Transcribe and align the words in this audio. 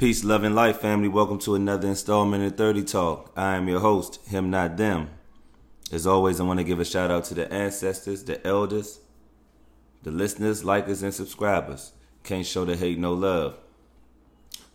Peace, 0.00 0.24
love, 0.24 0.44
and 0.44 0.54
life, 0.54 0.78
family. 0.78 1.08
Welcome 1.08 1.38
to 1.40 1.54
another 1.54 1.86
installment 1.86 2.42
of 2.42 2.56
30 2.56 2.84
Talk. 2.84 3.30
I 3.36 3.56
am 3.56 3.68
your 3.68 3.80
host, 3.80 4.18
Him 4.28 4.48
Not 4.48 4.78
Them. 4.78 5.10
As 5.92 6.06
always, 6.06 6.40
I 6.40 6.44
want 6.44 6.58
to 6.58 6.64
give 6.64 6.80
a 6.80 6.86
shout 6.86 7.10
out 7.10 7.24
to 7.24 7.34
the 7.34 7.52
ancestors, 7.52 8.24
the 8.24 8.42
elders, 8.46 9.00
the 10.02 10.10
listeners, 10.10 10.62
likers, 10.62 11.02
and 11.02 11.12
subscribers. 11.12 11.92
Can't 12.24 12.46
show 12.46 12.64
the 12.64 12.76
hate 12.76 12.98
no 12.98 13.12
love. 13.12 13.58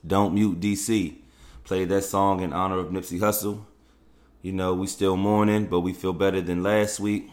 Don't 0.06 0.36
Mute 0.36 0.60
DC. 0.60 1.16
Played 1.64 1.90
that 1.90 2.04
song 2.04 2.42
in 2.42 2.54
honor 2.54 2.78
of 2.78 2.92
Nipsey 2.92 3.20
Hussle. 3.20 3.66
You 4.44 4.52
know, 4.52 4.76
we 4.76 4.86
still 4.86 5.18
mourning, 5.18 5.66
but 5.66 5.80
we 5.80 5.94
feel 5.94 6.14
better 6.14 6.40
than 6.40 6.62
last 6.62 7.00
week. 7.00 7.32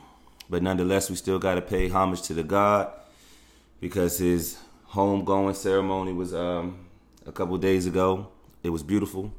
But 0.49 0.63
nonetheless, 0.63 1.11
we 1.11 1.17
still 1.17 1.39
got 1.39 1.57
to 1.57 1.61
pay 1.61 1.91
homage 1.91 2.23
to 2.23 2.33
the 2.33 2.43
God 2.43 2.91
because 3.81 4.17
his 4.17 4.57
homegoing 4.93 5.55
ceremony 5.55 6.15
was 6.15 6.33
um, 6.33 6.87
a 7.27 7.33
couple 7.33 7.57
days 7.59 7.87
ago. 7.87 8.29
It 8.63 8.71
was 8.71 8.83
beautiful. 8.83 9.33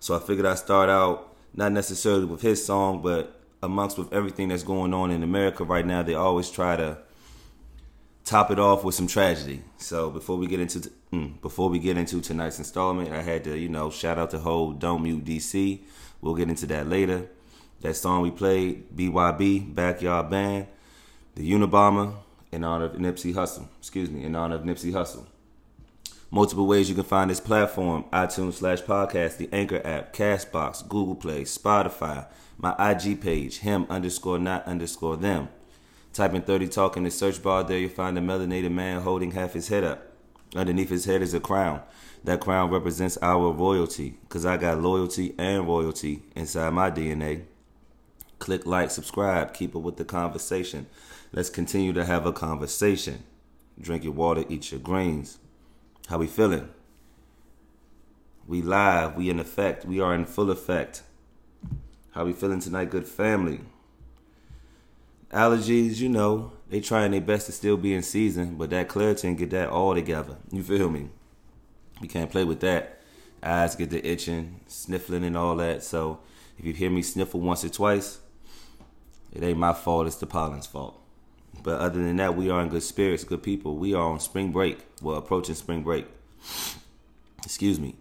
So 0.00 0.16
I 0.16 0.18
figured 0.18 0.46
I'd 0.46 0.58
start 0.58 0.88
out 0.88 1.34
not 1.54 1.72
necessarily 1.72 2.24
with 2.24 2.42
his 2.42 2.64
song, 2.64 3.02
but 3.02 3.40
amongst 3.62 3.98
with 3.98 4.12
everything 4.12 4.48
that's 4.48 4.62
going 4.62 4.92
on 4.92 5.10
in 5.10 5.22
America 5.22 5.64
right 5.64 5.86
now, 5.86 6.02
they 6.02 6.14
always 6.14 6.50
try 6.50 6.76
to 6.76 6.98
top 8.24 8.50
it 8.50 8.58
off 8.58 8.84
with 8.84 8.94
some 8.94 9.06
tragedy. 9.06 9.62
So 9.78 10.10
before 10.10 10.36
we 10.36 10.46
get 10.46 10.60
into 10.60 10.90
mm, 11.12 11.40
before 11.40 11.68
we 11.68 11.78
get 11.78 11.96
into 11.96 12.20
tonight's 12.20 12.58
installment, 12.58 13.12
I 13.12 13.22
had 13.22 13.44
to 13.44 13.56
you 13.56 13.68
know 13.68 13.90
shout 13.90 14.18
out 14.18 14.30
the 14.30 14.38
whole 14.38 14.72
Don't 14.72 15.02
Mute 15.02 15.24
DC. 15.24 15.80
We'll 16.20 16.34
get 16.34 16.48
into 16.48 16.66
that 16.66 16.88
later. 16.88 17.28
That 17.80 17.94
song 17.96 18.22
we 18.22 18.30
played, 18.30 18.96
BYB 18.96 19.74
Backyard 19.74 20.30
Band, 20.30 20.68
the 21.34 21.50
Unabomber, 21.50 22.14
in 22.52 22.62
honor 22.62 22.84
of 22.84 22.92
Nipsey 22.92 23.34
Hussle. 23.34 23.66
Excuse 23.78 24.08
me, 24.08 24.22
in 24.22 24.36
honor 24.36 24.54
of 24.54 24.62
Nipsey 24.62 24.92
Hussle. 24.92 25.26
Multiple 26.34 26.66
ways 26.66 26.88
you 26.88 26.94
can 26.94 27.04
find 27.04 27.30
this 27.30 27.40
platform 27.40 28.06
iTunes 28.10 28.54
slash 28.54 28.80
podcast, 28.80 29.36
the 29.36 29.50
Anchor 29.52 29.86
app, 29.86 30.14
Castbox, 30.14 30.88
Google 30.88 31.14
Play, 31.14 31.42
Spotify, 31.42 32.26
my 32.56 32.74
IG 32.78 33.20
page, 33.20 33.58
him 33.58 33.86
underscore 33.90 34.38
not 34.38 34.66
underscore 34.66 35.18
them. 35.18 35.50
Type 36.14 36.32
in 36.32 36.40
30 36.40 36.68
Talk 36.68 36.96
in 36.96 37.02
the 37.02 37.10
search 37.10 37.42
bar. 37.42 37.64
There 37.64 37.76
you'll 37.76 37.90
find 37.90 38.16
a 38.16 38.22
melanated 38.22 38.72
man 38.72 39.02
holding 39.02 39.32
half 39.32 39.52
his 39.52 39.68
head 39.68 39.84
up. 39.84 40.06
Underneath 40.56 40.88
his 40.88 41.04
head 41.04 41.20
is 41.20 41.34
a 41.34 41.40
crown. 41.40 41.82
That 42.24 42.40
crown 42.40 42.70
represents 42.70 43.18
our 43.20 43.52
royalty 43.52 44.16
because 44.22 44.46
I 44.46 44.56
got 44.56 44.80
loyalty 44.80 45.34
and 45.36 45.66
royalty 45.66 46.22
inside 46.34 46.72
my 46.72 46.90
DNA. 46.90 47.42
Click 48.38 48.64
like, 48.64 48.90
subscribe, 48.90 49.52
keep 49.52 49.76
up 49.76 49.82
with 49.82 49.98
the 49.98 50.04
conversation. 50.06 50.86
Let's 51.30 51.50
continue 51.50 51.92
to 51.92 52.06
have 52.06 52.24
a 52.24 52.32
conversation. 52.32 53.22
Drink 53.78 54.04
your 54.04 54.14
water, 54.14 54.44
eat 54.48 54.70
your 54.70 54.80
greens. 54.80 55.36
How 56.12 56.18
we 56.18 56.26
feeling? 56.26 56.68
We 58.46 58.60
live, 58.60 59.16
we 59.16 59.30
in 59.30 59.40
effect, 59.40 59.86
we 59.86 59.98
are 59.98 60.14
in 60.14 60.26
full 60.26 60.50
effect. 60.50 61.04
How 62.10 62.26
we 62.26 62.34
feeling 62.34 62.60
tonight, 62.60 62.90
good 62.90 63.08
family? 63.08 63.60
Allergies, 65.32 66.00
you 66.00 66.10
know, 66.10 66.52
they 66.68 66.80
trying 66.80 67.12
their 67.12 67.22
best 67.22 67.46
to 67.46 67.52
still 67.52 67.78
be 67.78 67.94
in 67.94 68.02
season, 68.02 68.56
but 68.56 68.68
that 68.68 68.90
Claritin 68.90 69.38
get 69.38 69.48
that 69.52 69.70
all 69.70 69.94
together. 69.94 70.36
You 70.50 70.62
feel 70.62 70.90
me? 70.90 71.08
We 72.02 72.08
can't 72.08 72.30
play 72.30 72.44
with 72.44 72.60
that. 72.60 73.00
Eyes 73.42 73.74
get 73.74 73.88
the 73.88 74.06
itching, 74.06 74.60
sniffling 74.66 75.24
and 75.24 75.34
all 75.34 75.56
that. 75.56 75.82
So 75.82 76.20
if 76.58 76.66
you 76.66 76.74
hear 76.74 76.90
me 76.90 77.00
sniffle 77.00 77.40
once 77.40 77.64
or 77.64 77.70
twice, 77.70 78.18
it 79.32 79.42
ain't 79.42 79.56
my 79.56 79.72
fault, 79.72 80.06
it's 80.06 80.16
the 80.16 80.26
pollen's 80.26 80.66
fault. 80.66 81.01
But 81.62 81.80
other 81.80 82.02
than 82.02 82.16
that, 82.16 82.36
we 82.36 82.50
are 82.50 82.60
in 82.62 82.68
good 82.68 82.82
spirits, 82.82 83.24
good 83.24 83.42
people. 83.42 83.76
We 83.76 83.94
are 83.94 84.02
on 84.02 84.20
spring 84.20 84.52
break. 84.52 84.78
Well, 85.00 85.16
approaching 85.16 85.54
spring 85.54 85.82
break. 85.82 86.06
Excuse 87.44 87.78
me. 87.78 87.96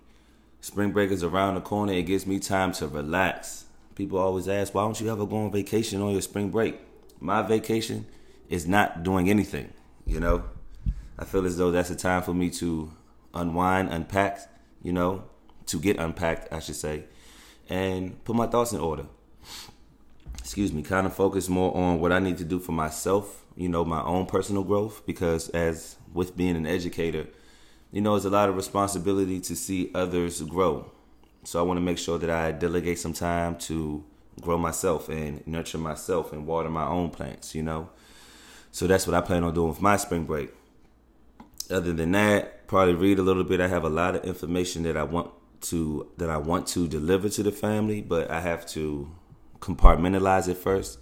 Spring 0.61 0.91
break 0.91 1.11
is 1.11 1.23
around 1.23 1.55
the 1.55 1.61
corner. 1.61 1.93
It 1.93 2.03
gives 2.03 2.25
me 2.25 2.39
time 2.39 2.71
to 2.73 2.87
relax. 2.87 3.65
People 3.95 4.19
always 4.19 4.47
ask, 4.47 4.73
why 4.73 4.83
don't 4.83 4.99
you 4.99 5.11
ever 5.11 5.25
go 5.25 5.37
on 5.37 5.51
vacation 5.51 6.01
on 6.01 6.11
your 6.11 6.21
spring 6.21 6.49
break? 6.49 6.79
My 7.19 7.41
vacation 7.41 8.05
is 8.49 8.67
not 8.67 9.03
doing 9.03 9.29
anything, 9.29 9.73
you 10.05 10.19
know? 10.19 10.43
I 11.19 11.25
feel 11.25 11.45
as 11.45 11.57
though 11.57 11.71
that's 11.71 11.89
a 11.89 11.95
time 11.95 12.23
for 12.23 12.33
me 12.33 12.49
to 12.51 12.91
unwind, 13.33 13.89
unpack, 13.89 14.39
you 14.81 14.93
know, 14.93 15.23
to 15.67 15.79
get 15.79 15.97
unpacked, 15.99 16.51
I 16.51 16.59
should 16.59 16.75
say, 16.75 17.03
and 17.69 18.23
put 18.23 18.35
my 18.35 18.47
thoughts 18.47 18.71
in 18.71 18.79
order 18.79 19.05
excuse 20.39 20.73
me, 20.73 20.81
kind 20.81 21.07
of 21.07 21.13
focus 21.15 21.47
more 21.47 21.75
on 21.77 21.99
what 21.99 22.11
I 22.11 22.19
need 22.19 22.37
to 22.39 22.43
do 22.43 22.59
for 22.59 22.71
myself, 22.71 23.40
you 23.55 23.69
know, 23.69 23.85
my 23.85 24.01
own 24.03 24.25
personal 24.25 24.63
growth. 24.63 25.05
Because 25.05 25.49
as 25.49 25.97
with 26.13 26.35
being 26.35 26.55
an 26.55 26.65
educator, 26.65 27.27
you 27.91 28.01
know, 28.01 28.15
it's 28.15 28.25
a 28.25 28.29
lot 28.29 28.49
of 28.49 28.55
responsibility 28.55 29.39
to 29.41 29.55
see 29.55 29.91
others 29.93 30.41
grow. 30.41 30.91
So 31.43 31.59
I 31.59 31.63
want 31.63 31.77
to 31.77 31.81
make 31.81 31.97
sure 31.97 32.17
that 32.17 32.29
I 32.29 32.51
delegate 32.51 32.99
some 32.99 33.13
time 33.13 33.57
to 33.59 34.03
grow 34.39 34.57
myself 34.57 35.09
and 35.09 35.45
nurture 35.45 35.77
myself 35.77 36.31
and 36.31 36.45
water 36.45 36.69
my 36.69 36.85
own 36.85 37.09
plants, 37.09 37.53
you 37.55 37.63
know. 37.63 37.89
So 38.71 38.87
that's 38.87 39.05
what 39.05 39.15
I 39.15 39.21
plan 39.21 39.43
on 39.43 39.53
doing 39.53 39.69
with 39.69 39.81
my 39.81 39.97
spring 39.97 40.25
break. 40.25 40.51
Other 41.69 41.93
than 41.93 42.11
that, 42.11 42.67
probably 42.67 42.93
read 42.93 43.19
a 43.19 43.21
little 43.21 43.43
bit. 43.43 43.59
I 43.59 43.67
have 43.67 43.83
a 43.83 43.89
lot 43.89 44.15
of 44.15 44.23
information 44.23 44.83
that 44.83 44.95
I 44.95 45.03
want 45.03 45.31
to 45.61 46.09
that 46.17 46.29
I 46.29 46.37
want 46.37 46.67
to 46.67 46.87
deliver 46.87 47.29
to 47.29 47.43
the 47.43 47.51
family, 47.51 48.01
but 48.01 48.31
I 48.31 48.41
have 48.41 48.65
to 48.67 49.09
compartmentalize 49.59 50.47
it 50.47 50.57
first 50.57 50.99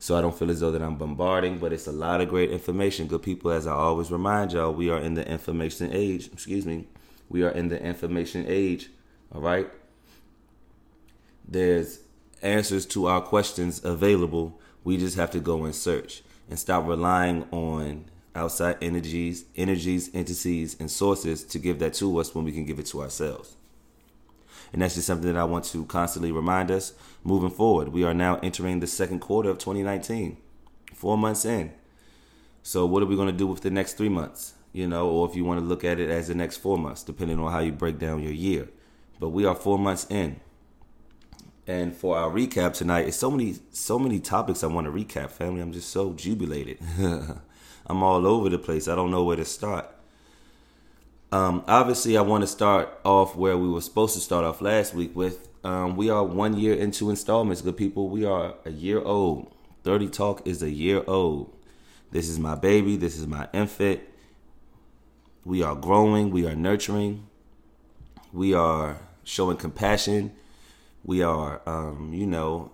so 0.00 0.16
I 0.16 0.22
don't 0.22 0.36
feel 0.36 0.50
as 0.50 0.60
though 0.60 0.72
that 0.72 0.80
I'm 0.80 0.96
bombarding, 0.96 1.58
but 1.58 1.74
it's 1.74 1.86
a 1.86 1.92
lot 1.92 2.22
of 2.22 2.30
great 2.30 2.50
information. 2.50 3.06
Good 3.06 3.22
people, 3.22 3.50
as 3.50 3.66
I 3.66 3.72
always 3.72 4.10
remind 4.10 4.52
y'all, 4.52 4.72
we 4.72 4.88
are 4.88 4.98
in 4.98 5.12
the 5.12 5.30
information 5.30 5.90
age. 5.92 6.30
Excuse 6.32 6.64
me. 6.64 6.86
We 7.28 7.42
are 7.42 7.50
in 7.50 7.68
the 7.68 7.80
information 7.80 8.46
age. 8.48 8.88
All 9.30 9.42
right. 9.42 9.68
There's 11.46 12.00
answers 12.40 12.86
to 12.86 13.06
our 13.06 13.20
questions 13.20 13.84
available. 13.84 14.58
We 14.84 14.96
just 14.96 15.18
have 15.18 15.32
to 15.32 15.38
go 15.38 15.64
and 15.64 15.74
search 15.74 16.22
and 16.48 16.58
stop 16.58 16.86
relying 16.86 17.46
on 17.50 18.06
outside 18.34 18.78
energies, 18.80 19.44
energies, 19.54 20.08
entities, 20.14 20.76
and 20.80 20.90
sources 20.90 21.44
to 21.44 21.58
give 21.58 21.78
that 21.80 21.92
to 21.94 22.18
us 22.18 22.34
when 22.34 22.46
we 22.46 22.52
can 22.52 22.64
give 22.64 22.78
it 22.78 22.86
to 22.86 23.02
ourselves. 23.02 23.54
And 24.72 24.82
that's 24.82 24.94
just 24.94 25.06
something 25.06 25.32
that 25.32 25.40
I 25.40 25.44
want 25.44 25.64
to 25.66 25.84
constantly 25.86 26.32
remind 26.32 26.70
us 26.70 26.92
moving 27.24 27.50
forward. 27.50 27.88
We 27.88 28.04
are 28.04 28.14
now 28.14 28.38
entering 28.42 28.80
the 28.80 28.86
second 28.86 29.20
quarter 29.20 29.50
of 29.50 29.58
2019, 29.58 30.36
four 30.94 31.18
months 31.18 31.44
in. 31.44 31.72
So, 32.62 32.86
what 32.86 33.02
are 33.02 33.06
we 33.06 33.16
going 33.16 33.30
to 33.30 33.36
do 33.36 33.46
with 33.46 33.62
the 33.62 33.70
next 33.70 33.94
three 33.94 34.08
months? 34.08 34.54
You 34.72 34.86
know, 34.86 35.08
or 35.08 35.28
if 35.28 35.34
you 35.34 35.44
want 35.44 35.60
to 35.60 35.66
look 35.66 35.82
at 35.84 35.98
it 35.98 36.10
as 36.10 36.28
the 36.28 36.34
next 36.34 36.58
four 36.58 36.78
months, 36.78 37.02
depending 37.02 37.38
on 37.40 37.50
how 37.50 37.58
you 37.58 37.72
break 37.72 37.98
down 37.98 38.22
your 38.22 38.32
year. 38.32 38.68
But 39.18 39.30
we 39.30 39.44
are 39.44 39.54
four 39.54 39.78
months 39.78 40.06
in. 40.08 40.40
And 41.66 41.94
for 41.94 42.16
our 42.16 42.30
recap 42.30 42.74
tonight, 42.74 43.06
it's 43.06 43.16
so 43.16 43.30
many, 43.30 43.56
so 43.72 43.98
many 43.98 44.20
topics 44.20 44.62
I 44.62 44.68
want 44.68 44.86
to 44.86 44.92
recap, 44.92 45.30
family. 45.30 45.60
I'm 45.60 45.72
just 45.72 45.90
so 45.90 46.12
jubilated. 46.12 46.78
I'm 47.86 48.02
all 48.02 48.26
over 48.26 48.48
the 48.48 48.58
place. 48.58 48.88
I 48.88 48.94
don't 48.94 49.10
know 49.10 49.24
where 49.24 49.36
to 49.36 49.44
start. 49.44 49.88
Um, 51.32 51.62
obviously, 51.68 52.16
I 52.16 52.22
want 52.22 52.42
to 52.42 52.48
start 52.48 52.88
off 53.04 53.36
where 53.36 53.56
we 53.56 53.68
were 53.68 53.80
supposed 53.80 54.14
to 54.14 54.20
start 54.20 54.44
off 54.44 54.60
last 54.60 54.94
week 54.94 55.14
with. 55.14 55.48
Um, 55.62 55.94
we 55.94 56.08
are 56.08 56.24
one 56.24 56.58
year 56.58 56.74
into 56.74 57.10
installments, 57.10 57.62
good 57.62 57.76
people. 57.76 58.08
We 58.08 58.24
are 58.24 58.54
a 58.64 58.70
year 58.70 59.00
old. 59.00 59.54
30 59.84 60.08
Talk 60.08 60.46
is 60.46 60.62
a 60.62 60.70
year 60.70 61.04
old. 61.06 61.54
This 62.10 62.28
is 62.28 62.38
my 62.38 62.54
baby. 62.54 62.96
This 62.96 63.16
is 63.18 63.26
my 63.26 63.48
infant. 63.52 64.00
We 65.44 65.62
are 65.62 65.76
growing. 65.76 66.30
We 66.30 66.46
are 66.46 66.56
nurturing. 66.56 67.26
We 68.32 68.54
are 68.54 68.98
showing 69.22 69.56
compassion. 69.58 70.32
We 71.04 71.22
are, 71.22 71.60
um, 71.66 72.12
you 72.12 72.26
know, 72.26 72.72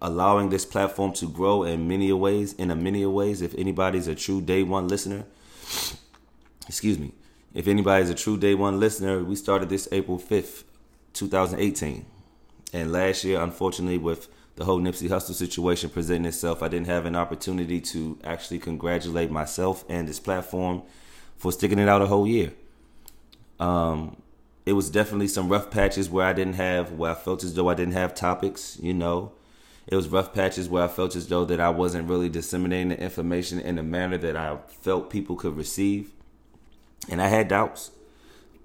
allowing 0.00 0.50
this 0.50 0.64
platform 0.64 1.12
to 1.14 1.28
grow 1.28 1.62
in 1.64 1.88
many 1.88 2.12
ways. 2.12 2.52
In 2.52 2.70
a 2.70 2.76
many 2.76 3.04
ways, 3.06 3.42
if 3.42 3.54
anybody's 3.56 4.06
a 4.06 4.14
true 4.14 4.40
day 4.40 4.62
one 4.62 4.88
listener, 4.88 5.24
excuse 6.68 6.98
me, 6.98 7.12
if 7.54 7.66
anybody's 7.66 8.10
a 8.10 8.14
true 8.14 8.36
day 8.36 8.54
one 8.54 8.78
listener, 8.78 9.22
we 9.24 9.34
started 9.36 9.68
this 9.68 9.88
April 9.92 10.18
5th, 10.18 10.64
2018. 11.14 12.06
And 12.72 12.92
last 12.92 13.24
year, 13.24 13.40
unfortunately, 13.40 13.98
with 13.98 14.28
the 14.56 14.64
whole 14.64 14.78
Nipsey 14.78 15.08
Hussle 15.08 15.34
situation 15.34 15.90
presenting 15.90 16.26
itself, 16.26 16.62
I 16.62 16.68
didn't 16.68 16.86
have 16.86 17.06
an 17.06 17.16
opportunity 17.16 17.80
to 17.80 18.18
actually 18.22 18.58
congratulate 18.58 19.30
myself 19.30 19.84
and 19.88 20.06
this 20.06 20.20
platform 20.20 20.82
for 21.36 21.50
sticking 21.50 21.78
it 21.78 21.88
out 21.88 22.02
a 22.02 22.06
whole 22.06 22.26
year. 22.26 22.52
Um, 23.58 24.16
it 24.66 24.74
was 24.74 24.90
definitely 24.90 25.28
some 25.28 25.48
rough 25.48 25.70
patches 25.70 26.08
where 26.08 26.26
I 26.26 26.32
didn't 26.32 26.54
have, 26.54 26.92
where 26.92 27.12
I 27.12 27.14
felt 27.14 27.42
as 27.42 27.54
though 27.54 27.68
I 27.68 27.74
didn't 27.74 27.94
have 27.94 28.14
topics, 28.14 28.78
you 28.80 28.94
know. 28.94 29.32
It 29.86 29.96
was 29.96 30.08
rough 30.08 30.32
patches 30.32 30.68
where 30.68 30.84
I 30.84 30.88
felt 30.88 31.16
as 31.16 31.26
though 31.26 31.44
that 31.46 31.58
I 31.58 31.70
wasn't 31.70 32.08
really 32.08 32.28
disseminating 32.28 32.90
the 32.90 33.00
information 33.00 33.58
in 33.58 33.78
a 33.78 33.82
manner 33.82 34.18
that 34.18 34.36
I 34.36 34.58
felt 34.68 35.10
people 35.10 35.34
could 35.34 35.56
receive. 35.56 36.12
And 37.08 37.20
I 37.22 37.28
had 37.28 37.48
doubts. 37.48 37.90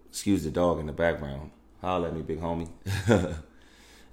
Excuse 0.10 0.44
the 0.44 0.52
dog 0.52 0.80
in 0.80 0.86
the 0.86 0.94
background. 0.94 1.52
Holler 1.82 2.08
at 2.10 2.16
me, 2.16 2.22
big 2.22 2.42
homie. 2.42 2.70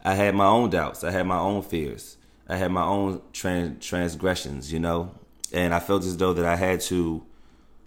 I 0.05 0.15
had 0.15 0.35
my 0.35 0.47
own 0.47 0.71
doubts. 0.71 1.05
I 1.05 1.11
had 1.11 1.27
my 1.27 1.39
own 1.39 1.63
fears. 1.63 2.17
I 2.49 2.57
had 2.57 2.73
my 2.73 2.85
own 2.85 3.23
trans- 3.33 3.85
transgressions, 3.85 4.73
you 4.73 4.79
know, 4.79 5.15
and 5.53 5.73
I 5.73 5.81
felt 5.81 6.05
as 6.05 6.17
though 6.17 6.33
that 6.33 6.45
I 6.45 6.57
had 6.57 6.81
to 6.83 7.25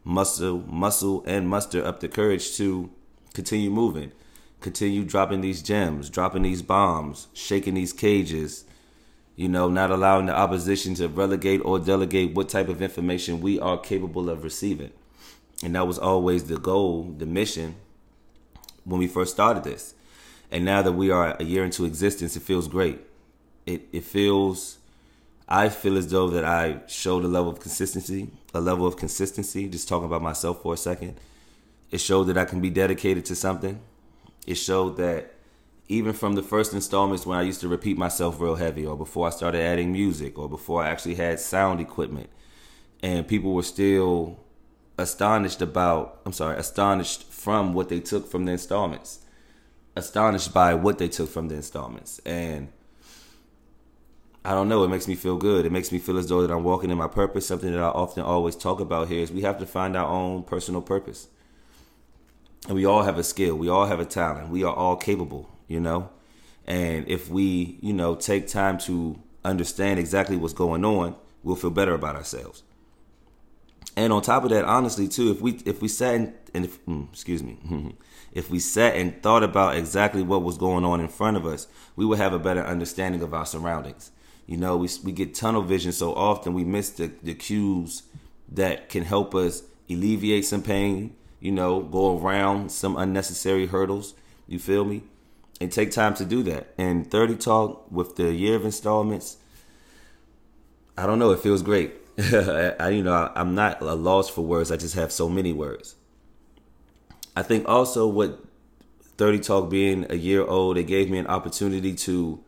muscle, 0.03 0.63
muscle, 0.67 1.23
and 1.25 1.49
muster 1.49 1.85
up 1.85 1.99
the 1.99 2.07
courage 2.07 2.55
to 2.57 2.89
continue 3.33 3.69
moving, 3.69 4.11
continue 4.61 5.03
dropping 5.03 5.41
these 5.41 5.61
gems, 5.61 6.09
dropping 6.09 6.43
these 6.43 6.61
bombs, 6.61 7.27
shaking 7.33 7.73
these 7.73 7.91
cages, 7.91 8.65
you 9.35 9.49
know, 9.49 9.67
not 9.67 9.91
allowing 9.91 10.27
the 10.27 10.35
opposition 10.35 10.95
to 10.95 11.09
relegate 11.09 11.61
or 11.65 11.77
delegate 11.77 12.33
what 12.33 12.47
type 12.47 12.69
of 12.69 12.81
information 12.81 13.41
we 13.41 13.59
are 13.59 13.77
capable 13.77 14.29
of 14.29 14.43
receiving. 14.43 14.91
And 15.63 15.75
that 15.75 15.87
was 15.87 15.97
always 15.97 16.45
the 16.45 16.57
goal, 16.57 17.13
the 17.17 17.25
mission 17.25 17.75
when 18.83 18.99
we 18.99 19.07
first 19.07 19.33
started 19.33 19.63
this. 19.63 19.93
And 20.51 20.63
now 20.63 20.81
that 20.81 20.93
we 20.93 21.09
are 21.09 21.35
a 21.39 21.43
year 21.43 21.63
into 21.63 21.85
existence, 21.85 22.35
it 22.35 22.43
feels 22.43 22.67
great. 22.67 23.01
It 23.65 23.87
it 23.91 24.03
feels 24.03 24.77
I 25.47 25.69
feel 25.69 25.97
as 25.97 26.07
though 26.07 26.29
that 26.29 26.43
I 26.43 26.81
showed 26.87 27.23
a 27.23 27.27
level 27.27 27.51
of 27.51 27.59
consistency, 27.59 28.29
a 28.53 28.61
level 28.61 28.87
of 28.87 28.97
consistency, 28.97 29.67
just 29.67 29.87
talking 29.87 30.05
about 30.05 30.21
myself 30.21 30.61
for 30.61 30.73
a 30.73 30.77
second. 30.77 31.19
It 31.91 31.99
showed 31.99 32.25
that 32.25 32.37
I 32.37 32.45
can 32.45 32.61
be 32.61 32.69
dedicated 32.69 33.25
to 33.25 33.35
something. 33.35 33.79
It 34.47 34.55
showed 34.55 34.97
that 34.97 35.33
even 35.87 36.13
from 36.13 36.33
the 36.33 36.41
first 36.41 36.73
installments 36.73 37.25
when 37.25 37.37
I 37.37 37.43
used 37.43 37.61
to 37.61 37.67
repeat 37.67 37.97
myself 37.97 38.39
real 38.39 38.55
heavy, 38.55 38.85
or 38.85 38.97
before 38.97 39.27
I 39.27 39.29
started 39.29 39.61
adding 39.61 39.91
music, 39.91 40.37
or 40.37 40.49
before 40.49 40.83
I 40.83 40.89
actually 40.89 41.15
had 41.15 41.39
sound 41.39 41.79
equipment, 41.79 42.29
and 43.03 43.27
people 43.27 43.53
were 43.53 43.63
still 43.63 44.39
astonished 44.97 45.62
about, 45.62 46.21
I'm 46.25 46.33
sorry, 46.33 46.57
astonished 46.57 47.24
from 47.31 47.74
what 47.74 47.89
they 47.89 48.00
took 48.00 48.30
from 48.30 48.45
the 48.45 48.53
installments, 48.53 49.19
astonished 49.95 50.53
by 50.53 50.74
what 50.74 50.97
they 50.97 51.07
took 51.07 51.30
from 51.30 51.47
the 51.47 51.56
installments. 51.56 52.19
And 52.25 52.69
I 54.44 54.51
don't 54.51 54.69
know, 54.69 54.83
it 54.83 54.89
makes 54.89 55.07
me 55.07 55.15
feel 55.15 55.38
good. 55.38 55.65
It 55.65 55.71
makes 55.71 55.92
me 55.92 56.00
feel 56.00 56.18
as 56.18 56.30
though 56.30 56.42
that 56.42 56.51
I'm 56.51 56.63
walking 56.63 56.92
in 56.92 56.97
my 56.97 57.07
purpose. 57.07 57.47
Something 57.47 57.71
that 57.71 57.81
I 57.81 57.88
often 57.88 58.24
always 58.24 58.56
talk 58.56 58.80
about 58.80 59.07
here 59.07 59.21
is 59.21 59.31
we 59.31 59.42
have 59.42 59.59
to 59.59 59.65
find 59.65 59.95
our 59.97 60.07
own 60.07 60.44
personal 60.44 60.81
purpose. 60.81 61.27
And 62.68 62.75
we 62.75 62.86
all 62.86 63.03
have 63.03 63.18
a 63.18 63.24
skill, 63.24 63.56
we 63.56 63.69
all 63.69 63.86
have 63.86 64.00
a 64.00 64.06
talent, 64.06 64.50
we 64.50 64.63
are 64.63 64.74
all 64.74 64.95
capable, 64.95 65.50
you 65.68 65.80
know? 65.80 66.09
And 66.65 67.07
if 67.07 67.30
we, 67.30 67.77
you 67.81 67.94
know, 67.94 68.15
take 68.15 68.48
time 68.48 68.80
to 68.80 69.19
understand 69.44 70.00
exactly 70.00 70.36
what's 70.36 70.53
going 70.53 70.83
on, 70.83 71.15
we'll 71.44 71.56
feel 71.56 71.69
better 71.69 71.94
about 71.94 72.15
ourselves. 72.15 72.63
And 73.95 74.12
on 74.12 74.21
top 74.21 74.44
of 74.44 74.50
that, 74.50 74.65
honestly, 74.65 75.07
too, 75.07 75.31
if 75.31 75.42
we 75.42 75.53
if 75.65 75.81
we 75.81 75.88
sat 75.88 76.15
and, 76.15 76.33
and 76.53 76.65
if, 76.65 76.86
mm, 76.86 77.09
excuse 77.12 77.42
me, 77.42 77.57
if 78.33 78.50
we 78.50 78.59
sat 78.59 78.95
and 78.95 79.21
thought 79.24 79.44
about 79.44 79.77
exactly 79.77 80.21
what 80.21 80.44
was 80.44 80.57
going 80.57 80.83
on 80.83 81.00
in 81.00 81.07
front 81.07 81.38
of 81.38 81.45
us, 81.45 81.68
we 81.95 82.06
would 82.06 82.18
have 82.18 82.33
a 82.33 82.39
better 82.39 82.63
understanding 82.63 83.21
of 83.21 83.33
our 83.33 83.45
surroundings. 83.45 84.12
You 84.47 84.57
know, 84.57 84.75
we 84.75 84.89
we 85.03 85.12
get 85.12 85.33
tunnel 85.33 85.62
vision 85.62 85.92
so 85.92 86.13
often 86.13 86.53
we 86.53 86.65
miss 86.65 86.89
the, 86.92 87.12
the 87.24 87.33
cues 87.33 88.03
that 88.50 88.89
can 88.89 89.03
help 89.03 89.33
us 89.33 89.63
alleviate 89.89 90.45
some 90.45 90.62
pain. 90.62 91.15
You 91.39 91.51
know, 91.51 91.81
go 91.81 92.19
around 92.19 92.71
some 92.71 92.98
unnecessary 92.98 93.68
hurdles. 93.68 94.13
You 94.48 94.59
feel 94.59 94.83
me? 94.83 95.03
And 95.62 95.71
take 95.71 95.91
time 95.91 96.13
to 96.15 96.25
do 96.25 96.44
that. 96.44 96.74
And 96.77 97.09
30 97.09 97.36
Talk 97.38 97.89
with 97.89 98.18
the 98.18 98.33
year 98.33 98.56
of 98.56 98.65
installments, 98.65 99.38
I 100.98 101.06
don't 101.06 101.18
know, 101.18 101.31
it 101.31 101.39
feels 101.39 101.62
great. 101.62 101.94
I, 102.79 102.89
you 102.89 103.03
know, 103.03 103.13
I, 103.13 103.31
I'm 103.35 103.56
not 103.56 103.81
a 103.81 103.94
loss 103.94 104.29
for 104.29 104.41
words. 104.41 104.71
I 104.71 104.77
just 104.77 104.95
have 104.95 105.12
so 105.12 105.27
many 105.27 105.51
words. 105.51 105.95
I 107.35 107.44
think 107.44 107.67
also 107.67 108.07
what 108.07 108.39
30 109.17 109.39
Talk 109.39 109.69
being 109.69 110.06
a 110.09 110.15
year 110.15 110.45
old, 110.45 110.77
it 110.77 110.83
gave 110.83 111.09
me 111.09 111.17
an 111.17 111.27
opportunity 111.27 111.94
to 111.94 112.41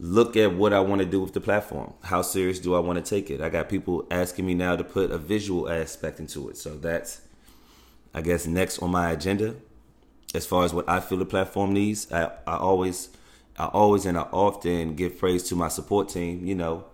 look 0.00 0.36
at 0.36 0.54
what 0.54 0.72
I 0.72 0.80
want 0.80 1.00
to 1.00 1.06
do 1.06 1.20
with 1.20 1.32
the 1.32 1.40
platform. 1.40 1.94
How 2.02 2.22
serious 2.22 2.58
do 2.58 2.74
I 2.74 2.80
want 2.80 3.04
to 3.04 3.08
take 3.08 3.30
it? 3.30 3.40
I 3.40 3.48
got 3.48 3.68
people 3.68 4.06
asking 4.10 4.46
me 4.46 4.54
now 4.54 4.76
to 4.76 4.84
put 4.84 5.10
a 5.10 5.18
visual 5.18 5.68
aspect 5.68 6.20
into 6.20 6.48
it. 6.48 6.56
So 6.56 6.76
that's, 6.76 7.20
I 8.14 8.20
guess, 8.20 8.46
next 8.46 8.80
on 8.80 8.90
my 8.90 9.10
agenda. 9.10 9.56
As 10.34 10.44
far 10.44 10.64
as 10.64 10.74
what 10.74 10.88
I 10.88 11.00
feel 11.00 11.18
the 11.18 11.24
platform 11.24 11.72
needs, 11.72 12.12
I, 12.12 12.30
I 12.46 12.56
always, 12.56 13.10
I 13.58 13.66
always 13.66 14.06
and 14.06 14.18
I 14.18 14.22
often 14.22 14.94
give 14.94 15.18
praise 15.18 15.42
to 15.44 15.56
my 15.56 15.68
support 15.68 16.08
team. 16.08 16.44
You 16.46 16.54
know, 16.54 16.84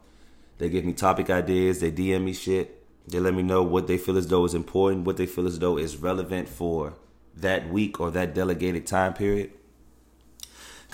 they 0.59 0.69
give 0.69 0.85
me 0.85 0.93
topic 0.93 1.31
ideas, 1.31 1.81
they 1.81 1.91
DM 1.91 2.25
me 2.25 2.33
shit, 2.33 2.85
they 3.07 3.21
let 3.21 3.35
me 3.35 3.43
know 3.43 3.63
what 3.63 3.87
they 3.87 3.99
feel 3.99 4.17
as 4.17 4.29
though 4.29 4.45
is 4.45 4.55
important, 4.55 5.07
what 5.07 5.17
they 5.17 5.27
feel 5.27 5.47
as 5.47 5.59
though 5.59 5.77
is 5.77 5.97
relevant 5.97 6.49
for 6.49 6.95
that 7.37 7.69
week 7.69 8.01
or 8.01 8.11
that 8.11 8.35
delegated 8.35 8.87
time 8.87 9.13
period 9.13 9.51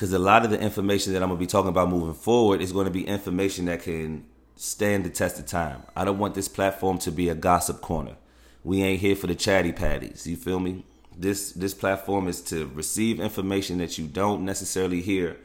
because 0.01 0.15
a 0.15 0.19
lot 0.19 0.47
of 0.47 0.51
the 0.51 0.59
information 0.59 1.13
that 1.13 1.23
I'm 1.23 1.29
gonna 1.29 1.39
be 1.39 1.47
talking 1.47 1.69
about 1.69 1.91
moving 1.91 2.15
forward 2.15 2.63
is 2.63 2.73
going 2.73 2.87
to 2.87 2.91
be 2.91 3.07
information 3.07 3.67
that 3.67 3.83
can 3.83 4.25
stand 4.57 5.05
the 5.05 5.11
test 5.11 5.39
of 5.39 5.45
time. 5.45 5.83
I 5.95 6.07
don't 6.07 6.19
want 6.19 6.35
this 6.35 6.49
platform 6.49 6.97
to 7.01 7.13
be 7.13 7.29
a 7.29 7.35
gossip 7.35 7.83
corner. 7.83 8.17
We 8.65 8.83
ain't 8.83 9.03
here 9.03 9.15
for 9.15 9.27
the 9.27 9.35
chatty 9.35 9.73
patties. 9.73 10.27
You 10.27 10.37
feel 10.37 10.59
me? 10.59 10.87
This 11.15 11.53
this 11.53 11.75
platform 11.75 12.29
is 12.29 12.41
to 12.45 12.71
receive 12.75 13.21
information 13.21 13.77
that 13.77 13.99
you 13.99 14.07
don't 14.07 14.43
necessarily 14.43 15.03
hear 15.03 15.37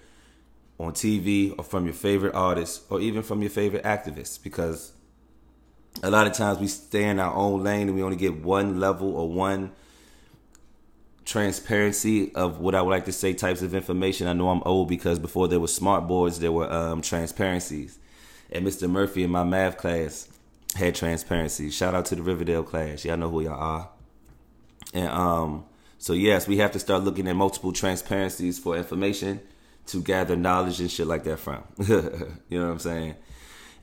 on 0.79 0.91
TV 0.91 1.53
or 1.57 1.63
from 1.63 1.85
your 1.85 1.93
favorite 1.93 2.35
artists 2.35 2.85
or 2.89 2.99
even 2.99 3.23
from 3.23 3.41
your 3.41 3.49
favorite 3.49 3.83
activists 3.83 4.41
because 4.41 4.91
a 6.03 6.09
lot 6.09 6.27
of 6.27 6.33
times 6.33 6.59
we 6.59 6.67
stay 6.67 7.05
in 7.05 7.19
our 7.19 7.33
own 7.33 7.63
lane 7.63 7.87
and 7.87 7.95
we 7.95 8.03
only 8.03 8.17
get 8.17 8.41
one 8.43 8.79
level 8.79 9.15
or 9.15 9.29
one 9.29 9.71
transparency 11.23 12.33
of 12.35 12.59
what 12.59 12.75
I 12.75 12.81
would 12.81 12.91
like 12.91 13.05
to 13.05 13.11
say 13.11 13.33
types 13.33 13.61
of 13.61 13.73
information. 13.73 14.27
I 14.27 14.33
know 14.33 14.49
I'm 14.49 14.61
old 14.63 14.89
because 14.89 15.17
before 15.17 15.47
there 15.47 15.59
were 15.59 15.67
smart 15.67 16.07
boards, 16.07 16.39
there 16.39 16.51
were 16.51 16.71
um, 16.71 17.01
transparencies. 17.01 17.97
And 18.51 18.65
Mr. 18.67 18.89
Murphy 18.89 19.23
in 19.23 19.31
my 19.31 19.43
math 19.43 19.77
class 19.77 20.27
had 20.75 20.93
transparency. 20.93 21.71
Shout 21.71 21.95
out 21.95 22.05
to 22.05 22.15
the 22.15 22.21
Riverdale 22.21 22.63
class. 22.63 23.05
Y'all 23.05 23.17
know 23.17 23.29
who 23.29 23.41
y'all 23.41 23.59
are. 23.59 23.89
And 24.93 25.07
um, 25.07 25.65
so 25.97 26.13
yes, 26.13 26.47
we 26.47 26.57
have 26.57 26.71
to 26.71 26.79
start 26.79 27.03
looking 27.03 27.27
at 27.27 27.35
multiple 27.35 27.71
transparencies 27.71 28.59
for 28.59 28.75
information 28.77 29.41
to 29.87 30.01
gather 30.01 30.35
knowledge 30.35 30.79
and 30.79 30.89
shit 30.89 31.07
like 31.07 31.23
that 31.23 31.37
from. 31.37 31.63
you 31.77 32.59
know 32.59 32.65
what 32.65 32.71
I'm 32.71 32.79
saying? 32.79 33.15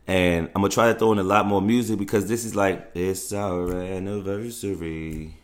And 0.06 0.48
I'm 0.48 0.62
gonna 0.62 0.68
try 0.68 0.92
to 0.92 0.98
throw 0.98 1.12
in 1.12 1.18
a 1.18 1.22
lot 1.22 1.46
more 1.46 1.62
music 1.62 1.98
because 1.98 2.28
this 2.28 2.44
is 2.44 2.56
like 2.56 2.90
it's 2.94 3.32
our 3.32 3.72
anniversary 3.72 5.36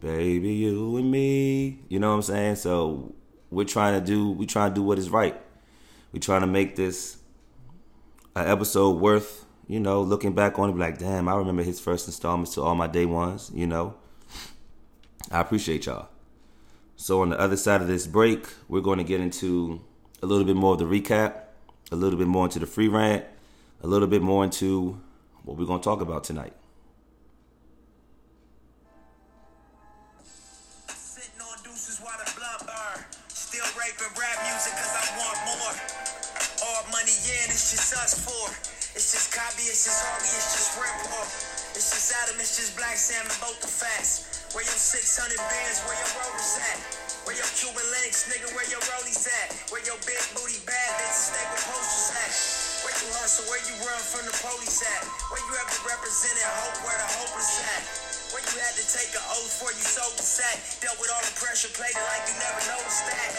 baby, 0.00 0.52
you 0.54 0.96
and 0.96 1.10
me. 1.10 1.80
You 1.88 1.98
know 1.98 2.10
what 2.10 2.16
I'm 2.16 2.22
saying? 2.22 2.56
So 2.56 3.14
we're 3.50 3.64
trying 3.64 4.00
to 4.00 4.04
do 4.04 4.30
we 4.30 4.46
trying 4.46 4.70
to 4.70 4.74
do 4.74 4.82
what 4.82 4.98
is 4.98 5.10
right. 5.10 5.40
We're 6.12 6.20
trying 6.20 6.40
to 6.40 6.46
make 6.46 6.76
this 6.76 7.18
an 8.34 8.46
episode 8.46 8.98
worth, 9.00 9.44
you 9.68 9.78
know, 9.78 10.02
looking 10.02 10.34
back 10.34 10.58
on 10.58 10.70
it, 10.70 10.76
like, 10.76 10.98
damn, 10.98 11.28
I 11.28 11.36
remember 11.36 11.62
his 11.62 11.78
first 11.78 12.06
installments 12.06 12.54
to 12.54 12.62
all 12.62 12.74
my 12.74 12.86
day 12.86 13.06
ones, 13.06 13.50
you 13.54 13.66
know. 13.66 13.94
I 15.30 15.40
appreciate 15.40 15.86
y'all. 15.86 16.08
So 17.00 17.22
on 17.22 17.30
the 17.30 17.40
other 17.40 17.56
side 17.56 17.80
of 17.80 17.88
this 17.88 18.06
break, 18.06 18.44
we're 18.68 18.82
going 18.82 18.98
to 18.98 19.04
get 19.04 19.22
into 19.22 19.80
a 20.22 20.26
little 20.26 20.44
bit 20.44 20.54
more 20.54 20.74
of 20.74 20.80
the 20.80 20.84
recap, 20.84 21.32
a 21.90 21.96
little 21.96 22.18
bit 22.18 22.26
more 22.28 22.44
into 22.44 22.58
the 22.58 22.66
free 22.66 22.88
rant, 22.88 23.24
a 23.82 23.86
little 23.86 24.06
bit 24.06 24.20
more 24.20 24.44
into 24.44 25.00
what 25.44 25.56
we're 25.56 25.64
going 25.64 25.80
to 25.80 25.84
talk 25.84 26.02
about 26.02 26.24
tonight. 26.24 26.52
It's 41.72 41.94
just 41.94 42.12
Adam, 42.22 42.36
it's 42.38 42.56
just 42.58 42.76
Black 42.76 42.96
Sam 42.96 43.22
and 43.22 43.40
both 43.40 43.58
the 43.62 43.68
facts. 43.68 44.39
Where 44.50 44.66
your 44.66 44.82
600 44.82 45.38
Benz, 45.38 45.78
where 45.86 45.94
your 45.94 46.10
rovers 46.18 46.58
at? 46.58 46.78
Where 47.22 47.38
your 47.38 47.46
Cuban 47.54 47.86
links, 48.02 48.26
nigga, 48.26 48.50
where 48.50 48.66
your 48.66 48.82
rollies 48.82 49.30
at? 49.30 49.54
Where 49.70 49.78
your 49.86 49.94
big 50.02 50.18
booty 50.34 50.58
bad 50.66 50.90
bitches 50.98 51.30
with 51.30 51.70
posters 51.70 52.10
at? 52.18 52.32
Where 52.82 52.96
you 52.98 53.08
hustle, 53.14 53.46
where 53.46 53.62
you 53.62 53.78
run 53.78 54.02
from 54.02 54.26
the 54.26 54.34
police 54.42 54.82
at? 54.82 55.06
Where 55.30 55.38
you 55.38 55.54
ever 55.54 55.76
represented 55.86 56.42
hope, 56.66 56.82
where 56.82 56.98
the 56.98 57.08
hopeless 57.22 57.62
at? 57.62 57.82
Where 58.34 58.42
you 58.42 58.54
had 58.58 58.74
to 58.74 58.82
take 58.90 59.14
an 59.14 59.22
oath 59.38 59.54
before 59.54 59.70
you 59.70 59.86
sold 59.86 60.18
the 60.18 60.26
sack? 60.26 60.58
Dealt 60.82 60.98
with 60.98 61.14
all 61.14 61.22
the 61.22 61.34
pressure, 61.38 61.70
played 61.70 61.94
it 61.94 62.06
like 62.10 62.26
you 62.26 62.34
never 62.42 62.74
noticed 62.74 63.06
that. 63.06 63.30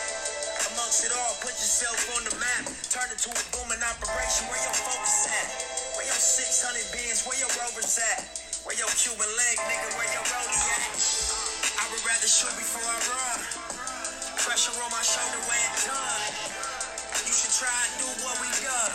Amongst 0.72 1.04
it 1.04 1.12
all, 1.12 1.36
put 1.44 1.52
yourself 1.60 2.00
on 2.16 2.24
the 2.24 2.36
map. 2.40 2.72
Turn 2.88 3.12
it 3.12 3.20
to 3.20 3.36
a 3.36 3.44
booming 3.52 3.84
operation. 3.84 4.48
Where 4.48 4.64
your 4.64 4.78
focus 4.80 5.28
at? 5.28 5.48
Where 6.00 6.08
your 6.08 6.16
600 6.16 6.80
Benz? 6.96 7.28
Where 7.28 7.36
your 7.36 7.52
rovers 7.60 8.00
at? 8.00 8.51
Where 8.64 8.78
your 8.78 8.94
Cuban 8.94 9.26
leg, 9.26 9.58
nigga, 9.66 9.90
where 9.98 10.06
your 10.14 10.22
roadie 10.30 10.66
at? 10.70 10.94
I 11.82 11.86
would 11.90 12.04
rather 12.06 12.30
shoot 12.30 12.54
before 12.62 12.86
I 12.86 12.98
run. 13.10 13.40
Pressure 14.38 14.78
on 14.78 14.92
my 14.94 15.02
shoulder 15.02 15.42
when 15.50 15.58
it 15.58 15.76
done. 15.82 16.30
You 17.26 17.34
should 17.34 17.56
try 17.58 17.74
and 17.74 17.94
do 17.98 18.08
what 18.22 18.38
we 18.38 18.50
done. 18.62 18.94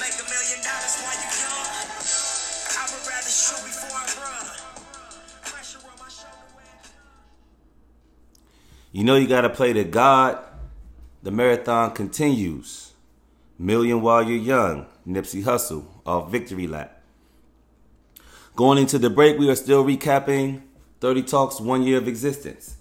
Make 0.00 0.16
a 0.16 0.26
million 0.32 0.64
dollars 0.64 0.96
while 1.04 1.18
you 1.20 1.30
young. 1.44 1.68
I 2.72 2.84
would 2.88 3.04
rather 3.04 3.28
shoot 3.28 3.60
before 3.68 3.92
I 3.92 4.06
run. 4.16 4.64
You 8.92 9.02
know 9.02 9.16
you 9.16 9.26
gotta 9.26 9.50
play 9.50 9.72
to 9.72 9.84
God. 9.84 10.38
The 11.22 11.32
marathon 11.32 11.90
continues. 11.90 12.92
Million 13.58 14.00
while 14.00 14.22
you're 14.22 14.38
young. 14.38 14.86
Nipsey 15.06 15.42
Hussle 15.42 15.84
off 16.06 16.30
Victory 16.30 16.66
Lap. 16.66 16.93
Going 18.56 18.78
into 18.78 18.98
the 18.98 19.10
break, 19.10 19.36
we 19.38 19.50
are 19.50 19.56
still 19.56 19.84
recapping 19.84 20.62
30 21.00 21.22
Talks 21.24 21.60
one 21.60 21.82
year 21.82 21.98
of 21.98 22.06
existence. 22.06 22.76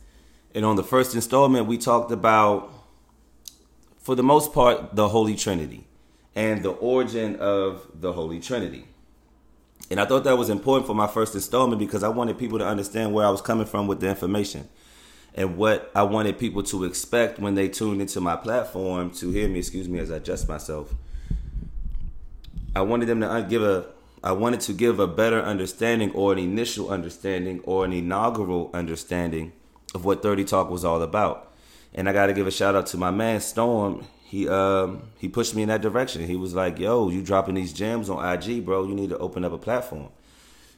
And 0.53 0.63
on 0.63 0.75
the 0.75 0.83
first 0.83 1.15
installment, 1.15 1.65
we 1.65 1.79
talked 1.79 2.11
about, 2.11 2.71
for 3.97 4.13
the 4.13 4.21
most 4.21 4.53
part, 4.53 4.95
the 4.95 5.09
Holy 5.09 5.35
Trinity 5.35 5.87
and 6.35 6.61
the 6.61 6.69
origin 6.69 7.37
of 7.37 7.87
the 7.95 8.13
Holy 8.13 8.39
Trinity. 8.39 8.85
And 9.89 9.99
I 9.99 10.05
thought 10.05 10.23
that 10.25 10.37
was 10.37 10.49
important 10.49 10.85
for 10.85 10.93
my 10.93 11.07
first 11.07 11.33
installment 11.33 11.79
because 11.79 12.03
I 12.03 12.07
wanted 12.07 12.37
people 12.37 12.59
to 12.59 12.67
understand 12.67 13.11
where 13.11 13.25
I 13.25 13.31
was 13.31 13.41
coming 13.41 13.65
from 13.65 13.87
with 13.87 13.99
the 13.99 14.09
information 14.09 14.69
and 15.33 15.57
what 15.57 15.91
I 15.95 16.03
wanted 16.03 16.37
people 16.37 16.61
to 16.63 16.83
expect 16.83 17.39
when 17.39 17.55
they 17.55 17.67
tuned 17.67 17.99
into 17.99 18.21
my 18.21 18.35
platform 18.35 19.09
to 19.11 19.31
hear 19.31 19.49
me, 19.49 19.57
excuse 19.59 19.89
me, 19.89 19.97
as 19.97 20.11
I 20.11 20.17
adjust 20.17 20.47
myself. 20.47 20.93
I 22.75 22.81
wanted 22.81 23.07
them 23.07 23.21
to 23.21 23.45
give 23.49 23.63
a 23.63 23.87
I 24.23 24.31
wanted 24.31 24.61
to 24.61 24.73
give 24.73 24.99
a 24.99 25.07
better 25.07 25.41
understanding 25.41 26.11
or 26.11 26.31
an 26.31 26.39
initial 26.39 26.89
understanding 26.89 27.59
or 27.65 27.83
an 27.83 27.91
inaugural 27.91 28.69
understanding 28.73 29.51
of 29.93 30.05
what 30.05 30.23
30 30.23 30.45
Talk 30.45 30.69
was 30.69 30.85
all 30.85 31.01
about. 31.01 31.51
And 31.93 32.07
I 32.07 32.13
got 32.13 32.27
to 32.27 32.33
give 32.33 32.47
a 32.47 32.51
shout 32.51 32.73
out 32.73 32.87
to 32.87 32.97
my 32.97 33.11
man 33.11 33.41
Storm. 33.41 34.05
He 34.23 34.49
um 34.49 35.03
he 35.19 35.27
pushed 35.27 35.53
me 35.55 35.61
in 35.61 35.69
that 35.69 35.81
direction. 35.81 36.25
He 36.25 36.35
was 36.35 36.55
like, 36.55 36.79
"Yo, 36.79 37.09
you 37.09 37.21
dropping 37.21 37.53
these 37.53 37.71
gems 37.71 38.09
on 38.09 38.25
IG, 38.25 38.65
bro. 38.65 38.87
You 38.87 38.95
need 38.95 39.09
to 39.09 39.17
open 39.19 39.45
up 39.45 39.51
a 39.51 39.59
platform." 39.59 40.09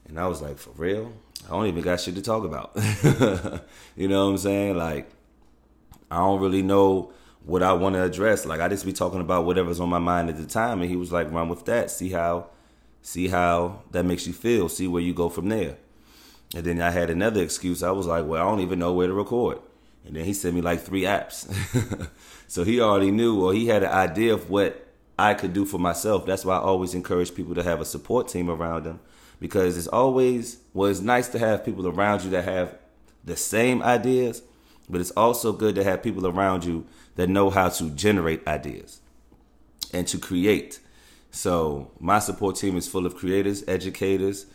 And 0.10 0.20
I 0.20 0.28
was 0.28 0.42
like, 0.42 0.58
"For 0.58 0.72
real? 0.72 1.14
I 1.46 1.52
don't 1.52 1.68
even 1.68 1.82
got 1.82 2.02
shit 2.02 2.16
to 2.16 2.22
talk 2.22 2.44
about." 2.44 2.72
you 3.96 4.10
know 4.10 4.26
what 4.26 4.32
I'm 4.32 4.38
saying? 4.40 4.76
Like 4.76 5.10
I 6.12 6.18
don't 6.18 6.42
really 6.42 6.64
know 6.64 7.14
what 7.46 7.64
I 7.64 7.72
want 7.74 7.96
to 7.96 8.04
address. 8.04 8.46
Like 8.46 8.60
I 8.60 8.68
just 8.68 8.86
be 8.86 8.92
talking 8.92 9.22
about 9.22 9.46
whatever's 9.46 9.80
on 9.80 9.88
my 9.88 10.00
mind 10.00 10.30
at 10.30 10.36
the 10.36 10.46
time, 10.46 10.82
and 10.82 10.90
he 10.90 10.98
was 10.98 11.14
like, 11.14 11.32
"Run 11.32 11.48
with 11.48 11.64
that. 11.66 11.92
See 11.92 12.10
how, 12.10 12.48
see 13.06 13.28
how 13.28 13.84
that 13.92 14.04
makes 14.04 14.26
you 14.26 14.34
feel. 14.34 14.68
See 14.68 14.88
where 14.88 15.02
you 15.02 15.14
go 15.14 15.30
from 15.30 15.50
there." 15.50 15.78
And 16.56 16.66
then 16.66 16.82
I 16.82 16.90
had 16.90 17.10
another 17.10 17.42
excuse. 17.42 17.84
I 17.84 17.92
was 17.92 18.08
like, 18.08 18.26
"Well, 18.26 18.42
I 18.42 18.50
don't 18.50 18.62
even 18.62 18.80
know 18.80 18.94
where 18.94 19.08
to 19.08 19.14
record." 19.14 19.60
And 20.06 20.16
then 20.16 20.26
he 20.26 20.34
sent 20.34 20.56
me 20.56 20.62
like 20.62 20.82
three 20.82 21.04
apps, 21.04 21.48
so 22.48 22.64
he 22.64 22.80
already 22.80 23.12
knew, 23.12 23.44
or 23.44 23.54
he 23.54 23.68
had 23.68 23.84
an 23.84 23.92
idea 23.92 24.34
of 24.34 24.50
what 24.50 24.88
I 25.18 25.34
could 25.34 25.54
do 25.54 25.66
for 25.66 25.80
myself. 25.80 26.26
That's 26.26 26.46
why 26.46 26.56
I 26.56 26.60
always 26.60 26.94
encourage 26.94 27.34
people 27.34 27.56
to 27.56 27.64
have 27.64 27.82
a 27.82 27.86
support 27.86 28.28
team 28.28 28.50
around 28.50 28.84
them, 28.84 29.00
because 29.40 29.78
it's 29.78 29.88
always 29.88 30.58
well, 30.74 30.90
it's 30.90 31.02
nice 31.02 31.28
to 31.30 31.40
have 31.40 31.66
people 31.66 31.88
around 31.88 32.24
you 32.24 32.30
that 32.32 32.44
have 32.44 32.78
the 33.24 33.36
same 33.36 33.82
ideas, 33.82 34.44
but 34.90 35.02
it's 35.02 35.12
also 35.12 35.52
good 35.52 35.76
to 35.76 35.84
have 35.84 36.04
people 36.04 36.28
around 36.28 36.64
you 36.64 36.86
that 37.16 37.30
know 37.30 37.50
how 37.50 37.70
to 37.70 37.90
generate 37.92 38.48
ideas 38.48 39.00
and 39.94 40.08
to 40.08 40.18
create. 40.18 40.80
So 41.36 41.92
my 42.00 42.20
support 42.20 42.56
team 42.56 42.78
is 42.78 42.88
full 42.88 43.06
of 43.06 43.18
creators, 43.18 43.62
educators, 43.68 44.46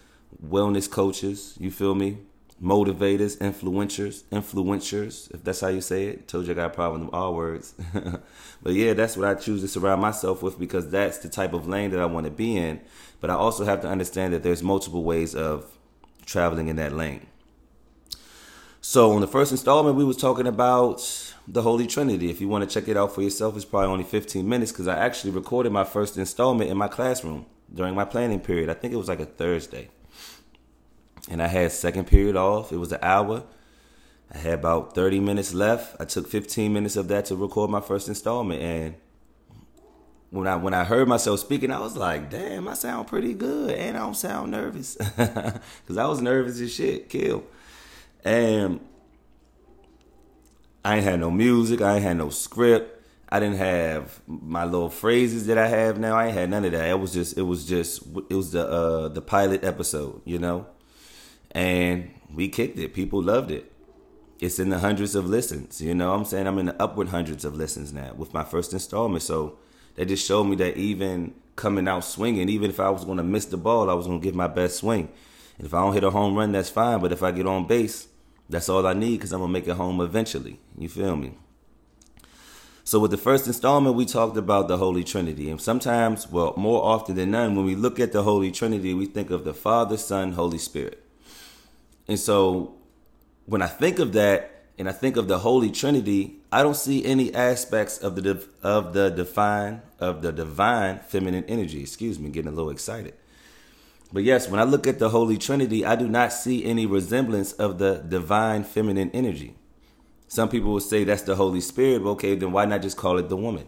wellness 0.43 0.91
coaches, 0.91 1.55
you 1.61 1.71
feel 1.71 1.95
me? 1.95 2.17
Motivators, 2.61 3.37
influencers, 3.37 4.23
influencers, 4.25 5.31
if 5.35 5.45
that's 5.45 5.61
how 5.61 5.69
you 5.69 5.83
say 5.83 6.07
it. 6.07 6.27
Told 6.27 6.47
you 6.47 6.53
I 6.53 6.55
got 6.55 6.71
a 6.71 6.75
problem 6.75 7.05
with 7.05 7.15
all 7.15 7.35
words. 7.35 7.75
but 8.63 8.73
yeah, 8.73 8.95
that's 8.95 9.15
what 9.15 9.29
I 9.29 9.35
choose 9.35 9.61
to 9.61 9.69
surround 9.69 10.01
myself 10.01 10.43
with 10.43 10.59
because 10.59 10.91
that's 10.91 11.19
the 11.19 11.29
type 11.29 11.53
of 11.53 11.69
lane 11.69 11.91
that 11.91 12.01
I 12.01 12.07
want 12.07 12.25
to 12.25 12.31
be 12.31 12.57
in. 12.57 12.81
But 13.21 13.29
I 13.29 13.35
also 13.35 13.67
have 13.67 13.83
to 13.83 13.89
understand 13.89 14.33
that 14.33 14.43
there's 14.43 14.63
multiple 14.63 15.05
ways 15.05 15.35
of 15.35 15.67
traveling 16.25 16.69
in 16.69 16.77
that 16.77 16.93
lane. 16.93 17.27
So 18.81 19.13
on 19.13 19.21
the 19.21 19.29
first 19.29 19.53
installment, 19.53 19.97
we 19.97 20.05
was 20.05 20.17
talking 20.17 20.47
about 20.47 21.30
the 21.53 21.63
Holy 21.63 21.87
Trinity. 21.87 22.31
If 22.31 22.41
you 22.41 22.49
want 22.49 22.69
to 22.69 22.73
check 22.73 22.89
it 22.89 22.97
out 22.97 23.15
for 23.15 23.23
yourself, 23.23 23.57
it's 23.57 23.65
probably 23.65 23.89
only 23.89 24.05
15 24.05 24.49
minutes 24.49 24.71
because 24.71 24.87
I 24.87 24.97
actually 24.97 25.33
recorded 25.33 25.73
my 25.73 25.85
first 25.85 26.17
installment 26.17 26.71
in 26.71 26.77
my 26.77 26.89
classroom 26.89 27.47
during 27.73 27.95
my 27.95 28.05
planning 28.05 28.41
period. 28.41 28.71
I 28.71 28.75
think 28.75 28.95
it 28.95 28.97
was 28.97 29.09
like 29.09 29.21
a 29.21 29.27
Thursday. 29.27 29.89
And 31.29 31.43
I 31.43 31.49
had 31.49 31.73
second 31.73 32.07
period 32.07 32.37
off. 32.37 32.73
It 32.73 32.77
was 32.77 32.93
an 32.93 33.01
hour. 33.03 33.43
I 34.33 34.39
had 34.39 34.55
about 34.55 34.95
30 34.95 35.19
minutes 35.21 35.53
left. 35.53 35.97
I 36.01 36.05
took 36.05 36.29
15 36.29 36.73
minutes 36.73 36.97
of 36.97 37.09
that 37.09 37.25
to 37.27 37.37
record 37.37 37.69
my 37.69 37.81
first 37.81 38.09
installment. 38.09 38.63
And 38.63 38.95
when 40.31 40.47
I 40.47 40.55
when 40.55 40.73
I 40.73 40.85
heard 40.85 41.09
myself 41.09 41.41
speaking, 41.41 41.73
I 41.73 41.81
was 41.81 41.97
like, 41.97 42.31
damn, 42.31 42.69
I 42.69 42.75
sound 42.75 43.09
pretty 43.09 43.35
good. 43.35 43.73
And 43.73 43.97
I 43.97 44.01
don't 44.01 44.17
sound 44.17 44.53
nervous. 44.53 44.97
Because 45.17 45.97
I 45.99 46.07
was 46.07 46.21
nervous 46.21 46.61
as 46.61 46.73
shit. 46.73 47.09
Kill. 47.09 47.43
And 48.25 48.81
I 50.85 50.97
ain't 50.97 51.05
had 51.05 51.21
no 51.21 51.31
music. 51.31 51.81
I 51.81 51.97
ain't 51.97 52.03
had 52.03 52.17
no 52.17 52.31
script. 52.31 52.97
I 53.29 53.39
didn't 53.39 53.59
have 53.59 54.21
my 54.27 54.65
little 54.65 54.91
phrases 54.91 55.47
that 55.47 55.57
I 55.57 55.69
have 55.69 55.99
now. 55.99 56.17
I 56.17 56.27
ain't 56.27 56.35
had 56.35 56.51
none 56.51 56.65
of 56.65 56.73
that. 56.73 56.89
It 56.89 56.99
was 56.99 57.13
just, 57.13 57.39
it 57.39 57.43
was 57.43 57.65
just, 57.65 58.03
it 58.29 58.35
was 58.35 58.53
the 58.53 58.67
uh, 58.67 59.09
the 59.09 59.23
pilot 59.23 59.63
episode, 59.63 60.21
you 60.25 60.39
know. 60.39 60.67
And 61.53 62.11
we 62.33 62.49
kicked 62.49 62.79
it. 62.79 62.93
People 62.95 63.23
loved 63.23 63.51
it. 63.51 63.71
It's 64.41 64.59
in 64.59 64.71
the 64.71 64.79
hundreds 64.79 65.15
of 65.15 65.27
listens. 65.27 65.81
You 65.81 65.95
know, 65.95 66.15
I'm 66.15 66.25
saying 66.25 66.47
I'm 66.47 66.59
in 66.59 66.67
the 66.67 66.83
upward 66.83 67.09
hundreds 67.09 67.45
of 67.45 67.55
listens 67.55 67.93
now 67.93 68.15
with 68.15 68.33
my 68.35 68.43
first 68.43 68.73
installment. 68.73 69.23
So 69.23 69.59
that 69.95 70.07
just 70.07 70.27
showed 70.27 70.45
me 70.45 70.57
that 70.57 70.77
even 70.77 71.35
coming 71.57 71.87
out 71.87 72.05
swinging, 72.05 72.49
even 72.49 72.71
if 72.71 72.81
I 72.81 72.89
was 72.91 73.05
going 73.05 73.19
to 73.19 73.23
miss 73.23 73.45
the 73.45 73.59
ball, 73.59 73.91
I 73.91 73.95
was 73.95 74.07
going 74.07 74.21
to 74.21 74.25
give 74.25 74.35
my 74.35 74.49
best 74.49 74.79
swing. 74.79 75.09
And 75.59 75.67
if 75.67 75.75
I 75.75 75.83
don't 75.83 75.93
hit 75.93 76.05
a 76.05 76.11
home 76.11 76.35
run, 76.35 76.53
that's 76.53 76.71
fine. 76.71 77.01
But 77.01 77.13
if 77.13 77.23
I 77.23 77.33
get 77.33 77.47
on 77.47 77.67
base, 77.67 78.09
that's 78.51 78.69
all 78.69 78.87
I 78.87 78.93
need 78.93 79.17
because 79.17 79.33
I'm 79.33 79.41
gonna 79.41 79.53
make 79.53 79.69
it 79.69 79.77
home 79.77 80.01
eventually. 80.01 80.59
You 80.77 80.89
feel 80.89 81.17
me? 81.17 81.35
So 82.83 82.99
with 82.99 83.13
the 83.13 83.17
first 83.17 83.47
installment, 83.47 83.95
we 83.95 84.05
talked 84.05 84.37
about 84.37 84.67
the 84.67 84.77
Holy 84.77 85.05
Trinity, 85.05 85.49
and 85.49 85.61
sometimes, 85.61 86.29
well, 86.29 86.55
more 86.57 86.83
often 86.85 87.15
than 87.15 87.31
none, 87.31 87.55
when 87.55 87.65
we 87.65 87.77
look 87.77 88.01
at 88.01 88.11
the 88.11 88.25
Holy 88.25 88.51
Trinity, 88.51 88.95
we 88.95 89.07
think 89.07 89.31
of 89.31 89.45
the 89.45 89.55
Father, 89.55 89.97
Son, 89.97 90.33
Holy 90.33 90.59
Spirit. 90.59 91.01
And 92.09 92.19
so, 92.19 92.75
when 93.47 93.63
I 93.63 93.69
think 93.69 94.01
of 94.01 94.13
that, 94.15 94.65
and 94.77 94.89
I 94.89 94.93
think 94.93 95.17
of 95.17 95.29
the 95.29 95.39
Holy 95.39 95.71
Trinity, 95.71 96.41
I 96.51 96.63
don't 96.63 96.77
see 96.77 97.05
any 97.05 97.33
aspects 97.33 97.99
of 97.99 98.17
the 98.17 98.45
of 98.63 98.93
the 98.93 99.11
divine 99.11 99.83
of 100.01 100.23
the 100.23 100.33
divine 100.33 101.01
feminine 101.07 101.45
energy. 101.45 101.83
Excuse 101.83 102.19
me, 102.19 102.31
getting 102.31 102.51
a 102.51 102.55
little 102.55 102.71
excited. 102.71 103.15
But 104.13 104.25
yes, 104.25 104.49
when 104.49 104.61
I 104.61 104.65
look 104.65 104.87
at 104.87 104.99
the 104.99 105.11
Holy 105.11 105.39
Trinity, 105.39 105.85
I 105.85 105.95
do 105.95 106.09
not 106.09 106.33
see 106.33 106.65
any 106.65 106.85
resemblance 106.85 107.53
of 107.53 107.79
the 107.79 107.97
divine 107.97 108.65
feminine 108.65 109.11
energy. 109.15 109.55
Some 110.27 110.49
people 110.49 110.73
will 110.73 110.81
say 110.81 111.05
that's 111.05 111.23
the 111.23 111.37
Holy 111.37 111.61
Spirit. 111.61 112.03
But 112.03 112.11
okay, 112.11 112.35
then 112.35 112.53
why 112.53 112.65
not 112.65 112.83
just 112.83 112.97
call 112.97 113.19
it 113.19 113.29
the 113.29 113.37
woman? 113.37 113.67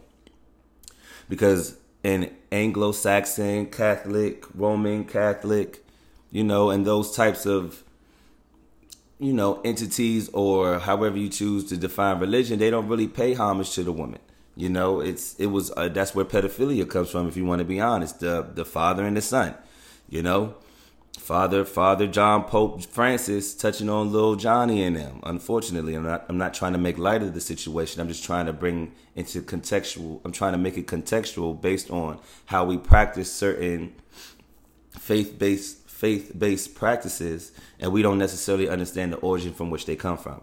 Because 1.29 1.77
in 2.03 2.33
Anglo 2.51 2.91
Saxon, 2.91 3.67
Catholic, 3.67 4.45
Roman 4.53 5.05
Catholic, 5.05 5.85
you 6.31 6.43
know, 6.43 6.69
and 6.69 6.85
those 6.85 7.15
types 7.15 7.45
of, 7.45 7.83
you 9.19 9.31
know, 9.31 9.61
entities 9.63 10.29
or 10.29 10.79
however 10.79 11.17
you 11.17 11.29
choose 11.29 11.63
to 11.65 11.77
define 11.77 12.19
religion, 12.19 12.59
they 12.59 12.69
don't 12.69 12.87
really 12.87 13.07
pay 13.07 13.33
homage 13.33 13.71
to 13.75 13.83
the 13.83 13.91
woman. 13.93 14.19
You 14.55 14.69
know, 14.69 14.99
it's 14.99 15.35
it 15.35 15.47
was 15.47 15.71
uh, 15.77 15.87
that's 15.87 16.13
where 16.13 16.25
pedophilia 16.25 16.87
comes 16.89 17.09
from. 17.09 17.27
If 17.27 17.37
you 17.37 17.45
want 17.45 17.59
to 17.59 17.65
be 17.65 17.79
honest, 17.79 18.19
the 18.19 18.47
the 18.53 18.65
father 18.65 19.05
and 19.05 19.15
the 19.17 19.21
son. 19.21 19.55
You 20.13 20.21
know, 20.21 20.53
Father 21.17 21.65
Father 21.65 22.05
John 22.05 22.43
Pope 22.43 22.83
Francis 22.85 23.55
touching 23.55 23.89
on 23.89 24.11
little 24.11 24.35
Johnny 24.35 24.83
and 24.83 24.95
them. 24.95 25.19
Unfortunately, 25.23 25.95
I'm 25.95 26.03
not 26.03 26.25
I'm 26.29 26.37
not 26.37 26.53
trying 26.53 26.73
to 26.73 26.77
make 26.77 26.99
light 26.99 27.23
of 27.23 27.33
the 27.33 27.41
situation. 27.41 27.99
I'm 27.99 28.07
just 28.07 28.23
trying 28.23 28.45
to 28.45 28.53
bring 28.53 28.91
into 29.15 29.41
contextual. 29.41 30.21
I'm 30.23 30.31
trying 30.31 30.51
to 30.51 30.59
make 30.59 30.77
it 30.77 30.85
contextual 30.85 31.59
based 31.59 31.89
on 31.89 32.19
how 32.45 32.63
we 32.63 32.77
practice 32.77 33.33
certain 33.33 33.95
faith 34.91 35.39
based 35.39 35.89
faith 35.89 36.31
based 36.37 36.75
practices, 36.75 37.51
and 37.79 37.91
we 37.91 38.03
don't 38.03 38.19
necessarily 38.19 38.69
understand 38.69 39.13
the 39.13 39.17
origin 39.17 39.51
from 39.51 39.71
which 39.71 39.87
they 39.87 39.95
come 39.95 40.19
from. 40.19 40.41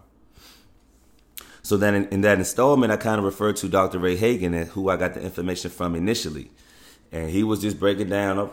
So 1.63 1.77
then, 1.77 1.95
in, 1.95 2.09
in 2.09 2.21
that 2.23 2.39
installment, 2.39 2.91
I 2.91 2.97
kind 2.97 3.21
of 3.21 3.25
referred 3.25 3.55
to 3.59 3.69
Dr. 3.69 4.01
Ray 4.01 4.17
Hagins, 4.17 4.63
and 4.63 4.69
who 4.71 4.89
I 4.89 4.97
got 4.97 5.15
the 5.15 5.23
information 5.23 5.71
from 5.71 5.95
initially, 5.95 6.51
and 7.13 7.31
he 7.31 7.45
was 7.45 7.61
just 7.61 7.79
breaking 7.79 8.09
down 8.09 8.51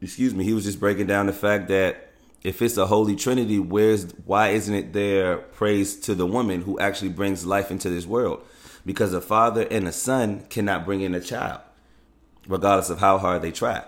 excuse 0.00 0.34
me, 0.34 0.44
he 0.44 0.52
was 0.52 0.64
just 0.64 0.80
breaking 0.80 1.06
down 1.06 1.26
the 1.26 1.32
fact 1.32 1.68
that 1.68 2.10
if 2.42 2.62
it's 2.62 2.76
a 2.76 2.86
holy 2.86 3.16
trinity, 3.16 3.58
where's 3.58 4.12
why 4.24 4.50
isn't 4.50 4.74
it 4.74 4.92
there 4.92 5.38
praise 5.38 5.96
to 6.00 6.14
the 6.14 6.26
woman 6.26 6.62
who 6.62 6.78
actually 6.78 7.10
brings 7.10 7.44
life 7.44 7.70
into 7.70 7.90
this 7.90 8.06
world? 8.06 8.44
Because 8.86 9.12
a 9.12 9.20
father 9.20 9.66
and 9.70 9.88
a 9.88 9.92
son 9.92 10.44
cannot 10.48 10.84
bring 10.84 11.00
in 11.00 11.14
a 11.14 11.20
child, 11.20 11.60
regardless 12.46 12.90
of 12.90 13.00
how 13.00 13.18
hard 13.18 13.42
they 13.42 13.50
try. 13.50 13.84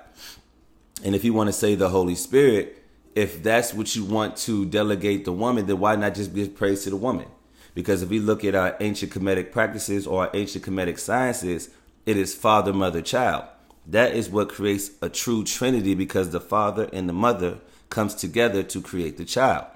And 1.05 1.15
if 1.15 1.25
you 1.25 1.33
want 1.33 1.49
to 1.49 1.53
say 1.53 1.75
the 1.75 1.89
Holy 1.89 2.15
Spirit, 2.15 2.85
if 3.15 3.43
that's 3.43 3.73
what 3.73 3.95
you 3.97 4.05
want 4.05 4.37
to 4.39 4.67
delegate 4.67 5.25
the 5.25 5.33
woman, 5.33 5.67
then 5.67 5.79
why 5.79 5.97
not 5.97 6.15
just 6.15 6.35
give 6.35 6.55
praise 6.55 6.85
to 6.85 6.91
the 6.91 6.97
woman? 6.97 7.29
Because 7.75 8.03
if 8.03 8.09
we 8.09 8.19
look 8.19 8.45
at 8.45 8.55
our 8.55 8.77
ancient 8.81 9.13
Kemetic 9.13 9.53
practices 9.53 10.07
or 10.07 10.25
our 10.25 10.31
ancient 10.35 10.65
Kemetic 10.65 10.99
sciences, 10.99 11.71
it 12.05 12.17
is 12.17 12.35
father, 12.35 12.73
mother, 12.73 13.01
child. 13.01 13.45
That 13.91 14.15
is 14.15 14.31
what 14.31 14.51
creates 14.51 14.93
a 15.03 15.09
true 15.09 15.43
trinity 15.43 15.95
because 15.95 16.31
the 16.31 16.41
father 16.41 16.89
and 16.93 17.09
the 17.09 17.13
mother 17.13 17.59
comes 17.89 18.15
together 18.15 18.63
to 18.63 18.81
create 18.81 19.17
the 19.17 19.25
child. 19.25 19.67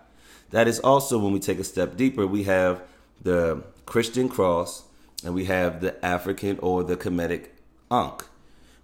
That 0.50 0.68
is 0.68 0.78
also 0.78 1.18
when 1.18 1.33
we 1.33 1.40
take 1.40 1.59
a 1.59 1.64
step 1.64 1.97
deeper, 1.97 2.25
we 2.25 2.44
have 2.44 2.83
the 3.21 3.64
Christian 3.87 4.28
cross 4.28 4.85
and 5.25 5.35
we 5.35 5.47
have 5.47 5.80
the 5.80 6.02
African 6.04 6.61
or 6.61 6.85
the 6.85 6.97
Kemetic 6.97 7.49
Ankh. 7.90 8.25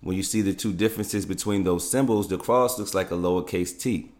When 0.00 0.16
you 0.16 0.24
see 0.24 0.40
the 0.40 0.52
two 0.52 0.72
differences 0.72 1.26
between 1.26 1.62
those 1.62 1.88
symbols, 1.88 2.26
the 2.26 2.36
cross 2.36 2.76
looks 2.76 2.92
like 2.92 3.12
a 3.12 3.14
lowercase 3.14 3.78
t. 3.78 4.10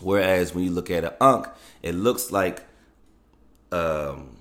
Whereas 0.00 0.54
when 0.54 0.64
you 0.64 0.70
look 0.70 0.90
at 0.90 1.04
an 1.04 1.14
Ankh, 1.18 1.48
it 1.82 1.94
looks 1.94 2.30
like 2.30 2.62
um, 3.72 4.36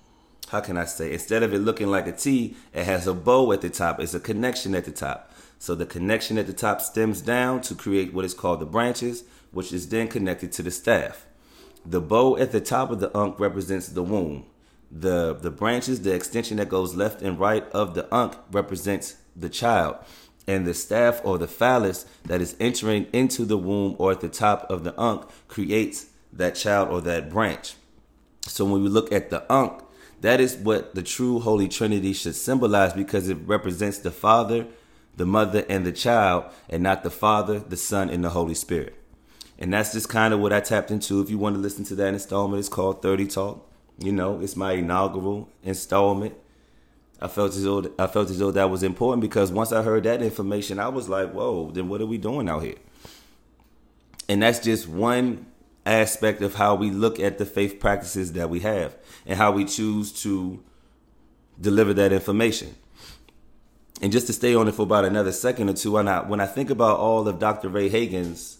how 0.49 0.59
can 0.59 0.77
I 0.77 0.85
say? 0.85 1.13
Instead 1.13 1.43
of 1.43 1.53
it 1.53 1.59
looking 1.59 1.87
like 1.87 2.07
a 2.07 2.11
T, 2.11 2.55
it 2.73 2.85
has 2.85 3.07
a 3.07 3.13
bow 3.13 3.51
at 3.51 3.61
the 3.61 3.69
top. 3.69 3.99
It's 3.99 4.13
a 4.13 4.19
connection 4.19 4.75
at 4.75 4.85
the 4.85 4.91
top. 4.91 5.31
So 5.65 5.74
the 5.74 5.88
connection 5.88 6.38
at 6.38 6.45
the 6.45 6.53
top 6.53 6.79
stems 6.79 7.22
down 7.22 7.62
to 7.62 7.74
create 7.74 8.13
what 8.13 8.24
is 8.24 8.36
called 8.36 8.60
the 8.60 8.67
branches, 8.67 9.24
which 9.50 9.74
is 9.74 9.89
then 9.89 10.07
connected 10.07 10.51
to 10.51 10.62
the 10.62 10.69
staff. 10.69 11.25
The 11.84 12.00
bow 12.00 12.38
at 12.38 12.51
the 12.51 12.62
top 12.62 12.91
of 12.91 13.00
the 13.00 13.10
Ankh 13.17 13.39
represents 13.39 13.88
the 13.88 14.03
womb. 14.03 14.45
The 14.91 15.34
the 15.34 15.50
branches, 15.50 16.03
the 16.03 16.13
extension 16.13 16.57
that 16.57 16.69
goes 16.69 16.93
left 16.93 17.24
and 17.24 17.39
right 17.39 17.67
of 17.72 17.95
the 17.95 18.07
Ankh 18.13 18.38
represents 18.51 19.15
the 19.36 19.50
child. 19.50 19.95
And 20.45 20.67
the 20.67 20.75
staff 20.75 21.19
or 21.24 21.39
the 21.39 21.48
phallus 21.48 22.05
that 22.25 22.41
is 22.41 22.55
entering 22.60 23.07
into 23.12 23.43
the 23.43 23.57
womb 23.57 23.95
or 23.98 24.12
at 24.12 24.22
the 24.22 24.29
top 24.29 24.69
of 24.69 24.84
the 24.84 24.93
Ankh 25.01 25.27
creates 25.48 26.05
that 26.31 26.53
child 26.53 26.89
or 26.89 27.01
that 27.01 27.31
branch. 27.31 27.74
So 28.43 28.65
when 28.65 28.84
we 28.84 28.89
look 28.89 29.12
at 29.12 29.31
the 29.31 29.51
Ankh, 29.51 29.81
that 30.22 30.39
is 30.39 30.57
what 30.57 30.93
the 30.93 31.01
true 31.01 31.39
Holy 31.39 31.67
Trinity 31.67 32.13
should 32.13 32.36
symbolize 32.36 32.93
because 32.93 33.29
it 33.29 33.39
represents 33.48 33.98
the 33.98 34.12
Father, 34.12 34.67
the 35.15 35.25
Mother, 35.25 35.65
and 35.69 35.86
the 35.86 35.91
child, 35.91 36.45
and 36.69 36.84
not 36.84 37.03
the 37.03 37.10
Father, 37.10 37.60
the 37.60 37.77
Son, 37.77 38.10
and 38.10 38.24
the 38.24 38.29
Holy 38.29 38.53
Spirit. 38.53 38.95
And 39.57 39.74
that's 39.74 39.93
just 39.93 40.10
kind 40.10 40.34
of 40.34 40.39
what 40.39 40.51
I 40.51 40.60
tapped 40.60 40.91
into. 40.91 41.22
If 41.22 41.29
you 41.29 41.38
want 41.38 41.55
to 41.55 41.62
listen 41.62 41.86
to 41.86 41.95
that 41.95 42.13
installment, 42.13 42.60
it's 42.60 42.69
called 42.69 43.01
30 43.01 43.27
Talk. 43.27 43.72
You 43.98 44.12
know, 44.12 44.41
it's 44.41 44.55
my 44.55 44.74
inaugural 44.74 45.50
installment. 45.63 46.36
I 47.22 47.29
felt 47.29 47.55
as 47.55 47.63
though 47.63 47.93
I 47.98 48.07
felt 48.07 48.29
as 48.29 48.39
though 48.39 48.51
that 48.51 48.69
was 48.69 48.84
important 48.84 49.22
because 49.22 49.51
once 49.51 49.72
I 49.72 49.81
heard 49.81 50.03
that 50.03 50.22
information, 50.22 50.79
I 50.79 50.89
was 50.89 51.07
like, 51.07 51.31
"Whoa! 51.31 51.72
Then 51.72 51.88
what 51.88 52.01
are 52.01 52.05
we 52.05 52.17
doing 52.17 52.50
out 52.50 52.63
here?" 52.63 52.75
And 54.28 54.41
that's 54.41 54.60
just 54.60 54.89
one 54.89 55.45
aspect 55.86 56.41
of 56.41 56.56
how 56.56 56.75
we 56.75 56.91
look 56.91 57.19
at 57.19 57.38
the 57.38 57.45
faith 57.45 57.80
practices 57.80 58.34
that 58.34 58.49
we 58.49 58.60
have 58.62 58.97
and 59.25 59.38
how 59.38 59.51
we 59.51 59.63
choose 59.63 60.12
to 60.23 60.62
deliver 61.60 61.93
that 61.93 62.12
information. 62.12 62.75
And 64.06 64.12
just 64.12 64.28
to 64.28 64.34
stay 64.34 64.54
on 64.54 64.68
it 64.68 64.76
for 64.76 64.84
about 64.84 65.04
another 65.04 65.32
second 65.32 65.68
or 65.68 65.74
two, 65.74 65.94
when 65.94 66.08
I 66.08 66.20
when 66.20 66.39
I 66.39 66.46
think 66.46 66.70
about 66.70 67.00
all 67.00 67.28
of 67.28 67.39
Dr. 67.39 67.70
Ray 67.70 67.89
Hagin's 67.89 68.60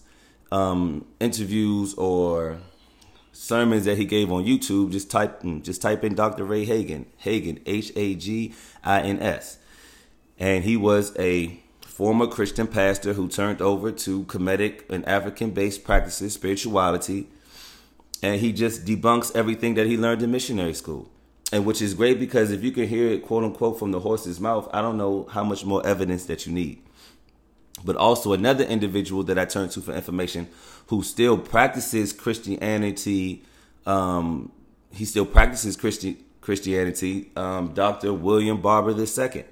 um, 0.50 1.06
interviews 1.20 1.94
or 1.94 2.58
sermons 3.30 3.84
that 3.84 3.96
he 3.96 4.06
gave 4.06 4.32
on 4.32 4.44
YouTube, 4.44 4.90
just 4.90 5.08
type 5.08 5.44
just 5.62 5.80
type 5.80 6.02
in 6.02 6.16
Dr. 6.16 6.44
Ray 6.44 6.66
Hagin, 6.66 7.04
Hagin 7.22 7.62
H 7.64 7.92
A 7.94 8.16
G 8.16 8.54
I 8.82 9.02
N 9.02 9.20
S, 9.20 9.58
and 10.36 10.64
he 10.64 10.76
was 10.76 11.16
a 11.16 11.60
former 11.80 12.26
Christian 12.26 12.66
pastor 12.66 13.12
who 13.12 13.28
turned 13.28 13.62
over 13.62 13.92
to 13.92 14.24
Kemetic 14.24 14.90
and 14.90 15.06
African 15.06 15.52
based 15.52 15.84
practices, 15.84 16.34
spirituality, 16.34 17.28
and 18.20 18.40
he 18.40 18.52
just 18.52 18.84
debunks 18.84 19.30
everything 19.36 19.74
that 19.74 19.86
he 19.86 19.96
learned 19.96 20.22
in 20.22 20.32
missionary 20.32 20.74
school. 20.74 21.08
And 21.52 21.64
which 21.64 21.80
is 21.80 21.94
great 21.94 22.18
because 22.18 22.50
if 22.50 22.64
you 22.64 22.72
can 22.72 22.88
hear 22.88 23.08
it 23.08 23.22
quote 23.24 23.44
unquote 23.44 23.78
from 23.78 23.92
the 23.92 24.00
horse's 24.00 24.40
mouth, 24.40 24.68
I 24.72 24.80
don't 24.80 24.96
know 24.96 25.28
how 25.30 25.44
much 25.44 25.64
more 25.64 25.84
evidence 25.86 26.26
that 26.26 26.46
you 26.46 26.52
need. 26.52 26.82
But 27.84 27.96
also 27.96 28.32
another 28.32 28.64
individual 28.64 29.22
that 29.24 29.38
I 29.38 29.44
turn 29.44 29.68
to 29.70 29.80
for 29.80 29.92
information 29.92 30.48
who 30.88 31.02
still 31.02 31.38
practices 31.38 32.12
Christianity, 32.12 33.44
um, 33.84 34.50
he 34.92 35.04
still 35.04 35.26
practices 35.26 35.76
Christian 35.76 36.16
Christianity, 36.40 37.30
um, 37.36 37.74
Dr. 37.74 38.12
William 38.12 38.60
Barber 38.60 38.92
II. 38.92 39.44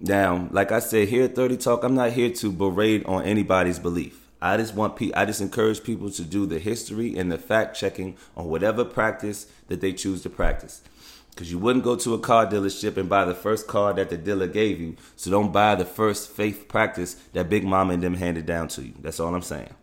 Now, 0.00 0.48
like 0.50 0.72
I 0.72 0.80
said, 0.80 1.08
here 1.08 1.24
at 1.24 1.36
30 1.36 1.56
Talk, 1.58 1.84
I'm 1.84 1.94
not 1.94 2.12
here 2.12 2.30
to 2.30 2.50
berate 2.50 3.04
on 3.06 3.22
anybody's 3.22 3.78
belief. 3.78 4.26
I 4.42 4.56
just 4.56 4.74
want 4.74 4.96
pe- 4.96 5.12
I 5.12 5.24
just 5.24 5.40
encourage 5.40 5.84
people 5.84 6.10
to 6.10 6.22
do 6.22 6.46
the 6.46 6.58
history 6.58 7.16
and 7.16 7.30
the 7.30 7.38
fact 7.38 7.76
checking 7.76 8.16
on 8.36 8.46
whatever 8.46 8.84
practice 8.84 9.46
that 9.68 9.80
they 9.80 9.92
choose 9.92 10.22
to 10.22 10.30
practice. 10.30 10.82
Because 11.30 11.50
you 11.50 11.58
wouldn't 11.58 11.84
go 11.84 11.96
to 11.96 12.14
a 12.14 12.18
car 12.18 12.46
dealership 12.46 12.96
and 12.96 13.08
buy 13.08 13.24
the 13.24 13.34
first 13.34 13.66
car 13.66 13.92
that 13.94 14.10
the 14.10 14.16
dealer 14.16 14.46
gave 14.46 14.80
you. 14.80 14.96
So 15.16 15.30
don't 15.30 15.52
buy 15.52 15.74
the 15.74 15.84
first 15.84 16.30
faith 16.30 16.68
practice 16.68 17.14
that 17.32 17.48
Big 17.48 17.64
Mama 17.64 17.94
and 17.94 18.02
them 18.02 18.14
handed 18.14 18.46
down 18.46 18.68
to 18.68 18.82
you. 18.82 18.94
That's 19.00 19.20
all 19.20 19.34
I'm 19.34 19.42
saying. 19.42 19.74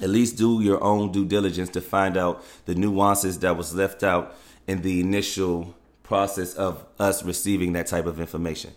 At 0.00 0.10
least 0.10 0.36
do 0.36 0.60
your 0.60 0.82
own 0.84 1.10
due 1.10 1.24
diligence 1.24 1.70
to 1.70 1.80
find 1.80 2.16
out 2.16 2.44
the 2.66 2.74
nuances 2.74 3.38
that 3.40 3.56
was 3.56 3.74
left 3.74 4.02
out 4.02 4.36
in 4.66 4.82
the 4.82 5.00
initial 5.00 5.74
process 6.02 6.54
of 6.54 6.84
us 6.98 7.22
receiving 7.24 7.72
that 7.72 7.86
type 7.86 8.06
of 8.06 8.20
information. 8.20 8.72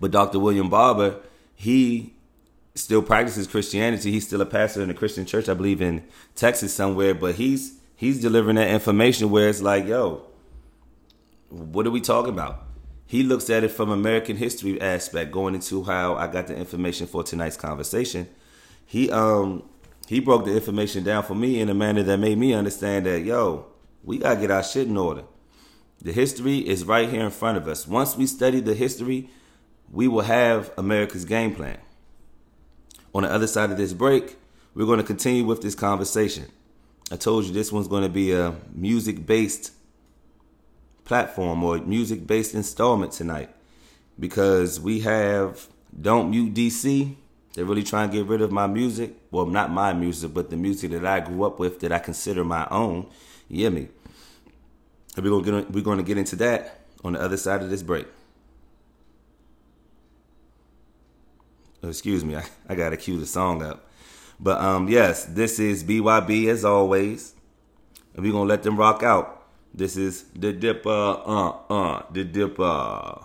But 0.00 0.10
Dr. 0.10 0.38
William 0.38 0.68
Barber, 0.68 1.20
he 1.54 2.14
still 2.74 3.02
practices 3.02 3.46
Christianity. 3.46 4.10
He's 4.10 4.26
still 4.26 4.40
a 4.40 4.46
pastor 4.46 4.82
in 4.82 4.90
a 4.90 4.94
Christian 4.94 5.24
church, 5.24 5.48
I 5.48 5.54
believe 5.54 5.80
in 5.80 6.04
Texas 6.34 6.74
somewhere, 6.74 7.14
but 7.14 7.36
he's 7.36 7.78
he's 7.96 8.20
delivering 8.20 8.56
that 8.56 8.68
information 8.68 9.30
where 9.30 9.48
it's 9.48 9.62
like, 9.62 9.86
yo, 9.86 10.22
what 11.48 11.86
are 11.86 11.90
we 11.90 12.00
talking 12.00 12.32
about? 12.32 12.64
He 13.06 13.22
looks 13.22 13.48
at 13.50 13.62
it 13.62 13.70
from 13.70 13.90
American 13.90 14.36
history 14.36 14.80
aspect, 14.80 15.30
going 15.30 15.54
into 15.54 15.84
how 15.84 16.16
I 16.16 16.26
got 16.26 16.48
the 16.48 16.56
information 16.56 17.06
for 17.06 17.22
tonight's 17.22 17.56
conversation. 17.56 18.28
He 18.84 19.10
um 19.10 19.68
he 20.08 20.20
broke 20.20 20.44
the 20.44 20.54
information 20.54 21.04
down 21.04 21.22
for 21.22 21.34
me 21.34 21.60
in 21.60 21.68
a 21.68 21.74
manner 21.74 22.02
that 22.02 22.18
made 22.18 22.38
me 22.38 22.52
understand 22.52 23.06
that 23.06 23.20
yo, 23.20 23.66
we 24.02 24.18
gotta 24.18 24.40
get 24.40 24.50
our 24.50 24.62
shit 24.62 24.88
in 24.88 24.96
order. 24.96 25.22
The 26.02 26.12
history 26.12 26.58
is 26.58 26.84
right 26.84 27.08
here 27.08 27.24
in 27.24 27.30
front 27.30 27.58
of 27.58 27.66
us. 27.68 27.86
Once 27.86 28.16
we 28.16 28.26
study 28.26 28.60
the 28.60 28.74
history, 28.74 29.30
we 29.90 30.08
will 30.08 30.22
have 30.22 30.72
America's 30.76 31.24
game 31.24 31.54
plan. 31.54 31.78
On 33.14 33.22
the 33.22 33.32
other 33.32 33.46
side 33.46 33.70
of 33.70 33.78
this 33.78 33.92
break, 33.92 34.36
we're 34.74 34.84
going 34.84 34.98
to 34.98 35.04
continue 35.04 35.44
with 35.44 35.62
this 35.62 35.74
conversation. 35.74 36.44
I 37.10 37.16
told 37.16 37.46
you 37.46 37.52
this 37.52 37.72
one's 37.72 37.88
going 37.88 38.02
to 38.02 38.10
be 38.10 38.32
a 38.32 38.54
music 38.74 39.26
based 39.26 39.72
platform 41.06 41.62
or 41.64 41.78
music 41.78 42.26
based 42.26 42.54
installment 42.54 43.12
tonight 43.12 43.48
because 44.18 44.78
we 44.78 45.00
have 45.00 45.68
Don't 45.98 46.30
Mute 46.30 46.52
DC. 46.52 47.14
They're 47.54 47.64
really 47.64 47.82
trying 47.82 48.10
to 48.10 48.16
get 48.18 48.26
rid 48.26 48.42
of 48.42 48.52
my 48.52 48.66
music. 48.66 49.14
Well, 49.30 49.46
not 49.46 49.70
my 49.70 49.94
music, 49.94 50.34
but 50.34 50.50
the 50.50 50.56
music 50.56 50.90
that 50.90 51.06
I 51.06 51.20
grew 51.20 51.44
up 51.44 51.58
with 51.58 51.80
that 51.80 51.92
I 51.92 51.98
consider 51.98 52.44
my 52.44 52.66
own. 52.70 53.06
Hear 53.48 53.70
me? 53.70 53.88
And 55.16 55.24
we're 55.24 55.42
to 55.42 55.62
get, 55.62 55.70
we're 55.70 55.96
to 55.96 56.02
get 56.02 56.18
into 56.18 56.36
that 56.36 56.80
on 57.02 57.14
the 57.14 57.20
other 57.20 57.38
side 57.38 57.62
of 57.62 57.70
this 57.70 57.82
break. 57.82 58.06
Oh, 61.82 61.88
excuse 61.88 62.24
me, 62.24 62.36
I, 62.36 62.44
I 62.68 62.74
gotta 62.74 62.96
cue 62.96 63.18
the 63.18 63.26
song 63.26 63.62
up. 63.62 63.88
But 64.38 64.60
um, 64.60 64.88
yes, 64.88 65.24
this 65.24 65.58
is 65.58 65.84
BYB 65.84 66.48
as 66.48 66.64
always, 66.64 67.34
and 68.14 68.24
we're 68.24 68.32
gonna 68.32 68.48
let 68.48 68.64
them 68.64 68.76
rock 68.76 69.02
out. 69.02 69.35
This 69.76 69.98
is 69.98 70.24
the 70.34 70.54
Dipper, 70.54 70.88
uh, 70.88 71.48
uh, 71.68 72.02
the 72.10 72.24
Dipper. 72.24 73.20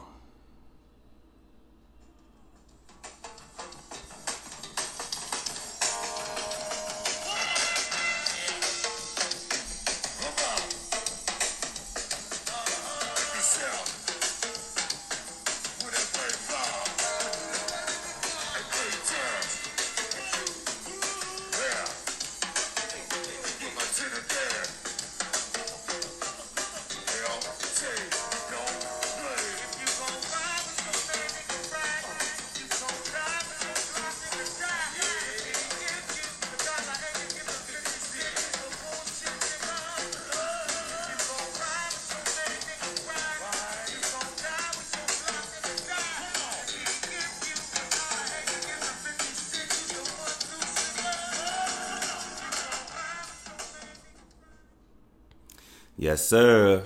Yes, 56.02 56.28
sir. 56.28 56.84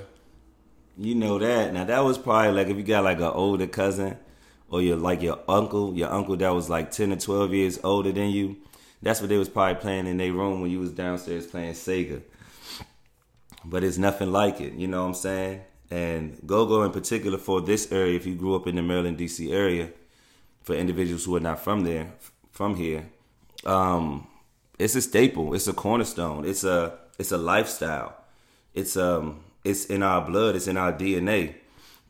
You 0.98 1.16
know 1.16 1.40
that. 1.40 1.72
Now 1.74 1.86
that 1.86 2.04
was 2.04 2.18
probably 2.18 2.52
like 2.52 2.68
if 2.68 2.76
you 2.76 2.84
got 2.84 3.06
like 3.06 3.20
an 3.20 3.24
older 3.24 3.66
cousin 3.66 4.18
or 4.70 4.82
your 4.82 4.98
like 4.98 5.22
your 5.22 5.40
uncle, 5.48 5.96
your 5.96 6.12
uncle 6.12 6.36
that 6.36 6.50
was 6.54 6.70
like 6.70 6.92
ten 6.92 7.14
or 7.14 7.16
twelve 7.16 7.54
years 7.54 7.80
older 7.82 8.12
than 8.12 8.32
you. 8.32 8.58
That's 9.02 9.22
what 9.22 9.30
they 9.30 9.38
was 9.38 9.48
probably 9.48 9.80
playing 9.80 10.08
in 10.08 10.18
their 10.18 10.34
room 10.34 10.60
when 10.60 10.70
you 10.70 10.80
was 10.80 10.92
downstairs 10.92 11.48
playing 11.48 11.76
Sega. 11.76 12.24
But 13.64 13.86
it's 13.86 13.98
nothing 13.98 14.34
like 14.34 14.60
it, 14.60 14.74
you 14.74 14.90
know 14.90 15.04
what 15.04 15.08
I'm 15.08 15.14
saying? 15.14 15.62
And 15.90 16.38
go-go 16.46 16.84
in 16.84 16.92
particular 16.92 17.38
for 17.38 17.62
this 17.62 17.94
area, 17.94 18.18
if 18.18 18.26
you 18.26 18.36
grew 18.36 18.54
up 18.56 18.68
in 18.68 18.76
the 18.76 18.82
Maryland, 18.82 19.18
D.C. 19.18 19.50
area, 19.50 19.92
for 20.62 20.76
individuals 20.76 21.24
who 21.24 21.38
are 21.38 21.40
not 21.40 21.64
from 21.64 21.86
there, 21.86 22.12
from 22.52 22.76
here, 22.76 23.06
um, 23.66 24.28
it's 24.78 24.96
a 24.96 25.02
staple. 25.02 25.54
It's 25.54 25.68
a 25.70 25.74
cornerstone. 25.74 26.44
It's 26.44 26.66
a 26.66 26.98
it's 27.18 27.32
a 27.32 27.38
lifestyle. 27.38 28.25
It's 28.76 28.96
um 28.98 29.40
it's 29.64 29.86
in 29.86 30.04
our 30.04 30.22
blood. 30.24 30.56
It's 30.56 30.68
in 30.68 30.78
our 30.78 30.94
DNA. 30.94 31.56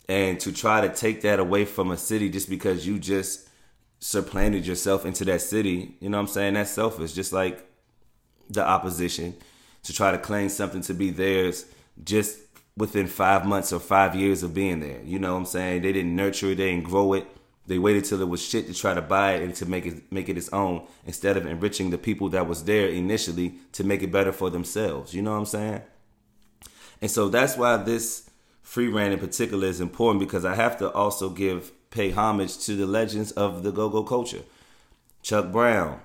And 0.10 0.39
to 0.41 0.51
try 0.51 0.82
to 0.82 0.93
take 0.93 1.21
that 1.21 1.39
away 1.39 1.65
from 1.65 1.89
a 1.89 1.97
city 1.97 2.30
just 2.30 2.49
because 2.49 2.86
you 2.86 2.99
just 2.99 3.47
supplanted 3.99 4.67
yourself 4.67 5.06
into 5.06 5.25
that 5.25 5.41
city, 5.41 5.95
you 5.99 6.10
know 6.10 6.17
what 6.17 6.23
I'm 6.23 6.28
saying? 6.28 6.54
That's 6.56 6.71
selfish. 6.71 7.13
Just 7.13 7.34
like 7.34 7.65
the 8.49 8.63
opposition 8.63 9.36
to 9.84 9.93
try 9.93 10.12
to 10.12 10.17
claim 10.17 10.49
something 10.49 10.82
to 10.82 10.93
be 10.93 11.10
theirs 11.10 11.65
just 12.04 12.39
within 12.78 13.08
five 13.08 13.45
months 13.45 13.71
or 13.71 13.80
five 13.80 14.15
years 14.15 14.43
of 14.43 14.54
being 14.54 14.80
there. 14.80 15.01
You 15.04 15.17
know 15.17 15.34
what 15.34 15.39
I'm 15.39 15.45
saying? 15.45 15.82
They 15.82 15.93
didn't 15.93 16.15
nurture 16.15 16.51
it, 16.51 16.56
they 16.56 16.71
didn't 16.71 16.86
grow 16.86 17.13
it. 17.13 17.25
They 17.67 17.80
waited 17.80 18.06
till 18.06 18.21
it 18.21 18.30
was 18.30 18.45
shit 18.45 18.67
to 18.67 18.75
try 18.75 18.93
to 18.93 19.01
buy 19.01 19.34
it 19.34 19.41
and 19.41 19.56
to 19.56 19.65
make 19.65 19.88
it 19.88 20.12
make 20.12 20.30
it 20.30 20.38
its 20.38 20.49
own 20.49 20.86
instead 21.06 21.36
of 21.36 21.47
enriching 21.47 21.89
the 21.89 21.97
people 21.97 22.30
that 22.30 22.47
was 22.47 22.63
there 22.65 22.88
initially 22.88 23.56
to 23.71 23.84
make 23.84 24.04
it 24.04 24.12
better 24.12 24.32
for 24.32 24.51
themselves. 24.51 25.15
You 25.15 25.23
know 25.23 25.32
what 25.32 25.38
I'm 25.38 25.45
saying? 25.45 25.82
And 27.06 27.12
so 27.12 27.30
that's 27.30 27.56
why 27.56 27.78
this 27.78 28.28
free 28.63 28.88
reign 28.88 29.12
in 29.12 29.20
particular 29.20 29.68
is 29.68 29.80
important 29.80 30.22
because 30.22 30.44
I 30.44 30.56
have 30.56 30.76
to 30.80 30.91
also 30.91 31.30
give 31.30 31.72
pay 31.91 32.10
homage 32.10 32.58
to 32.65 32.76
the 32.76 32.88
legends 32.88 33.32
of 33.34 33.62
the 33.62 33.72
go-go 33.72 34.02
culture. 34.02 34.41
Chuck 35.22 35.52
Brown, 35.52 36.00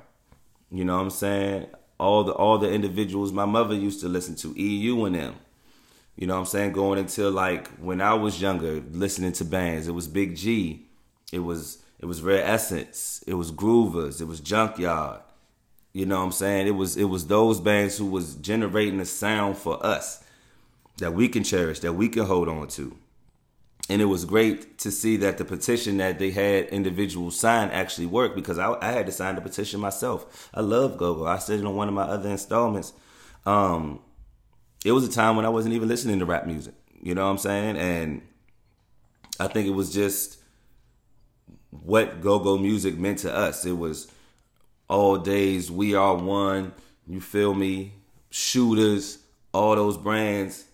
you 0.70 0.84
know 0.84 0.96
what 0.96 1.04
I'm 1.04 1.08
saying? 1.08 1.68
All 1.98 2.22
the 2.22 2.32
all 2.32 2.58
the 2.58 2.70
individuals 2.70 3.32
my 3.32 3.46
mother 3.46 3.74
used 3.74 4.02
to 4.02 4.10
listen 4.10 4.36
to, 4.36 4.52
EU 4.60 5.06
and 5.06 5.14
them. 5.14 5.36
You 6.16 6.26
know 6.26 6.34
what 6.34 6.40
I'm 6.40 6.46
saying? 6.46 6.72
Going 6.72 6.98
until 6.98 7.30
like 7.30 7.68
when 7.78 8.02
I 8.02 8.12
was 8.12 8.42
younger, 8.42 8.82
listening 8.92 9.32
to 9.32 9.44
bands. 9.46 9.88
It 9.88 9.92
was 9.92 10.06
Big 10.06 10.36
G. 10.36 10.84
It 11.32 11.38
was 11.38 11.78
it 11.98 12.04
was 12.04 12.20
Rare 12.20 12.44
Essence. 12.44 13.24
It 13.26 13.34
was 13.36 13.50
Groovers. 13.50 14.20
It 14.20 14.26
was 14.26 14.40
Junkyard. 14.40 15.22
You 15.94 16.04
know 16.04 16.18
what 16.18 16.26
I'm 16.26 16.32
saying? 16.32 16.66
It 16.66 16.76
was 16.76 16.98
it 16.98 17.04
was 17.04 17.26
those 17.26 17.58
bands 17.58 17.96
who 17.96 18.04
was 18.04 18.34
generating 18.34 18.98
the 18.98 19.06
sound 19.06 19.56
for 19.56 19.82
us 19.82 20.24
that 21.00 21.12
we 21.12 21.28
can 21.28 21.44
cherish, 21.44 21.80
that 21.80 21.94
we 21.94 22.08
can 22.08 22.24
hold 22.24 22.48
on 22.48 22.68
to. 22.68 22.96
And 23.88 24.00
it 24.00 24.04
was 24.04 24.24
great 24.24 24.78
to 24.78 24.92
see 24.92 25.16
that 25.16 25.36
the 25.38 25.44
petition 25.44 25.96
that 25.96 26.20
they 26.20 26.30
had 26.30 26.66
individuals 26.66 27.38
sign 27.38 27.70
actually 27.70 28.06
worked 28.06 28.36
because 28.36 28.56
I, 28.56 28.76
I 28.80 28.92
had 28.92 29.06
to 29.06 29.12
sign 29.12 29.34
the 29.34 29.40
petition 29.40 29.80
myself. 29.80 30.48
I 30.54 30.60
love 30.60 30.96
GoGo. 30.96 31.26
I 31.26 31.38
said 31.38 31.58
it 31.58 31.64
on 31.66 31.74
one 31.74 31.88
of 31.88 31.94
my 31.94 32.04
other 32.04 32.28
installments. 32.28 32.92
Um, 33.44 34.00
it 34.84 34.92
was 34.92 35.06
a 35.06 35.10
time 35.10 35.34
when 35.34 35.44
I 35.44 35.48
wasn't 35.48 35.74
even 35.74 35.88
listening 35.88 36.20
to 36.20 36.24
rap 36.24 36.46
music. 36.46 36.74
You 37.02 37.14
know 37.16 37.24
what 37.24 37.32
I'm 37.32 37.38
saying? 37.38 37.76
And 37.78 38.22
I 39.40 39.48
think 39.48 39.66
it 39.66 39.72
was 39.72 39.92
just 39.92 40.38
what 41.70 42.20
go-go 42.20 42.58
music 42.58 42.96
meant 42.96 43.18
to 43.20 43.34
us. 43.34 43.64
It 43.64 43.76
was 43.76 44.10
all 44.88 45.16
days 45.16 45.70
we 45.70 45.94
are 45.94 46.14
one, 46.14 46.72
you 47.08 47.20
feel 47.20 47.54
me? 47.54 47.94
Shooters, 48.30 49.18
all 49.52 49.74
those 49.74 49.96
brands, 49.96 50.64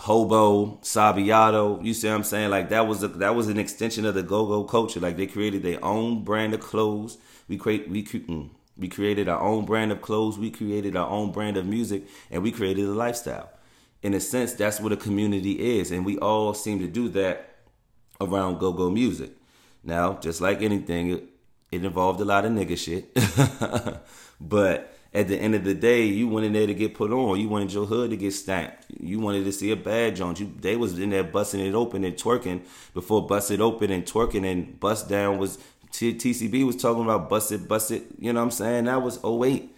Hobo, 0.00 0.78
Sabiato, 0.80 1.84
you 1.84 1.92
see 1.92 2.08
what 2.08 2.14
I'm 2.14 2.24
saying? 2.24 2.48
Like 2.48 2.70
that 2.70 2.86
was 2.86 3.02
a, 3.02 3.08
that 3.08 3.34
was 3.34 3.48
an 3.48 3.58
extension 3.58 4.06
of 4.06 4.14
the 4.14 4.22
go-go 4.22 4.64
culture. 4.64 4.98
Like 4.98 5.18
they 5.18 5.26
created 5.26 5.62
their 5.62 5.84
own 5.84 6.24
brand 6.24 6.54
of 6.54 6.60
clothes. 6.60 7.18
We 7.48 7.58
create 7.58 7.86
we 7.86 8.02
mm, 8.04 8.48
we 8.78 8.88
created 8.88 9.28
our 9.28 9.42
own 9.42 9.66
brand 9.66 9.92
of 9.92 10.00
clothes, 10.00 10.38
we 10.38 10.50
created 10.50 10.96
our 10.96 11.06
own 11.06 11.32
brand 11.32 11.58
of 11.58 11.66
music, 11.66 12.04
and 12.30 12.42
we 12.42 12.50
created 12.50 12.86
a 12.86 12.92
lifestyle. 12.92 13.50
In 14.02 14.14
a 14.14 14.20
sense, 14.20 14.54
that's 14.54 14.80
what 14.80 14.92
a 14.92 14.96
community 14.96 15.78
is, 15.78 15.90
and 15.90 16.06
we 16.06 16.16
all 16.18 16.54
seem 16.54 16.78
to 16.78 16.86
do 16.86 17.10
that 17.10 17.56
around 18.22 18.58
go-go 18.58 18.88
music. 18.88 19.32
Now, 19.84 20.14
just 20.14 20.40
like 20.40 20.62
anything, 20.62 21.10
it, 21.10 21.24
it 21.70 21.84
involved 21.84 22.20
a 22.20 22.24
lot 22.24 22.46
of 22.46 22.52
nigga 22.52 22.78
shit. 22.78 23.14
but 24.40 24.94
at 25.12 25.26
the 25.26 25.36
end 25.36 25.54
of 25.54 25.64
the 25.64 25.74
day, 25.74 26.04
you 26.04 26.28
went 26.28 26.46
in 26.46 26.52
there 26.52 26.66
to 26.66 26.74
get 26.74 26.94
put 26.94 27.10
on. 27.10 27.40
You 27.40 27.48
wanted 27.48 27.72
your 27.72 27.86
hood 27.86 28.10
to 28.10 28.16
get 28.16 28.32
stamped. 28.32 28.84
You 29.00 29.18
wanted 29.18 29.44
to 29.44 29.52
see 29.52 29.72
a 29.72 29.76
badge 29.76 30.20
on 30.20 30.36
you. 30.36 30.52
They 30.60 30.76
was 30.76 30.98
in 30.98 31.10
there 31.10 31.24
busting 31.24 31.60
it 31.60 31.74
open 31.74 32.04
and 32.04 32.14
twerking 32.14 32.60
before 32.94 33.26
bust 33.26 33.50
it 33.50 33.60
open 33.60 33.90
and 33.90 34.04
twerking 34.04 34.50
and 34.50 34.78
bust 34.78 35.08
down 35.08 35.38
was 35.38 35.58
T- 35.90 36.14
TCB 36.14 36.64
was 36.64 36.76
talking 36.76 37.02
about 37.02 37.28
bust 37.28 37.50
it, 37.50 37.66
bust 37.66 37.90
it. 37.90 38.04
You 38.18 38.32
know 38.32 38.40
what 38.40 38.44
I'm 38.44 38.50
saying? 38.52 38.84
That 38.84 39.02
was 39.02 39.18
08. 39.24 39.74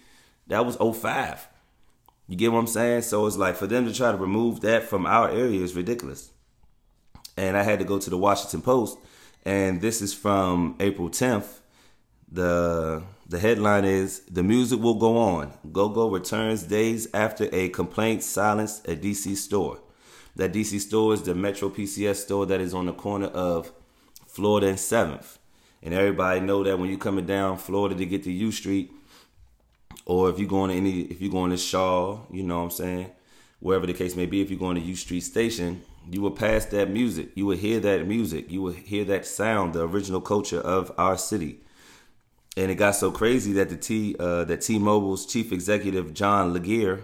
That 0.49 0.66
was 0.66 0.77
05. 0.77 1.49
You 2.29 2.37
get 2.37 2.53
what 2.53 2.59
I'm 2.59 2.66
saying? 2.66 3.03
So 3.03 3.27
it's 3.27 3.37
like 3.37 3.57
for 3.57 3.66
them 3.66 3.87
to 3.87 3.95
try 3.95 4.12
to 4.12 4.18
remove 4.18 4.61
that 4.61 4.85
from 4.85 5.07
our 5.07 5.31
area 5.31 5.62
is 5.62 5.75
ridiculous. 5.75 6.31
And 7.37 7.57
I 7.57 7.62
had 7.62 7.79
to 7.79 7.85
go 7.85 7.99
to 7.99 8.11
the 8.11 8.18
Washington 8.18 8.61
Post, 8.61 8.99
and 9.47 9.81
this 9.81 10.03
is 10.03 10.12
from 10.12 10.77
April 10.81 11.09
10th. 11.09 11.61
The 12.31 13.03
the 13.33 13.38
headline 13.38 13.87
is 13.87 14.21
The 14.31 14.42
Music 14.42 14.79
Will 14.79 14.97
Go 14.97 15.16
On. 15.16 15.55
Go 15.73 15.88
Go 15.88 16.11
returns 16.11 16.64
days 16.64 17.09
after 17.14 17.49
a 17.51 17.71
complaint 17.71 18.23
silenced 18.23 18.87
a 18.87 18.95
DC 18.95 19.37
store. 19.37 19.81
That 20.37 20.53
DC 20.53 20.79
store 20.81 21.14
is 21.14 21.23
the 21.23 21.35
Metro 21.35 21.71
PCS 21.71 22.16
store 22.16 22.45
that 22.45 22.61
is 22.61 22.75
on 22.75 22.85
the 22.85 22.92
corner 22.92 23.29
of 23.29 23.73
Florida 24.27 24.66
and 24.68 24.77
7th. 24.77 25.38
And 25.83 25.95
everybody 25.95 26.40
know 26.40 26.62
that 26.62 26.79
when 26.79 26.90
you're 26.90 26.99
coming 26.99 27.25
down 27.25 27.57
Florida 27.57 27.95
to 27.95 28.05
get 28.05 28.23
to 28.25 28.31
U 28.31 28.53
Street, 28.53 28.92
or 30.05 30.29
if 30.29 30.38
you're 30.38 30.47
going 30.47 30.68
to 30.68 30.77
any 30.77 31.01
if 31.01 31.23
you're 31.23 31.33
going 31.33 31.53
to 31.53 31.57
Shaw, 31.57 32.21
you 32.31 32.42
know 32.42 32.59
what 32.59 32.64
I'm 32.64 32.71
saying, 32.71 33.12
wherever 33.61 33.87
the 33.87 33.95
case 33.95 34.14
may 34.14 34.27
be, 34.27 34.42
if 34.42 34.51
you're 34.51 34.59
going 34.59 34.77
to 34.77 34.83
U 34.83 34.95
Street 34.95 35.23
Station, 35.23 35.81
you 36.11 36.21
will 36.21 36.33
pass 36.33 36.66
that 36.66 36.90
music. 36.90 37.31
You 37.35 37.47
will 37.47 37.57
hear 37.57 37.81
that 37.81 38.07
music. 38.07 38.51
You 38.51 38.61
will 38.61 38.73
hear 38.73 39.07
that 39.07 39.25
sound, 39.25 39.73
the 39.73 39.88
original 39.88 40.21
culture 40.21 40.61
of 40.61 40.92
our 40.99 41.16
city. 41.16 41.61
And 42.56 42.70
it 42.70 42.74
got 42.74 42.96
so 42.96 43.10
crazy 43.10 43.52
that 43.54 43.70
the 43.70 43.76
T 43.76 44.14
uh, 44.18 44.44
that 44.44 44.60
T-Mobile's 44.60 45.24
chief 45.24 45.52
executive 45.52 46.12
John 46.12 46.52
Legere, 46.52 47.00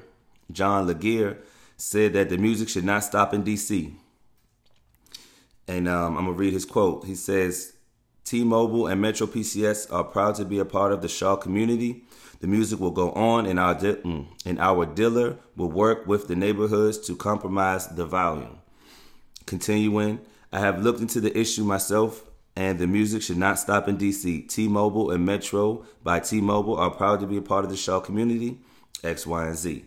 John 0.52 0.86
Legere, 0.86 1.38
said 1.76 2.12
that 2.12 2.28
the 2.28 2.36
music 2.36 2.68
should 2.68 2.84
not 2.84 3.04
stop 3.04 3.32
in 3.32 3.44
DC. 3.44 3.92
And 5.66 5.88
um, 5.88 6.16
I'm 6.18 6.26
gonna 6.26 6.36
read 6.36 6.52
his 6.52 6.64
quote. 6.64 7.04
He 7.04 7.14
says, 7.14 7.74
T-Mobile 8.24 8.88
and 8.88 9.00
Metro 9.00 9.26
PCS 9.26 9.90
are 9.90 10.04
proud 10.04 10.34
to 10.34 10.44
be 10.44 10.58
a 10.58 10.64
part 10.64 10.92
of 10.92 11.00
the 11.00 11.08
Shaw 11.08 11.36
community. 11.36 12.04
The 12.40 12.46
music 12.46 12.78
will 12.78 12.90
go 12.90 13.10
on, 13.12 13.46
and 13.46 13.58
our 13.58 13.74
di- 13.74 13.94
mm, 13.94 14.26
and 14.44 14.60
our 14.60 14.84
dealer 14.84 15.36
will 15.56 15.70
work 15.70 16.06
with 16.06 16.28
the 16.28 16.36
neighborhoods 16.36 16.98
to 17.06 17.16
compromise 17.16 17.88
the 17.88 18.04
volume. 18.04 18.58
Continuing, 19.46 20.20
I 20.52 20.60
have 20.60 20.82
looked 20.82 21.00
into 21.00 21.20
the 21.20 21.36
issue 21.36 21.64
myself, 21.64 22.27
and 22.58 22.80
the 22.80 22.88
music 22.88 23.22
should 23.22 23.36
not 23.36 23.56
stop 23.56 23.86
in 23.86 23.96
DC. 23.96 24.48
T-Mobile 24.48 25.12
and 25.12 25.24
Metro 25.24 25.86
by 26.02 26.18
T-Mobile 26.18 26.76
are 26.76 26.90
proud 26.90 27.20
to 27.20 27.26
be 27.26 27.36
a 27.36 27.40
part 27.40 27.64
of 27.64 27.70
the 27.70 27.76
Shaw 27.76 28.00
community. 28.00 28.58
X, 29.04 29.24
Y, 29.28 29.46
and 29.46 29.56
Z. 29.56 29.84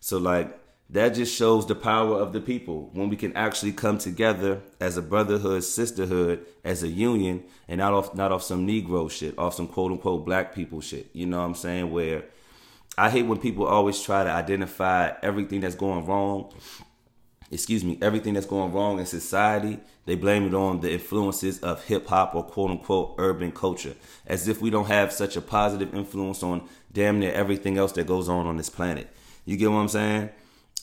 So 0.00 0.18
like 0.18 0.58
that 0.90 1.10
just 1.10 1.32
shows 1.32 1.64
the 1.64 1.76
power 1.76 2.18
of 2.18 2.32
the 2.32 2.40
people 2.40 2.90
when 2.92 3.08
we 3.08 3.14
can 3.14 3.36
actually 3.36 3.70
come 3.70 3.98
together 3.98 4.62
as 4.80 4.96
a 4.96 5.02
brotherhood, 5.02 5.62
sisterhood, 5.62 6.44
as 6.64 6.82
a 6.82 6.88
union, 6.88 7.44
and 7.68 7.78
not 7.78 7.92
off 7.92 8.12
not 8.16 8.32
off 8.32 8.42
some 8.42 8.66
Negro 8.66 9.08
shit, 9.08 9.38
off 9.38 9.54
some 9.54 9.68
quote 9.68 9.92
unquote 9.92 10.24
black 10.24 10.52
people 10.52 10.80
shit. 10.80 11.10
You 11.12 11.26
know 11.26 11.38
what 11.38 11.44
I'm 11.44 11.54
saying? 11.54 11.92
Where 11.92 12.24
I 12.96 13.10
hate 13.10 13.26
when 13.26 13.38
people 13.38 13.64
always 13.64 14.02
try 14.02 14.24
to 14.24 14.30
identify 14.30 15.12
everything 15.22 15.60
that's 15.60 15.76
going 15.76 16.04
wrong. 16.04 16.52
Excuse 17.50 17.82
me, 17.82 17.98
everything 18.02 18.34
that's 18.34 18.46
going 18.46 18.72
wrong 18.72 18.98
in 18.98 19.06
society. 19.06 19.80
They 20.04 20.16
blame 20.16 20.46
it 20.46 20.54
on 20.54 20.80
the 20.80 20.92
influences 20.92 21.60
of 21.60 21.84
hip 21.84 22.06
hop 22.08 22.34
or 22.34 22.42
quote 22.42 22.70
unquote 22.70 23.14
urban 23.18 23.52
culture, 23.52 23.94
as 24.26 24.48
if 24.48 24.60
we 24.60 24.70
don't 24.70 24.86
have 24.86 25.12
such 25.12 25.36
a 25.36 25.40
positive 25.40 25.94
influence 25.94 26.42
on 26.42 26.68
damn 26.92 27.20
near 27.20 27.32
everything 27.32 27.78
else 27.78 27.92
that 27.92 28.06
goes 28.06 28.28
on 28.28 28.46
on 28.46 28.56
this 28.56 28.70
planet. 28.70 29.08
You 29.44 29.56
get 29.56 29.70
what 29.70 29.78
I'm 29.78 29.88
saying? 29.88 30.30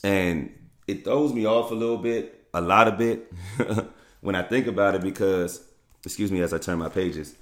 and 0.06 0.52
it 0.86 1.04
throws 1.04 1.32
me 1.32 1.46
off 1.46 1.72
a 1.72 1.74
little 1.74 1.98
bit, 1.98 2.46
a 2.54 2.60
lot 2.60 2.86
of 2.86 2.96
bit, 2.96 3.32
when 4.20 4.36
I 4.36 4.42
think 4.42 4.68
about 4.68 4.94
it 4.94 5.00
because, 5.00 5.66
excuse 6.04 6.30
me, 6.30 6.40
as 6.42 6.54
I 6.54 6.58
turn 6.58 6.78
my 6.78 6.88
pages, 6.88 7.34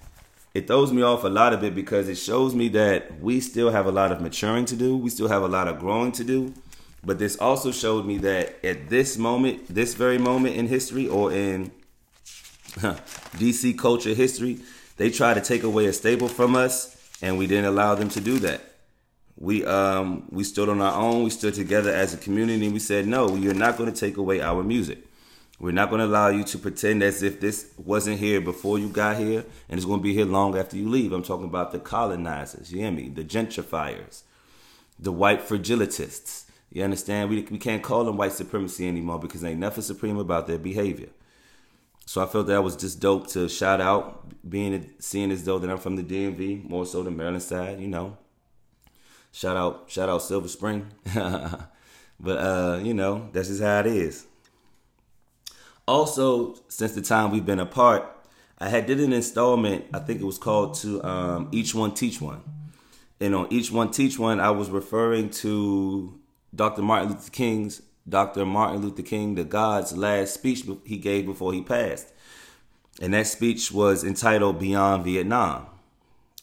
it 0.55 0.67
throws 0.67 0.91
me 0.93 1.03
off 1.03 1.25
a 1.25 1.29
lot 1.29 1.53
of 1.53 1.63
it 1.63 1.75
because 1.75 2.09
it 2.09 2.17
shows 2.17 2.55
me 2.55 2.69
that 2.69 3.21
we 3.21 3.41
still 3.41 3.71
have 3.71 3.85
a 3.85 3.93
lot 3.93 4.13
of 4.13 4.23
maturing 4.23 4.65
to 4.67 4.77
do, 4.77 4.97
we 4.97 5.11
still 5.11 5.29
have 5.29 5.43
a 5.43 5.49
lot 5.49 5.69
of 5.69 5.79
growing 5.79 6.13
to 6.13 6.25
do. 6.25 6.55
But 7.05 7.19
this 7.19 7.37
also 7.37 7.71
showed 7.71 8.07
me 8.07 8.19
that 8.19 8.65
at 8.65 8.89
this 8.89 9.19
moment, 9.19 9.67
this 9.69 9.95
very 9.95 10.19
moment 10.19 10.57
in 10.57 10.67
history 10.69 11.07
or 11.07 11.33
in 11.33 11.71
DC 12.77 13.79
culture 13.79 14.15
history, 14.15 14.61
they 14.97 15.11
try 15.11 15.35
to 15.35 15.41
take 15.41 15.63
away 15.63 15.87
a 15.87 15.93
staple 15.93 16.29
from 16.29 16.57
us, 16.57 16.97
and 17.21 17.37
we 17.39 17.47
didn't 17.47 17.67
allow 17.67 17.95
them 17.95 18.09
to 18.11 18.21
do 18.21 18.39
that 18.41 18.61
we 19.37 19.65
um 19.65 20.25
we 20.31 20.45
stood 20.45 20.69
on 20.69 20.81
our 20.81 20.95
own 20.95 21.25
we 21.25 21.29
stood 21.29 21.53
together 21.53 21.93
as 21.93 22.15
a 22.15 22.17
community 22.17 22.69
we 22.69 22.79
said 22.79 23.05
no 23.05 23.35
you're 23.35 23.53
not 23.53 23.77
going 23.77 23.93
to 23.93 24.01
take 24.01 24.17
away 24.17 24.41
our 24.41 24.63
music 24.63 24.99
We're 25.61 25.73
not 25.73 25.89
going 25.89 26.01
to 26.01 26.07
allow 26.07 26.29
you 26.29 26.45
to 26.45 26.59
pretend 26.59 27.03
as 27.03 27.23
if 27.23 27.41
this 27.41 27.71
wasn't 27.79 28.19
here 28.19 28.41
before 28.41 28.79
you 28.79 28.89
got 28.89 29.19
here 29.19 29.45
and 29.69 29.79
it's 29.79 29.87
going 29.87 30.01
to 30.01 30.03
be 30.03 30.13
here 30.13 30.25
long 30.25 30.59
after 30.59 30.77
you 30.77 30.89
leave. 30.89 31.13
I'm 31.13 31.23
talking 31.23 31.47
about 31.47 31.71
the 31.71 31.79
colonizers, 31.79 32.73
you 32.73 32.81
hear 32.81 32.91
me? 32.91 33.09
The 33.09 33.25
gentrifiers, 33.25 34.23
the 34.99 35.13
white 35.13 35.43
fragilitists. 35.43 36.44
You 36.75 36.83
understand? 36.83 37.31
We, 37.31 37.47
we 37.51 37.59
can't 37.59 37.85
call 37.85 38.05
them 38.05 38.17
white 38.17 38.33
supremacy 38.33 38.87
anymore 38.89 39.21
because 39.21 39.45
ain't 39.45 39.61
nothing 39.61 39.85
supreme 39.85 40.19
about 40.19 40.49
their 40.49 40.59
behavior. 40.59 41.09
So 42.05 42.21
I 42.21 42.27
felt 42.27 42.49
that 42.49 42.65
was 42.65 42.77
just 42.77 43.01
dope 43.01 43.29
to 43.29 43.49
shout 43.49 43.81
out, 43.81 44.27
being 44.47 44.91
seeing 44.99 45.31
as 45.31 45.45
though 45.45 45.61
that 45.61 45.71
I'm 45.71 45.79
from 45.79 45.95
the 45.95 46.03
DMV, 46.03 46.69
more 46.69 46.85
so 46.85 47.05
the 47.05 47.13
Maryland 47.13 47.45
side, 47.45 47.81
you 47.81 47.87
know. 47.87 48.19
Shout 49.31 49.57
out, 49.57 49.85
shout 49.87 50.09
out 50.09 50.19
Silver 50.19 50.49
Spring. 50.49 50.89
but 51.15 51.69
uh, 52.27 52.81
you 52.83 52.93
know, 52.93 53.31
that's 53.33 53.49
just 53.49 53.63
how 53.63 53.79
it 53.79 53.87
is. 53.87 54.27
Also, 55.87 56.57
since 56.67 56.93
the 56.93 57.03
time 57.03 57.31
we've 57.31 57.47
been 57.47 57.61
apart, 57.61 58.05
I 58.59 58.69
had 58.69 58.87
did 58.87 58.99
an 58.99 59.13
installment. 59.13 59.85
I 59.95 60.01
think 60.01 60.21
it 60.21 60.25
was 60.25 60.39
called 60.39 60.75
to 60.79 61.03
um, 61.05 61.49
each 61.53 61.73
one 61.73 61.95
teach 61.95 62.21
one, 62.21 62.43
and 63.21 63.33
on 63.35 63.47
each 63.51 63.71
one 63.71 63.93
teach 63.93 64.19
one, 64.19 64.41
I 64.41 64.51
was 64.51 64.71
referring 64.71 65.31
to 65.31 66.19
Dr. 66.55 66.83
Martin 66.83 67.11
Luther 67.11 67.31
King's 67.31 67.83
Dr. 68.07 68.45
Martin 68.45 68.83
Luther 68.83 69.03
King, 69.03 69.35
the 69.35 69.45
God's 69.45 69.97
last 69.97 70.35
speech 70.35 70.65
he 70.85 70.99
gave 70.99 71.25
before 71.25 71.55
he 71.55 71.63
passed, 71.63 72.13
and 73.01 73.15
that 73.15 73.27
speech 73.27 73.73
was 73.73 74.05
entitled 74.05 74.59
"Beyond 74.59 75.05
Vietnam." 75.05 75.67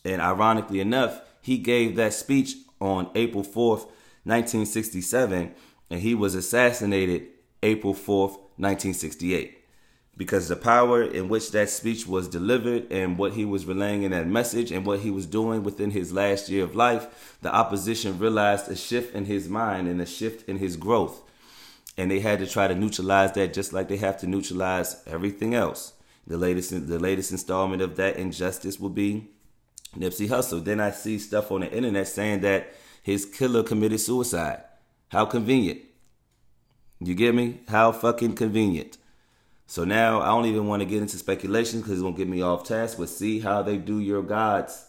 And 0.04 0.22
ironically 0.22 0.80
enough, 0.80 1.22
he 1.42 1.60
gave 1.60 1.96
that 1.96 2.14
speech 2.14 2.56
on 2.80 3.12
April 3.14 3.44
fourth, 3.44 3.86
nineteen 4.26 4.66
sixty-seven, 4.66 5.54
and 5.92 6.02
he 6.02 6.16
was 6.16 6.34
assassinated 6.34 7.28
April 7.62 7.94
fourth, 7.94 8.34
1968 8.58 9.61
because 10.18 10.50
the 10.50 10.56
power 10.56 11.02
in 11.02 11.30
which 11.30 11.52
that 11.52 11.70
speech 11.70 12.06
was 12.06 12.28
delivered 12.28 12.92
and 12.92 13.18
what 13.18 13.34
he 13.34 13.46
was 13.46 13.66
relaying 13.66 14.04
in 14.04 14.12
that 14.12 14.28
message 14.28 14.72
and 14.72 14.86
what 14.86 15.00
he 15.00 15.10
was 15.10 15.26
doing 15.26 15.64
within 15.64 15.92
his 15.92 16.12
last 16.12 16.50
year 16.50 16.64
of 16.64 16.76
life, 16.76 17.38
the 17.42 17.54
opposition 17.54 18.20
realized 18.20 18.70
a 18.70 18.76
shift 18.76 19.16
in 19.16 19.26
his 19.26 19.48
mind 19.48 19.88
and 19.88 20.02
a 20.02 20.06
shift 20.06 20.48
in 20.50 20.58
his 20.58 20.76
growth. 20.76 21.22
And 21.98 22.12
they 22.12 22.20
had 22.20 22.40
to 22.40 22.48
try 22.48 22.68
to 22.68 22.76
neutralize 22.76 23.32
that 23.34 23.54
just 23.54 23.74
like 23.74 23.88
they 23.88 23.98
have 23.98 24.18
to 24.20 24.28
neutralize 24.28 25.02
everything 25.08 25.56
else. 25.56 25.94
The 26.28 26.38
latest 26.38 26.88
the 26.88 27.00
latest 27.00 27.32
installment 27.32 27.82
of 27.82 27.96
that 27.96 28.18
injustice 28.18 28.80
will 28.80 28.90
be 28.90 29.30
Nipsey 29.98 30.28
Hussle. 30.28 30.64
Then 30.64 30.80
I 30.80 30.92
see 30.92 31.18
stuff 31.20 31.52
on 31.52 31.62
the 31.62 31.72
internet 31.72 32.08
saying 32.08 32.42
that 32.42 32.74
his 33.02 33.26
killer 33.26 33.64
committed 33.64 34.00
suicide. 34.00 34.64
How 35.10 35.26
convenient. 35.26 35.82
You 37.00 37.16
get 37.16 37.34
me? 37.34 37.62
How 37.68 37.92
fucking 37.92 38.36
convenient. 38.36 38.98
So 39.72 39.86
now 39.86 40.20
I 40.20 40.26
don't 40.26 40.48
even 40.48 40.68
want 40.68 40.82
to 40.82 40.86
get 40.86 41.02
into 41.02 41.18
speculation 41.18 41.80
because 41.80 41.94
it's 41.94 42.02
gonna 42.02 42.18
get 42.18 42.28
me 42.28 42.42
off 42.42 42.66
task. 42.66 42.98
But 42.98 43.08
see 43.08 43.40
how 43.40 43.62
they 43.62 43.78
do 43.78 44.00
your 44.02 44.22
gods. 44.22 44.86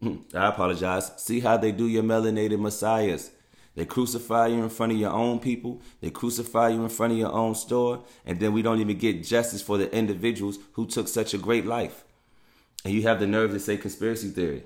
Hmm, 0.00 0.20
I 0.32 0.46
apologize. 0.46 1.12
See 1.18 1.40
how 1.40 1.58
they 1.58 1.70
do 1.70 1.86
your 1.86 2.02
melanated 2.02 2.58
messiahs. 2.58 3.30
They 3.74 3.84
crucify 3.84 4.46
you 4.46 4.62
in 4.62 4.70
front 4.70 4.92
of 4.92 4.98
your 4.98 5.10
own 5.10 5.38
people. 5.38 5.82
They 6.00 6.08
crucify 6.08 6.70
you 6.70 6.82
in 6.82 6.88
front 6.88 7.12
of 7.12 7.18
your 7.18 7.30
own 7.30 7.54
store. 7.54 8.04
And 8.24 8.40
then 8.40 8.54
we 8.54 8.62
don't 8.62 8.80
even 8.80 8.96
get 8.96 9.22
justice 9.22 9.60
for 9.60 9.76
the 9.76 9.94
individuals 9.94 10.58
who 10.72 10.86
took 10.86 11.08
such 11.08 11.34
a 11.34 11.38
great 11.38 11.66
life. 11.66 12.02
And 12.86 12.94
you 12.94 13.02
have 13.02 13.20
the 13.20 13.26
nerve 13.26 13.50
to 13.50 13.60
say 13.60 13.76
conspiracy 13.76 14.30
theory. 14.30 14.64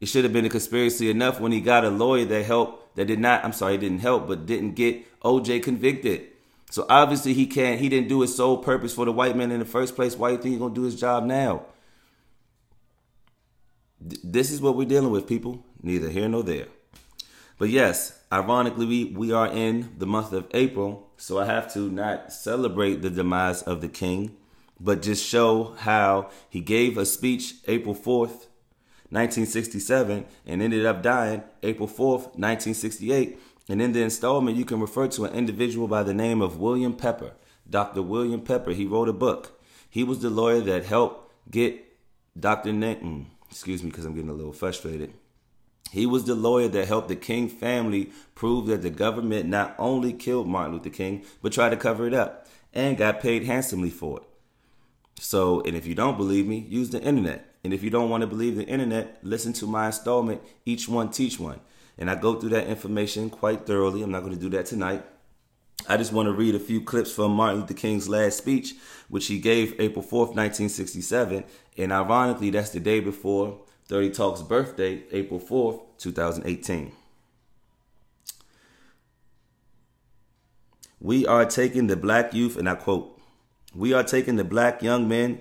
It 0.00 0.06
should 0.06 0.22
have 0.22 0.32
been 0.32 0.44
a 0.44 0.50
conspiracy 0.50 1.10
enough 1.10 1.40
when 1.40 1.50
he 1.50 1.60
got 1.60 1.84
a 1.84 1.90
lawyer 1.90 2.26
that 2.26 2.44
helped, 2.44 2.94
that 2.94 3.06
did 3.06 3.18
not, 3.18 3.44
I'm 3.44 3.52
sorry, 3.52 3.76
didn't 3.76 4.02
help, 4.02 4.28
but 4.28 4.46
didn't 4.46 4.74
get 4.74 5.20
OJ 5.22 5.64
convicted. 5.64 6.28
So 6.70 6.84
obviously 6.88 7.32
he 7.32 7.46
can't, 7.46 7.80
he 7.80 7.88
didn't 7.88 8.08
do 8.08 8.20
his 8.20 8.36
sole 8.36 8.58
purpose 8.58 8.94
for 8.94 9.04
the 9.04 9.12
white 9.12 9.36
man 9.36 9.50
in 9.50 9.58
the 9.58 9.64
first 9.64 9.96
place. 9.96 10.16
Why 10.16 10.28
do 10.28 10.36
you 10.36 10.42
think 10.42 10.52
he's 10.52 10.60
gonna 10.60 10.74
do 10.74 10.82
his 10.82 10.98
job 10.98 11.24
now? 11.24 11.62
This 14.00 14.50
is 14.50 14.60
what 14.60 14.76
we're 14.76 14.86
dealing 14.86 15.10
with, 15.10 15.26
people. 15.26 15.64
Neither 15.82 16.10
here 16.10 16.28
nor 16.28 16.42
there. 16.42 16.66
But 17.58 17.70
yes, 17.70 18.20
ironically, 18.32 18.86
we, 18.86 19.04
we 19.06 19.32
are 19.32 19.48
in 19.48 19.94
the 19.98 20.06
month 20.06 20.32
of 20.32 20.46
April, 20.52 21.10
so 21.16 21.38
I 21.38 21.46
have 21.46 21.72
to 21.72 21.90
not 21.90 22.32
celebrate 22.32 23.02
the 23.02 23.10
demise 23.10 23.62
of 23.62 23.80
the 23.80 23.88
king, 23.88 24.36
but 24.78 25.02
just 25.02 25.26
show 25.26 25.74
how 25.78 26.30
he 26.48 26.60
gave 26.60 26.96
a 26.96 27.04
speech 27.04 27.54
April 27.66 27.94
4th, 27.94 28.46
1967, 29.10 30.26
and 30.46 30.62
ended 30.62 30.86
up 30.86 31.02
dying 31.02 31.42
April 31.64 31.88
4th, 31.88 32.36
1968 32.36 33.40
and 33.68 33.82
in 33.82 33.92
the 33.92 34.02
installment, 34.02 34.56
you 34.56 34.64
can 34.64 34.80
refer 34.80 35.08
to 35.08 35.24
an 35.24 35.34
individual 35.34 35.88
by 35.88 36.02
the 36.02 36.14
name 36.14 36.40
of 36.40 36.58
William 36.58 36.94
Pepper. 36.94 37.32
Dr. 37.68 38.00
William 38.02 38.40
Pepper, 38.40 38.72
he 38.72 38.86
wrote 38.86 39.08
a 39.08 39.12
book. 39.12 39.60
He 39.90 40.02
was 40.02 40.20
the 40.20 40.30
lawyer 40.30 40.60
that 40.60 40.86
helped 40.86 41.32
get 41.50 41.84
Dr. 42.38 42.70
Nenton, 42.70 43.02
mm, 43.02 43.26
excuse 43.50 43.82
me 43.82 43.90
because 43.90 44.04
I'm 44.04 44.14
getting 44.14 44.30
a 44.30 44.34
little 44.34 44.52
frustrated. 44.52 45.12
He 45.90 46.06
was 46.06 46.24
the 46.24 46.34
lawyer 46.34 46.68
that 46.68 46.88
helped 46.88 47.08
the 47.08 47.16
King 47.16 47.48
family 47.48 48.12
prove 48.34 48.66
that 48.66 48.82
the 48.82 48.90
government 48.90 49.48
not 49.48 49.74
only 49.78 50.12
killed 50.12 50.46
Martin 50.46 50.74
Luther 50.74 50.90
King, 50.90 51.24
but 51.42 51.52
tried 51.52 51.70
to 51.70 51.76
cover 51.76 52.06
it 52.06 52.14
up 52.14 52.46
and 52.74 52.96
got 52.96 53.20
paid 53.20 53.44
handsomely 53.44 53.90
for 53.90 54.18
it. 54.18 54.24
So, 55.18 55.62
and 55.62 55.74
if 55.74 55.86
you 55.86 55.94
don't 55.94 56.16
believe 56.16 56.46
me, 56.46 56.66
use 56.68 56.90
the 56.90 57.02
internet. 57.02 57.56
And 57.64 57.74
if 57.74 57.82
you 57.82 57.90
don't 57.90 58.10
want 58.10 58.20
to 58.20 58.26
believe 58.26 58.56
the 58.56 58.66
internet, 58.66 59.18
listen 59.22 59.52
to 59.54 59.66
my 59.66 59.86
installment, 59.86 60.42
Each 60.64 60.88
One 60.88 61.10
Teach 61.10 61.40
One. 61.40 61.60
And 61.98 62.10
I 62.10 62.14
go 62.14 62.38
through 62.38 62.50
that 62.50 62.68
information 62.68 63.28
quite 63.28 63.66
thoroughly. 63.66 64.02
I'm 64.02 64.10
not 64.10 64.20
going 64.20 64.34
to 64.34 64.40
do 64.40 64.50
that 64.50 64.66
tonight. 64.66 65.04
I 65.88 65.96
just 65.96 66.12
want 66.12 66.26
to 66.26 66.32
read 66.32 66.54
a 66.54 66.60
few 66.60 66.80
clips 66.80 67.10
from 67.10 67.32
Martin 67.32 67.60
Luther 67.60 67.74
King's 67.74 68.08
last 68.08 68.38
speech, 68.38 68.74
which 69.08 69.26
he 69.26 69.38
gave 69.38 69.78
April 69.80 70.04
4th, 70.04 70.34
1967. 70.34 71.44
And 71.76 71.92
ironically, 71.92 72.50
that's 72.50 72.70
the 72.70 72.80
day 72.80 73.00
before 73.00 73.60
30 73.86 74.10
Talk's 74.10 74.42
birthday, 74.42 75.04
April 75.12 75.40
4th, 75.40 75.80
2018. 75.98 76.92
We 81.00 81.26
are 81.26 81.46
taking 81.46 81.86
the 81.86 81.96
black 81.96 82.34
youth, 82.34 82.56
and 82.56 82.68
I 82.68 82.74
quote, 82.74 83.18
we 83.74 83.92
are 83.92 84.02
taking 84.02 84.36
the 84.36 84.44
black 84.44 84.82
young 84.82 85.08
men 85.08 85.40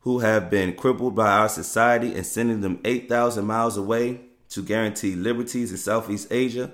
who 0.00 0.20
have 0.20 0.50
been 0.50 0.74
crippled 0.74 1.14
by 1.14 1.30
our 1.30 1.48
society 1.48 2.14
and 2.14 2.24
sending 2.24 2.60
them 2.60 2.80
8,000 2.84 3.44
miles 3.44 3.76
away 3.76 4.20
to 4.50 4.62
guarantee 4.62 5.14
liberties 5.14 5.70
in 5.70 5.78
Southeast 5.78 6.28
Asia, 6.30 6.70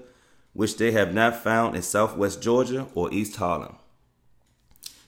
which 0.52 0.76
they 0.76 0.92
have 0.92 1.14
not 1.14 1.42
found 1.42 1.76
in 1.76 1.82
Southwest 1.82 2.42
Georgia 2.42 2.86
or 2.94 3.12
East 3.12 3.36
Harlem. 3.36 3.76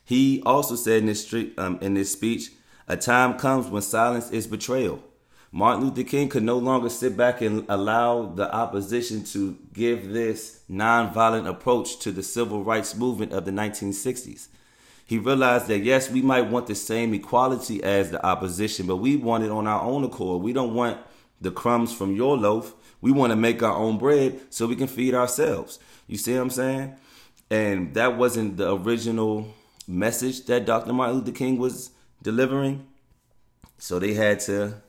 He 0.04 0.42
also 0.46 0.76
said 0.76 1.00
in 1.00 1.06
this, 1.06 1.24
street, 1.24 1.54
um, 1.58 1.78
in 1.82 1.94
this 1.94 2.12
speech, 2.12 2.50
a 2.86 2.96
time 2.96 3.38
comes 3.38 3.66
when 3.66 3.82
silence 3.82 4.30
is 4.30 4.46
betrayal. 4.46 5.02
Martin 5.50 5.84
Luther 5.84 6.02
King 6.02 6.28
could 6.28 6.42
no 6.42 6.58
longer 6.58 6.90
sit 6.90 7.16
back 7.16 7.40
and 7.40 7.64
allow 7.70 8.26
the 8.26 8.54
opposition 8.54 9.24
to 9.24 9.56
give 9.72 10.10
this 10.10 10.60
nonviolent 10.70 11.48
approach 11.48 11.98
to 12.00 12.12
the 12.12 12.22
civil 12.22 12.62
rights 12.62 12.94
movement 12.94 13.32
of 13.32 13.46
the 13.46 13.50
1960s. 13.50 14.48
He 15.06 15.16
realized 15.16 15.68
that 15.68 15.78
yes, 15.78 16.10
we 16.10 16.20
might 16.20 16.50
want 16.50 16.66
the 16.66 16.74
same 16.74 17.14
equality 17.14 17.82
as 17.82 18.10
the 18.10 18.24
opposition, 18.24 18.86
but 18.86 18.96
we 18.96 19.16
want 19.16 19.42
it 19.42 19.50
on 19.50 19.66
our 19.66 19.80
own 19.80 20.04
accord. 20.04 20.42
We 20.42 20.52
don't 20.52 20.74
want 20.74 20.98
the 21.40 21.50
crumbs 21.50 21.92
from 21.92 22.14
your 22.14 22.36
loaf. 22.36 22.74
We 23.00 23.12
want 23.12 23.30
to 23.30 23.36
make 23.36 23.62
our 23.62 23.76
own 23.76 23.98
bread 23.98 24.40
so 24.50 24.66
we 24.66 24.76
can 24.76 24.88
feed 24.88 25.14
ourselves. 25.14 25.78
You 26.06 26.18
see 26.18 26.34
what 26.34 26.42
I'm 26.42 26.50
saying? 26.50 26.96
And 27.50 27.94
that 27.94 28.16
wasn't 28.16 28.56
the 28.56 28.74
original 28.74 29.54
message 29.86 30.44
that 30.46 30.66
Dr. 30.66 30.92
Martin 30.92 31.16
Luther 31.18 31.32
King 31.32 31.58
was 31.58 31.90
delivering. 32.22 32.86
So 33.78 33.98
they 33.98 34.14
had 34.14 34.40
to, 34.40 34.82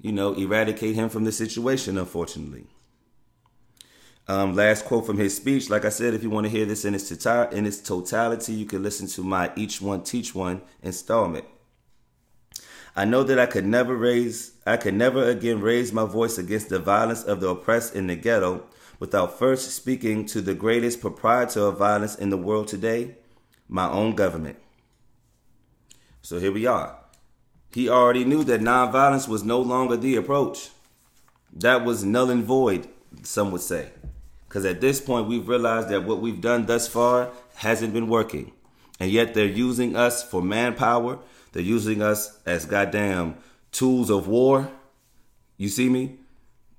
you 0.00 0.12
know, 0.12 0.32
eradicate 0.32 0.94
him 0.94 1.08
from 1.08 1.24
the 1.24 1.32
situation, 1.32 1.98
unfortunately. 1.98 2.66
Um, 4.28 4.54
last 4.54 4.84
quote 4.84 5.04
from 5.04 5.18
his 5.18 5.36
speech. 5.36 5.68
Like 5.68 5.84
I 5.84 5.88
said, 5.88 6.14
if 6.14 6.22
you 6.22 6.30
want 6.30 6.44
to 6.44 6.50
hear 6.50 6.64
this 6.64 6.84
in 6.84 6.94
its, 6.94 7.08
tota-, 7.08 7.52
in 7.52 7.66
its 7.66 7.80
totality, 7.80 8.54
you 8.54 8.66
can 8.66 8.82
listen 8.82 9.06
to 9.08 9.22
my 9.22 9.52
Each 9.56 9.80
One 9.80 10.02
Teach 10.02 10.34
One 10.34 10.62
installment. 10.82 11.44
I 12.94 13.04
know 13.04 13.22
that 13.22 13.38
I 13.38 13.46
could 13.46 13.66
never 13.66 13.96
raise 13.96 14.52
I 14.66 14.76
could 14.76 14.94
never 14.94 15.28
again 15.28 15.60
raise 15.60 15.92
my 15.92 16.04
voice 16.04 16.38
against 16.38 16.68
the 16.68 16.78
violence 16.78 17.24
of 17.24 17.40
the 17.40 17.48
oppressed 17.48 17.94
in 17.94 18.06
the 18.06 18.16
ghetto 18.16 18.64
without 18.98 19.38
first 19.38 19.72
speaking 19.72 20.24
to 20.26 20.40
the 20.40 20.54
greatest 20.54 21.00
proprietor 21.00 21.60
of 21.60 21.78
violence 21.78 22.14
in 22.14 22.30
the 22.30 22.36
world 22.36 22.68
today, 22.68 23.16
my 23.68 23.90
own 23.90 24.14
government. 24.14 24.56
So 26.20 26.38
here 26.38 26.52
we 26.52 26.66
are. 26.66 26.98
He 27.72 27.88
already 27.88 28.24
knew 28.24 28.44
that 28.44 28.60
nonviolence 28.60 29.26
was 29.26 29.42
no 29.42 29.60
longer 29.60 29.96
the 29.96 30.14
approach. 30.14 30.70
That 31.52 31.84
was 31.84 32.04
null 32.04 32.30
and 32.30 32.44
void, 32.44 32.88
some 33.22 33.50
would 33.50 33.62
say. 33.62 33.90
Because 34.46 34.64
at 34.64 34.80
this 34.80 35.00
point, 35.00 35.26
we've 35.26 35.48
realized 35.48 35.88
that 35.88 36.04
what 36.04 36.20
we've 36.20 36.40
done 36.40 36.66
thus 36.66 36.86
far 36.86 37.30
hasn't 37.56 37.94
been 37.94 38.06
working. 38.06 38.52
And 39.00 39.10
yet 39.10 39.34
they're 39.34 39.46
using 39.46 39.96
us 39.96 40.22
for 40.22 40.42
manpower 40.42 41.18
they're 41.52 41.62
using 41.62 42.02
us 42.02 42.38
as 42.46 42.64
goddamn 42.64 43.36
tools 43.70 44.10
of 44.10 44.26
war. 44.26 44.70
You 45.56 45.68
see 45.68 45.88
me? 45.88 46.18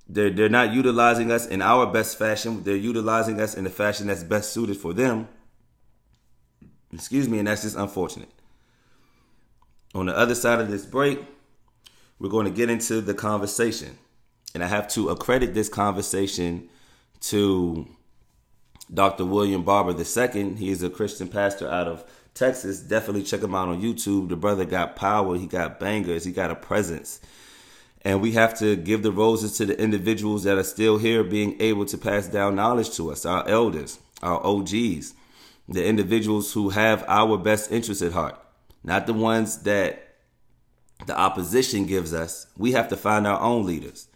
They're, 0.08 0.30
they're 0.30 0.48
not 0.48 0.72
utilizing 0.72 1.30
us 1.30 1.46
in 1.46 1.62
our 1.62 1.86
best 1.86 2.18
fashion. 2.18 2.62
They're 2.64 2.76
utilizing 2.76 3.40
us 3.40 3.54
in 3.54 3.64
the 3.64 3.70
fashion 3.70 4.08
that's 4.08 4.22
best 4.22 4.52
suited 4.52 4.76
for 4.76 4.92
them. 4.92 5.28
Excuse 6.92 7.28
me, 7.28 7.38
and 7.38 7.48
that's 7.48 7.62
just 7.62 7.76
unfortunate. 7.76 8.28
On 9.94 10.06
the 10.06 10.16
other 10.16 10.34
side 10.34 10.60
of 10.60 10.68
this 10.68 10.84
break, 10.84 11.20
we're 12.18 12.28
going 12.28 12.46
to 12.46 12.52
get 12.52 12.68
into 12.68 13.00
the 13.00 13.14
conversation. 13.14 13.96
And 14.54 14.62
I 14.62 14.66
have 14.66 14.88
to 14.88 15.08
accredit 15.08 15.54
this 15.54 15.68
conversation 15.68 16.68
to 17.22 17.88
Dr. 18.92 19.24
William 19.24 19.62
Barber 19.62 19.92
II. 19.92 20.54
He 20.54 20.70
is 20.70 20.82
a 20.82 20.90
Christian 20.90 21.28
pastor 21.28 21.68
out 21.68 21.88
of 21.88 22.04
Texas. 22.34 22.80
Definitely 22.80 23.22
check 23.22 23.42
him 23.42 23.54
out 23.54 23.68
on 23.68 23.80
YouTube. 23.80 24.28
The 24.28 24.36
brother 24.36 24.64
got 24.64 24.96
power, 24.96 25.36
he 25.36 25.46
got 25.46 25.80
bangers, 25.80 26.24
he 26.24 26.32
got 26.32 26.50
a 26.50 26.56
presence. 26.56 27.20
And 28.02 28.20
we 28.20 28.32
have 28.32 28.58
to 28.58 28.76
give 28.76 29.02
the 29.02 29.12
roses 29.12 29.56
to 29.56 29.66
the 29.66 29.80
individuals 29.80 30.44
that 30.44 30.58
are 30.58 30.64
still 30.64 30.98
here, 30.98 31.24
being 31.24 31.60
able 31.60 31.86
to 31.86 31.96
pass 31.96 32.28
down 32.28 32.54
knowledge 32.54 32.94
to 32.96 33.10
us, 33.10 33.24
our 33.24 33.48
elders, 33.48 33.98
our 34.22 34.44
OGs, 34.44 35.14
the 35.68 35.84
individuals 35.86 36.52
who 36.52 36.68
have 36.70 37.02
our 37.08 37.38
best 37.38 37.72
interests 37.72 38.02
at 38.02 38.12
heart, 38.12 38.38
not 38.82 39.06
the 39.06 39.14
ones 39.14 39.62
that 39.62 40.16
the 41.06 41.18
opposition 41.18 41.86
gives 41.86 42.12
us. 42.12 42.46
We 42.58 42.72
have 42.72 42.88
to 42.88 42.96
find 42.96 43.26
our 43.26 43.40
own 43.40 43.64
leaders. 43.64 44.08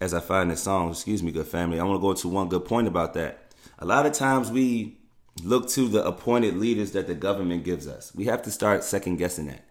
As 0.00 0.14
I 0.14 0.20
find 0.20 0.50
this 0.50 0.62
song, 0.62 0.90
excuse 0.90 1.24
me, 1.24 1.32
good 1.32 1.48
family, 1.48 1.80
I 1.80 1.82
want 1.82 1.98
to 1.98 2.02
go 2.02 2.10
into 2.12 2.28
one 2.28 2.48
good 2.48 2.64
point 2.64 2.86
about 2.86 3.14
that. 3.14 3.47
A 3.78 3.86
lot 3.86 4.06
of 4.06 4.12
times 4.12 4.50
we 4.50 4.98
look 5.44 5.68
to 5.70 5.88
the 5.88 6.04
appointed 6.04 6.56
leaders 6.56 6.92
that 6.92 7.06
the 7.06 7.14
government 7.14 7.64
gives 7.64 7.86
us. 7.86 8.14
We 8.14 8.24
have 8.24 8.42
to 8.42 8.50
start 8.50 8.82
second 8.82 9.16
guessing 9.16 9.46
that 9.46 9.64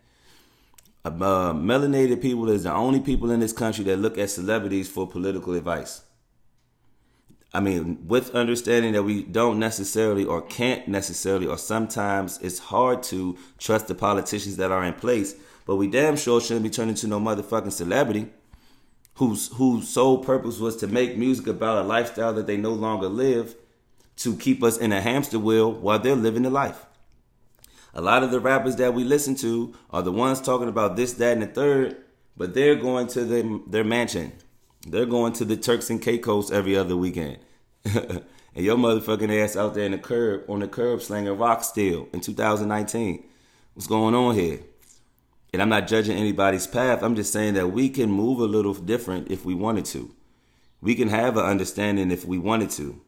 uh, 1.07 1.53
melanated 1.53 2.21
people 2.21 2.49
is 2.49 2.63
the 2.63 2.73
only 2.73 2.99
people 2.99 3.31
in 3.31 3.39
this 3.39 3.53
country 3.53 3.83
that 3.85 3.97
look 3.97 4.17
at 4.17 4.29
celebrities 4.29 4.89
for 4.89 5.07
political 5.07 5.53
advice. 5.53 6.01
I 7.53 7.59
mean, 7.61 8.05
with 8.07 8.35
understanding 8.35 8.93
that 8.93 9.03
we 9.03 9.23
don't 9.23 9.57
necessarily 9.57 10.25
or 10.25 10.41
can't 10.41 10.87
necessarily, 10.87 11.47
or 11.47 11.57
sometimes 11.57 12.37
it's 12.41 12.59
hard 12.59 13.03
to 13.03 13.37
trust 13.57 13.87
the 13.87 13.95
politicians 13.95 14.57
that 14.57 14.71
are 14.71 14.83
in 14.83 14.93
place, 14.93 15.35
but 15.65 15.77
we 15.77 15.87
damn 15.87 16.17
sure 16.17 16.41
shouldn't 16.41 16.63
be 16.63 16.69
turning 16.69 16.95
to 16.95 17.07
no 17.07 17.19
motherfucking 17.19 17.71
celebrity 17.71 18.27
whose 19.15 19.47
whose 19.53 19.87
sole 19.87 20.19
purpose 20.19 20.59
was 20.59 20.75
to 20.77 20.87
make 20.87 21.17
music 21.17 21.47
about 21.47 21.83
a 21.83 21.87
lifestyle 21.87 22.33
that 22.33 22.47
they 22.47 22.57
no 22.57 22.71
longer 22.71 23.07
live 23.07 23.55
to 24.17 24.35
keep 24.35 24.63
us 24.63 24.77
in 24.77 24.91
a 24.91 25.01
hamster 25.01 25.39
wheel 25.39 25.71
while 25.71 25.99
they're 25.99 26.15
living 26.15 26.43
the 26.43 26.49
life. 26.49 26.85
A 27.93 28.01
lot 28.01 28.23
of 28.23 28.31
the 28.31 28.39
rappers 28.39 28.75
that 28.75 28.93
we 28.93 29.03
listen 29.03 29.35
to 29.35 29.73
are 29.89 30.03
the 30.03 30.11
ones 30.11 30.41
talking 30.41 30.69
about 30.69 30.95
this, 30.95 31.13
that, 31.13 31.33
and 31.33 31.41
the 31.41 31.47
third, 31.47 31.97
but 32.35 32.53
they're 32.53 32.75
going 32.75 33.07
to 33.07 33.25
their, 33.25 33.43
their 33.67 33.83
mansion. 33.83 34.33
They're 34.87 35.05
going 35.05 35.33
to 35.33 35.45
the 35.45 35.57
Turks 35.57 35.89
and 35.89 36.01
Caicos 36.01 36.51
every 36.51 36.75
other 36.75 36.95
weekend. 36.95 37.39
and 37.85 38.23
your 38.55 38.77
motherfucking 38.77 39.43
ass 39.43 39.55
out 39.55 39.73
there 39.73 39.85
in 39.85 39.93
the 39.93 39.97
curb, 39.97 40.49
on 40.49 40.59
the 40.59 40.67
curb 40.67 41.01
slanging 41.01 41.37
rock 41.37 41.63
still 41.63 42.07
in 42.13 42.21
2019. 42.21 43.23
What's 43.73 43.87
going 43.87 44.15
on 44.15 44.35
here? 44.35 44.59
And 45.53 45.61
I'm 45.61 45.69
not 45.69 45.87
judging 45.87 46.17
anybody's 46.17 46.67
path. 46.67 47.01
I'm 47.01 47.15
just 47.15 47.31
saying 47.33 47.53
that 47.55 47.71
we 47.71 47.89
can 47.89 48.11
move 48.11 48.39
a 48.39 48.45
little 48.45 48.73
different 48.73 49.31
if 49.31 49.45
we 49.45 49.55
wanted 49.55 49.85
to. 49.85 50.13
We 50.81 50.93
can 50.93 51.09
have 51.09 51.37
an 51.37 51.45
understanding 51.45 52.11
if 52.11 52.25
we 52.25 52.37
wanted 52.37 52.69
to. 52.71 53.01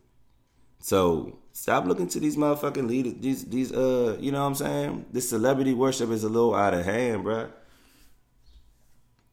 So 0.79 1.39
Stop 1.59 1.85
looking 1.87 2.07
to 2.07 2.21
these 2.21 2.37
motherfucking 2.37 2.87
leaders. 2.87 3.15
These 3.15 3.45
these 3.45 3.71
uh, 3.73 4.15
you 4.17 4.31
know 4.31 4.39
what 4.39 4.47
I'm 4.47 4.55
saying? 4.55 5.05
This 5.11 5.27
celebrity 5.27 5.73
worship 5.73 6.09
is 6.09 6.23
a 6.23 6.29
little 6.29 6.55
out 6.55 6.73
of 6.73 6.85
hand, 6.85 7.25
bruh. 7.25 7.51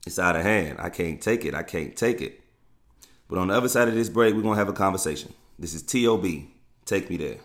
It's 0.04 0.18
out 0.18 0.34
of 0.34 0.42
hand. 0.42 0.78
I 0.80 0.90
can't 0.90 1.20
take 1.22 1.44
it. 1.44 1.54
I 1.54 1.62
can't 1.62 1.94
take 1.94 2.20
it. 2.20 2.40
But 3.28 3.38
on 3.38 3.46
the 3.46 3.54
other 3.54 3.68
side 3.68 3.86
of 3.86 3.94
this 3.94 4.08
break, 4.08 4.34
we're 4.34 4.42
gonna 4.42 4.56
have 4.56 4.68
a 4.68 4.72
conversation. 4.72 5.34
This 5.56 5.72
is 5.72 5.82
T.O.B. 5.82 6.50
Take 6.84 7.08
me 7.10 7.16
there. 7.16 7.36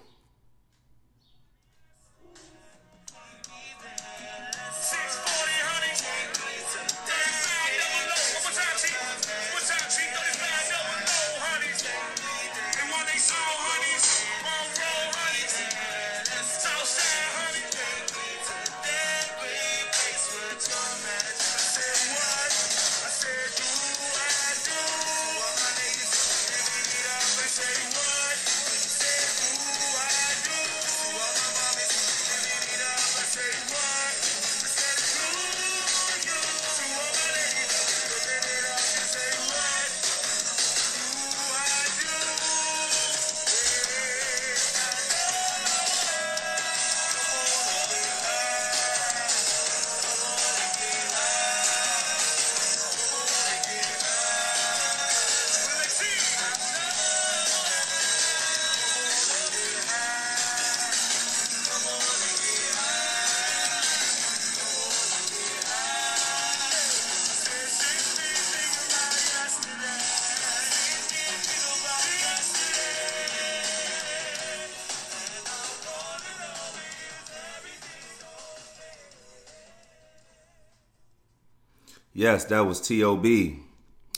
Yes, 82.21 82.45
that 82.45 82.67
was 82.67 82.79
T.O.B. 82.79 83.57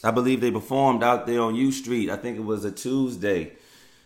I 0.04 0.12
believe 0.12 0.42
they 0.42 0.52
performed 0.52 1.04
out 1.04 1.26
there 1.26 1.40
on 1.40 1.56
U 1.56 1.72
Street. 1.72 2.10
I 2.10 2.18
think 2.18 2.36
it 2.36 2.44
was 2.44 2.66
a 2.66 2.72
Tuesday, 2.72 3.54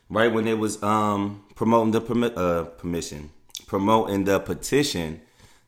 right 0.07 0.31
when 0.31 0.45
they 0.45 0.53
was 0.53 0.83
um, 0.83 1.43
promoting 1.55 1.93
the 1.93 2.01
permi- 2.01 2.37
uh, 2.37 2.65
permission, 2.65 3.31
promoting 3.65 4.25
the 4.25 4.39
petition 4.39 5.21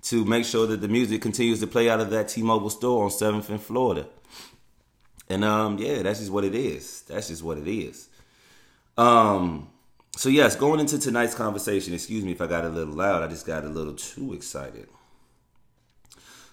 to 0.04 0.26
make 0.26 0.46
sure 0.46 0.68
that 0.68 0.80
the 0.80 0.88
music 0.88 1.24
continues 1.24 1.60
to 1.62 1.66
play 1.66 1.90
out 1.90 2.02
of 2.02 2.12
that 2.12 2.28
T-Mobile 2.28 2.70
store 2.70 3.04
on 3.04 3.10
Seventh 3.10 3.50
and 3.50 3.60
Florida. 3.60 4.06
And 5.28 5.44
um, 5.44 5.80
yeah, 5.80 6.04
that's 6.04 6.20
just 6.20 6.32
what 6.32 6.44
it 6.44 6.54
is. 6.54 7.02
That's 7.08 7.30
just 7.30 7.42
what 7.42 7.58
it 7.58 7.68
is. 7.68 8.10
Um, 8.96 9.72
so 10.16 10.30
yes, 10.30 10.56
going 10.56 10.80
into 10.80 11.00
tonight's 11.00 11.34
conversation. 11.34 11.96
Excuse 11.96 12.24
me 12.24 12.34
if 12.34 12.42
I 12.42 12.46
got 12.46 12.64
a 12.64 12.70
little 12.70 12.94
loud. 12.94 13.24
I 13.24 13.28
just 13.28 13.48
got 13.48 13.64
a 13.66 13.70
little 13.70 13.96
too 13.96 14.34
excited. 14.34 14.88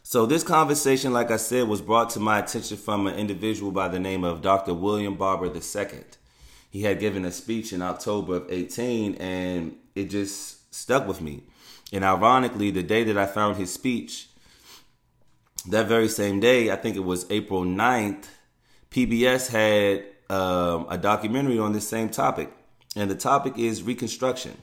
So 0.09 0.25
this 0.25 0.45
conversation, 0.45 1.13
like 1.13 1.33
I 1.33 1.37
said, 1.37 1.67
was 1.67 1.81
brought 1.81 2.11
to 2.11 2.21
my 2.21 2.39
attention 2.39 2.77
from 2.77 3.09
an 3.09 3.17
individual 3.17 3.73
by 3.73 3.89
the 3.89 3.99
name 3.99 4.23
of 4.23 4.41
Dr. 4.41 4.73
William 4.73 5.17
Barber 5.17 5.47
II. 5.47 6.05
He 6.71 6.83
had 6.83 7.01
given 7.01 7.25
a 7.25 7.33
speech 7.33 7.73
in 7.73 7.83
October 7.83 8.37
of 8.37 8.47
18 8.49 9.17
and 9.17 9.75
it 9.97 10.05
just 10.05 10.73
stuck 10.73 11.09
with 11.09 11.21
me. 11.21 11.43
And 11.93 12.05
ironically, 12.05 12.71
the 12.71 12.85
day 12.85 13.03
that 13.03 13.19
I 13.19 13.27
found 13.27 13.57
his 13.57 13.73
speech, 13.73 14.29
that 15.69 15.89
very 15.89 16.07
same 16.07 16.39
day, 16.39 16.71
I 16.71 16.77
think 16.77 16.95
it 16.95 17.05
was 17.05 17.29
April 17.29 17.65
9th, 17.65 18.27
PBS 18.93 19.49
had 19.49 20.05
um, 20.33 20.87
a 20.89 20.99
documentary 20.99 21.59
on 21.59 21.73
this 21.73 21.89
same 21.89 22.11
topic. 22.11 22.53
And 22.95 23.11
the 23.11 23.17
topic 23.17 23.59
is 23.59 23.83
Reconstruction. 23.83 24.57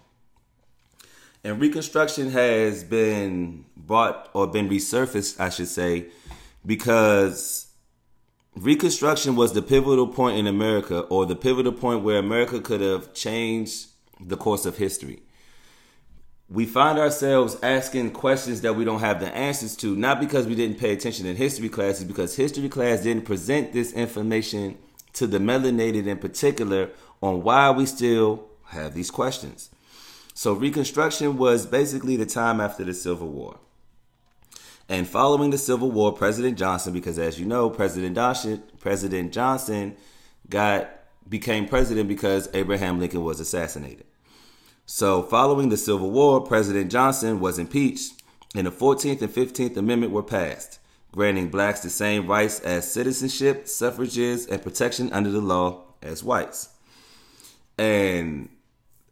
And 1.43 1.59
Reconstruction 1.59 2.31
has 2.31 2.85
been 2.85 3.65
brought 3.75 4.29
or 4.33 4.47
been 4.47 4.69
resurfaced, 4.69 5.41
I 5.41 5.49
should 5.49 5.67
say, 5.67 6.05
because 6.65 7.67
Reconstruction 8.55 9.35
was 9.35 9.51
the 9.51 9.61
pivotal 9.61 10.07
point 10.07 10.37
in 10.37 10.47
America 10.47 11.01
or 11.01 11.25
the 11.25 11.35
pivotal 11.35 11.73
point 11.73 12.01
where 12.03 12.17
America 12.17 12.61
could 12.61 12.79
have 12.79 13.13
changed 13.13 13.87
the 14.21 14.37
course 14.37 14.65
of 14.65 14.77
history. 14.77 15.21
We 16.49 16.65
find 16.65 16.97
ourselves 16.97 17.57
asking 17.61 18.11
questions 18.11 18.61
that 18.61 18.75
we 18.75 18.85
don't 18.85 18.99
have 18.99 19.19
the 19.19 19.35
answers 19.35 19.75
to, 19.77 19.95
not 19.95 20.21
because 20.21 20.47
we 20.47 20.55
didn't 20.55 20.77
pay 20.77 20.93
attention 20.93 21.25
in 21.25 21.35
history 21.35 21.67
classes, 21.67 22.05
because 22.05 22.35
history 22.35 22.69
class 22.69 23.01
didn't 23.01 23.25
present 23.25 23.73
this 23.73 23.91
information 23.91 24.77
to 25.13 25.27
the 25.27 25.39
melanated 25.39 26.05
in 26.05 26.19
particular 26.19 26.91
on 27.21 27.43
why 27.43 27.71
we 27.71 27.85
still 27.85 28.45
have 28.65 28.93
these 28.93 29.11
questions. 29.11 29.72
So 30.33 30.53
Reconstruction 30.53 31.37
was 31.37 31.65
basically 31.65 32.15
the 32.15 32.25
time 32.25 32.59
after 32.59 32.83
the 32.83 32.93
Civil 32.93 33.29
War. 33.29 33.59
And 34.89 35.07
following 35.07 35.51
the 35.51 35.57
Civil 35.57 35.91
War, 35.91 36.11
President 36.11 36.57
Johnson, 36.57 36.93
because 36.93 37.17
as 37.17 37.39
you 37.39 37.45
know, 37.45 37.69
President 37.69 38.15
Johnson, 38.15 38.63
President 38.79 39.31
Johnson 39.31 39.95
got 40.49 40.89
became 41.29 41.67
president 41.67 42.09
because 42.09 42.49
Abraham 42.53 42.99
Lincoln 42.99 43.23
was 43.23 43.39
assassinated. 43.39 44.05
So, 44.85 45.23
following 45.23 45.69
the 45.69 45.77
Civil 45.77 46.11
War, 46.11 46.41
President 46.41 46.91
Johnson 46.91 47.39
was 47.39 47.57
impeached, 47.57 48.21
and 48.53 48.67
the 48.67 48.71
14th 48.71 49.21
and 49.21 49.33
15th 49.33 49.77
Amendment 49.77 50.11
were 50.11 50.23
passed, 50.23 50.79
granting 51.13 51.49
blacks 51.49 51.79
the 51.79 51.89
same 51.89 52.27
rights 52.27 52.59
as 52.59 52.91
citizenship, 52.91 53.69
suffrages, 53.69 54.45
and 54.45 54.61
protection 54.61 55.11
under 55.13 55.31
the 55.31 55.39
law 55.39 55.83
as 56.01 56.23
whites. 56.23 56.69
And 57.77 58.49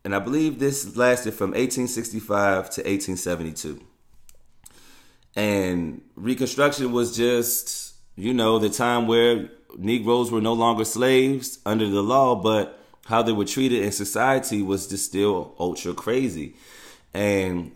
and 0.04 0.16
I 0.16 0.20
believe 0.20 0.60
this 0.60 0.96
lasted 0.96 1.34
from 1.34 1.52
1865 1.52 2.70
to 2.72 2.82
1872. 2.82 3.82
And 5.36 6.02
Reconstruction 6.16 6.92
was 6.92 7.16
just, 7.16 7.94
you 8.16 8.34
know, 8.34 8.60
the 8.60 8.70
time 8.70 9.08
where 9.08 9.50
Negroes 9.78 10.32
were 10.32 10.42
no 10.42 10.54
longer 10.54 10.84
slaves 10.84 11.60
under 11.66 11.88
the 11.88 12.02
law, 12.02 12.36
but 12.36 12.80
how 13.06 13.22
they 13.22 13.32
were 13.32 13.46
treated 13.46 13.84
in 13.84 13.92
society 13.92 14.62
was 14.62 14.88
just 14.88 15.06
still 15.06 15.56
ultra 15.60 15.94
crazy. 15.94 16.56
And 17.14 17.72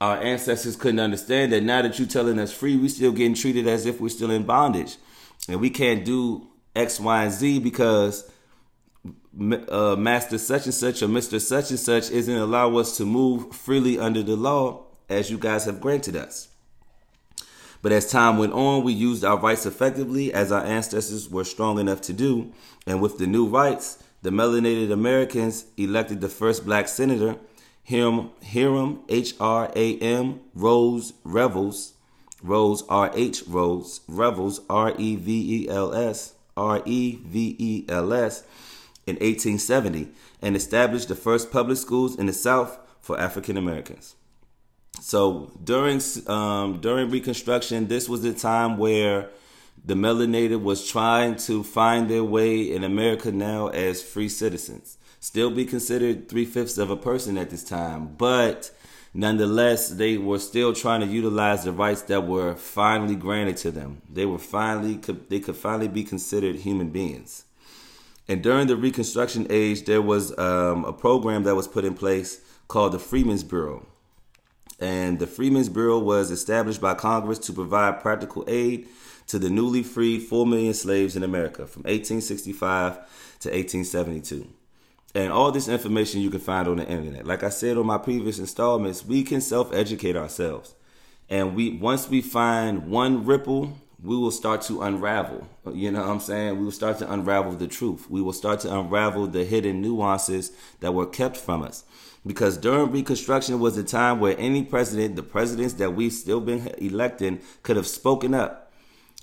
our 0.00 0.20
ancestors 0.20 0.76
couldn't 0.76 1.00
understand 1.00 1.52
that 1.52 1.62
now 1.62 1.82
that 1.82 1.98
you're 1.98 2.08
telling 2.08 2.38
us 2.38 2.52
free, 2.52 2.76
we're 2.76 2.88
still 2.88 3.12
getting 3.12 3.34
treated 3.34 3.66
as 3.66 3.86
if 3.86 4.00
we're 4.00 4.08
still 4.08 4.30
in 4.30 4.42
bondage. 4.42 4.96
And 5.48 5.60
we 5.60 5.70
can't 5.70 6.04
do 6.04 6.48
X, 6.74 7.00
Y, 7.00 7.24
and 7.24 7.32
Z 7.32 7.60
because 7.60 8.30
uh, 9.40 9.96
Master 9.96 10.38
such 10.38 10.66
and 10.66 10.74
such 10.74 11.02
or 11.02 11.08
Mr. 11.08 11.40
such 11.40 11.70
and 11.70 11.78
such 11.78 12.10
isn't 12.10 12.36
allow 12.36 12.76
us 12.76 12.96
to 12.98 13.06
move 13.06 13.54
freely 13.54 13.98
under 13.98 14.22
the 14.22 14.36
law 14.36 14.84
as 15.08 15.30
you 15.30 15.38
guys 15.38 15.64
have 15.64 15.80
granted 15.80 16.16
us. 16.16 16.48
But 17.80 17.92
as 17.92 18.10
time 18.10 18.38
went 18.38 18.52
on, 18.52 18.84
we 18.84 18.92
used 18.92 19.24
our 19.24 19.36
rights 19.36 19.66
effectively 19.66 20.32
as 20.32 20.52
our 20.52 20.64
ancestors 20.64 21.28
were 21.28 21.44
strong 21.44 21.80
enough 21.80 22.00
to 22.02 22.12
do. 22.12 22.52
And 22.86 23.02
with 23.02 23.18
the 23.18 23.26
new 23.26 23.46
rights, 23.46 24.02
the 24.22 24.30
melanated 24.30 24.92
Americans 24.92 25.66
elected 25.76 26.20
the 26.20 26.28
first 26.28 26.64
black 26.64 26.86
senator, 26.86 27.36
Hiram, 27.84 28.30
Hiram 28.44 29.00
H 29.08 29.34
R 29.40 29.72
A 29.74 29.98
M 29.98 30.40
Rhodes 30.54 31.14
Revels, 31.24 31.94
Rhodes 32.40 32.84
R 32.88 33.10
H 33.14 33.42
Rhodes 33.48 34.00
Revels 34.06 34.60
R 34.70 34.94
E 34.96 35.16
V 35.16 35.64
E 35.64 35.68
L 35.68 35.92
S 35.92 36.34
R 36.56 36.82
E 36.86 37.18
V 37.24 37.56
E 37.58 37.84
L 37.88 38.12
S 38.12 38.44
in 39.06 39.16
1870 39.16 40.08
and 40.40 40.56
established 40.56 41.08
the 41.08 41.14
first 41.14 41.50
public 41.50 41.78
schools 41.78 42.16
in 42.16 42.26
the 42.26 42.32
South 42.32 42.78
for 43.00 43.18
African 43.18 43.56
Americans. 43.56 44.14
So 45.00 45.50
during 45.62 46.00
um, 46.26 46.80
during 46.80 47.10
Reconstruction, 47.10 47.88
this 47.88 48.08
was 48.08 48.22
the 48.22 48.32
time 48.32 48.76
where 48.76 49.30
the 49.84 49.94
melanated 49.94 50.62
was 50.62 50.86
trying 50.86 51.36
to 51.36 51.64
find 51.64 52.08
their 52.08 52.22
way 52.22 52.60
in 52.60 52.84
America 52.84 53.32
now 53.32 53.68
as 53.68 54.02
free 54.02 54.28
citizens. 54.28 54.98
Still 55.18 55.50
be 55.50 55.64
considered 55.64 56.28
three 56.28 56.44
fifths 56.44 56.78
of 56.78 56.90
a 56.90 56.96
person 56.96 57.36
at 57.38 57.50
this 57.50 57.64
time, 57.64 58.14
but 58.16 58.70
nonetheless, 59.14 59.88
they 59.88 60.18
were 60.18 60.38
still 60.38 60.72
trying 60.72 61.00
to 61.00 61.06
utilize 61.06 61.64
the 61.64 61.72
rights 61.72 62.02
that 62.02 62.26
were 62.26 62.54
finally 62.54 63.16
granted 63.16 63.56
to 63.58 63.70
them. 63.70 64.02
They 64.08 64.26
were 64.26 64.38
finally 64.38 65.00
they 65.28 65.40
could 65.40 65.56
finally 65.56 65.88
be 65.88 66.04
considered 66.04 66.56
human 66.56 66.90
beings. 66.90 67.44
And 68.28 68.42
during 68.42 68.66
the 68.66 68.76
Reconstruction 68.76 69.46
age, 69.50 69.84
there 69.84 70.02
was 70.02 70.36
um, 70.38 70.84
a 70.84 70.92
program 70.92 71.42
that 71.42 71.56
was 71.56 71.66
put 71.68 71.84
in 71.84 71.94
place 71.94 72.40
called 72.68 72.92
the 72.92 72.98
Freedmen's 72.98 73.44
Bureau 73.44 73.86
and 74.82 75.20
the 75.20 75.28
Freedmen's 75.28 75.68
Bureau 75.68 76.00
was 76.00 76.32
established 76.32 76.80
by 76.80 76.94
Congress 76.94 77.38
to 77.40 77.52
provide 77.52 78.00
practical 78.00 78.44
aid 78.48 78.88
to 79.28 79.38
the 79.38 79.48
newly 79.48 79.84
freed 79.84 80.24
4 80.24 80.44
million 80.44 80.74
slaves 80.74 81.14
in 81.14 81.22
America 81.22 81.68
from 81.68 81.82
1865 81.84 82.94
to 82.94 83.48
1872. 83.48 84.48
And 85.14 85.32
all 85.32 85.52
this 85.52 85.68
information 85.68 86.20
you 86.20 86.30
can 86.30 86.40
find 86.40 86.66
on 86.66 86.78
the 86.78 86.88
internet. 86.88 87.26
Like 87.26 87.44
I 87.44 87.50
said 87.50 87.76
on 87.76 87.86
my 87.86 87.98
previous 87.98 88.40
installments, 88.40 89.06
we 89.06 89.22
can 89.22 89.40
self-educate 89.40 90.16
ourselves. 90.16 90.74
And 91.30 91.54
we 91.54 91.78
once 91.78 92.08
we 92.08 92.20
find 92.20 92.88
one 92.88 93.24
ripple, 93.24 93.78
we 94.02 94.16
will 94.16 94.30
start 94.30 94.62
to 94.62 94.82
unravel. 94.82 95.46
You 95.72 95.92
know 95.92 96.00
what 96.00 96.10
I'm 96.10 96.20
saying? 96.20 96.58
We 96.58 96.64
will 96.64 96.72
start 96.72 96.98
to 96.98 97.12
unravel 97.12 97.52
the 97.52 97.68
truth. 97.68 98.10
We 98.10 98.20
will 98.20 98.32
start 98.32 98.60
to 98.60 98.78
unravel 98.78 99.28
the 99.28 99.44
hidden 99.44 99.80
nuances 99.80 100.52
that 100.80 100.92
were 100.92 101.06
kept 101.06 101.36
from 101.36 101.62
us 101.62 101.84
because 102.26 102.56
during 102.56 102.90
Reconstruction 102.90 103.58
was 103.58 103.76
a 103.76 103.82
time 103.82 104.20
where 104.20 104.36
any 104.38 104.62
president, 104.62 105.16
the 105.16 105.22
presidents 105.22 105.74
that 105.74 105.94
we've 105.94 106.12
still 106.12 106.40
been 106.40 106.68
electing, 106.78 107.40
could 107.62 107.76
have 107.76 107.86
spoken 107.86 108.34
up, 108.34 108.72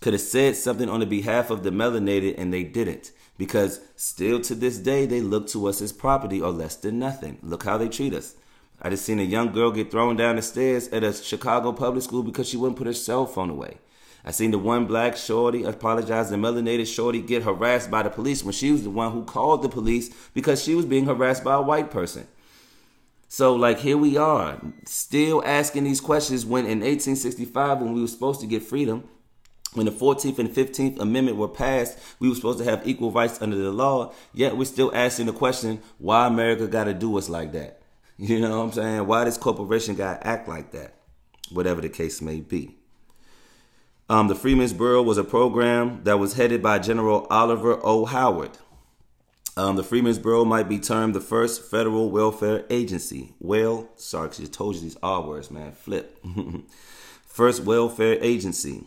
could 0.01 0.13
have 0.13 0.21
said 0.21 0.55
something 0.55 0.89
on 0.89 0.99
the 0.99 1.05
behalf 1.05 1.49
of 1.49 1.63
the 1.63 1.69
melanated, 1.69 2.35
and 2.37 2.53
they 2.53 2.63
didn't. 2.63 3.11
Because 3.37 3.79
still 3.95 4.41
to 4.41 4.55
this 4.55 4.77
day, 4.77 5.05
they 5.05 5.21
look 5.21 5.47
to 5.49 5.67
us 5.67 5.81
as 5.81 5.93
property 5.93 6.41
or 6.41 6.51
less 6.51 6.75
than 6.75 6.99
nothing. 6.99 7.37
Look 7.41 7.63
how 7.63 7.77
they 7.77 7.87
treat 7.87 8.13
us. 8.13 8.35
I 8.81 8.89
just 8.89 9.05
seen 9.05 9.19
a 9.19 9.23
young 9.23 9.51
girl 9.51 9.71
get 9.71 9.91
thrown 9.91 10.17
down 10.17 10.35
the 10.35 10.41
stairs 10.41 10.89
at 10.89 11.03
a 11.03 11.13
Chicago 11.13 11.71
public 11.71 12.03
school 12.03 12.23
because 12.23 12.49
she 12.49 12.57
wouldn't 12.57 12.77
put 12.77 12.87
her 12.87 12.93
cell 12.93 13.25
phone 13.25 13.49
away. 13.49 13.77
I 14.23 14.31
seen 14.31 14.51
the 14.51 14.59
one 14.59 14.85
black 14.85 15.15
shorty, 15.15 15.63
apologize, 15.63 16.29
the 16.29 16.35
melanated 16.35 16.93
shorty 16.93 17.21
get 17.21 17.43
harassed 17.43 17.89
by 17.89 18.03
the 18.03 18.09
police 18.09 18.43
when 18.43 18.53
she 18.53 18.71
was 18.71 18.83
the 18.83 18.89
one 18.89 19.11
who 19.11 19.23
called 19.23 19.61
the 19.61 19.69
police 19.69 20.09
because 20.33 20.61
she 20.61 20.75
was 20.75 20.85
being 20.85 21.05
harassed 21.05 21.43
by 21.43 21.55
a 21.55 21.61
white 21.61 21.89
person. 21.89 22.27
So 23.27 23.55
like 23.55 23.79
here 23.79 23.97
we 23.97 24.17
are, 24.17 24.59
still 24.85 25.43
asking 25.45 25.83
these 25.83 26.01
questions 26.01 26.45
when 26.45 26.65
in 26.65 26.79
1865 26.79 27.79
when 27.79 27.93
we 27.93 28.01
were 28.01 28.07
supposed 28.07 28.41
to 28.41 28.47
get 28.47 28.63
freedom, 28.63 29.07
when 29.73 29.85
the 29.85 29.91
14th 29.91 30.39
and 30.39 30.49
15th 30.49 30.99
Amendment 30.99 31.37
were 31.37 31.47
passed, 31.47 31.97
we 32.19 32.27
were 32.27 32.33
supposed 32.33 32.57
to 32.57 32.65
have 32.65 32.87
equal 32.87 33.11
rights 33.11 33.39
under 33.41 33.55
the 33.55 33.71
law. 33.71 34.13
Yet 34.33 34.57
we're 34.57 34.65
still 34.65 34.91
asking 34.95 35.27
the 35.27 35.33
question, 35.33 35.79
why 35.99 36.25
America 36.25 36.67
got 36.67 36.85
to 36.85 36.93
do 36.93 37.17
us 37.17 37.29
like 37.29 37.51
that? 37.53 37.75
You 38.17 38.41
know 38.41 38.57
what 38.57 38.65
I'm 38.65 38.71
saying? 38.73 39.07
Why 39.07 39.23
this 39.23 39.37
corporation 39.37 39.95
got 39.95 40.19
to 40.19 40.27
act 40.27 40.49
like 40.49 40.71
that? 40.71 40.95
Whatever 41.51 41.79
the 41.79 41.87
case 41.87 42.21
may 42.21 42.41
be. 42.41 42.78
Um, 44.09 44.27
the 44.27 44.33
Freedmen's 44.33 44.73
Bureau 44.73 45.03
was 45.03 45.19
a 45.19 45.23
program 45.23 46.03
that 46.03 46.17
was 46.17 46.33
headed 46.33 46.63
by 46.63 46.79
General 46.79 47.27
Oliver 47.29 47.79
O. 47.83 48.05
Howard. 48.05 48.57
Um, 49.55 49.75
the 49.75 49.83
Freedmen's 49.83 50.17
Bureau 50.17 50.43
might 50.45 50.67
be 50.67 50.79
termed 50.79 51.13
the 51.13 51.21
first 51.21 51.69
federal 51.69 52.09
welfare 52.09 52.65
agency. 52.71 53.35
Well, 53.39 53.89
sorry, 53.97 54.29
because 54.29 54.45
I 54.45 54.47
told 54.47 54.75
you 54.75 54.81
these 54.81 54.97
R 55.03 55.21
words, 55.21 55.51
man. 55.51 55.73
Flip. 55.73 56.17
first 57.27 57.63
welfare 57.63 58.17
agency. 58.23 58.83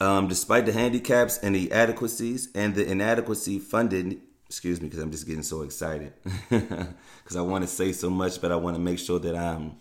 Um, 0.00 0.28
despite 0.28 0.64
the 0.64 0.72
handicaps 0.72 1.36
and 1.38 1.54
the 1.54 1.70
inadequacies 1.70 2.48
and 2.54 2.74
the 2.74 2.90
inadequacy 2.90 3.58
funded, 3.58 4.18
excuse 4.46 4.80
me, 4.80 4.88
because 4.88 5.02
I'm 5.02 5.10
just 5.10 5.26
getting 5.26 5.42
so 5.42 5.60
excited 5.60 6.14
because 6.48 7.36
I 7.36 7.42
want 7.42 7.64
to 7.64 7.68
say 7.68 7.92
so 7.92 8.08
much, 8.08 8.40
but 8.40 8.50
I 8.50 8.56
want 8.56 8.76
to 8.76 8.80
make 8.80 8.98
sure 8.98 9.18
that 9.18 9.36
I'm 9.36 9.76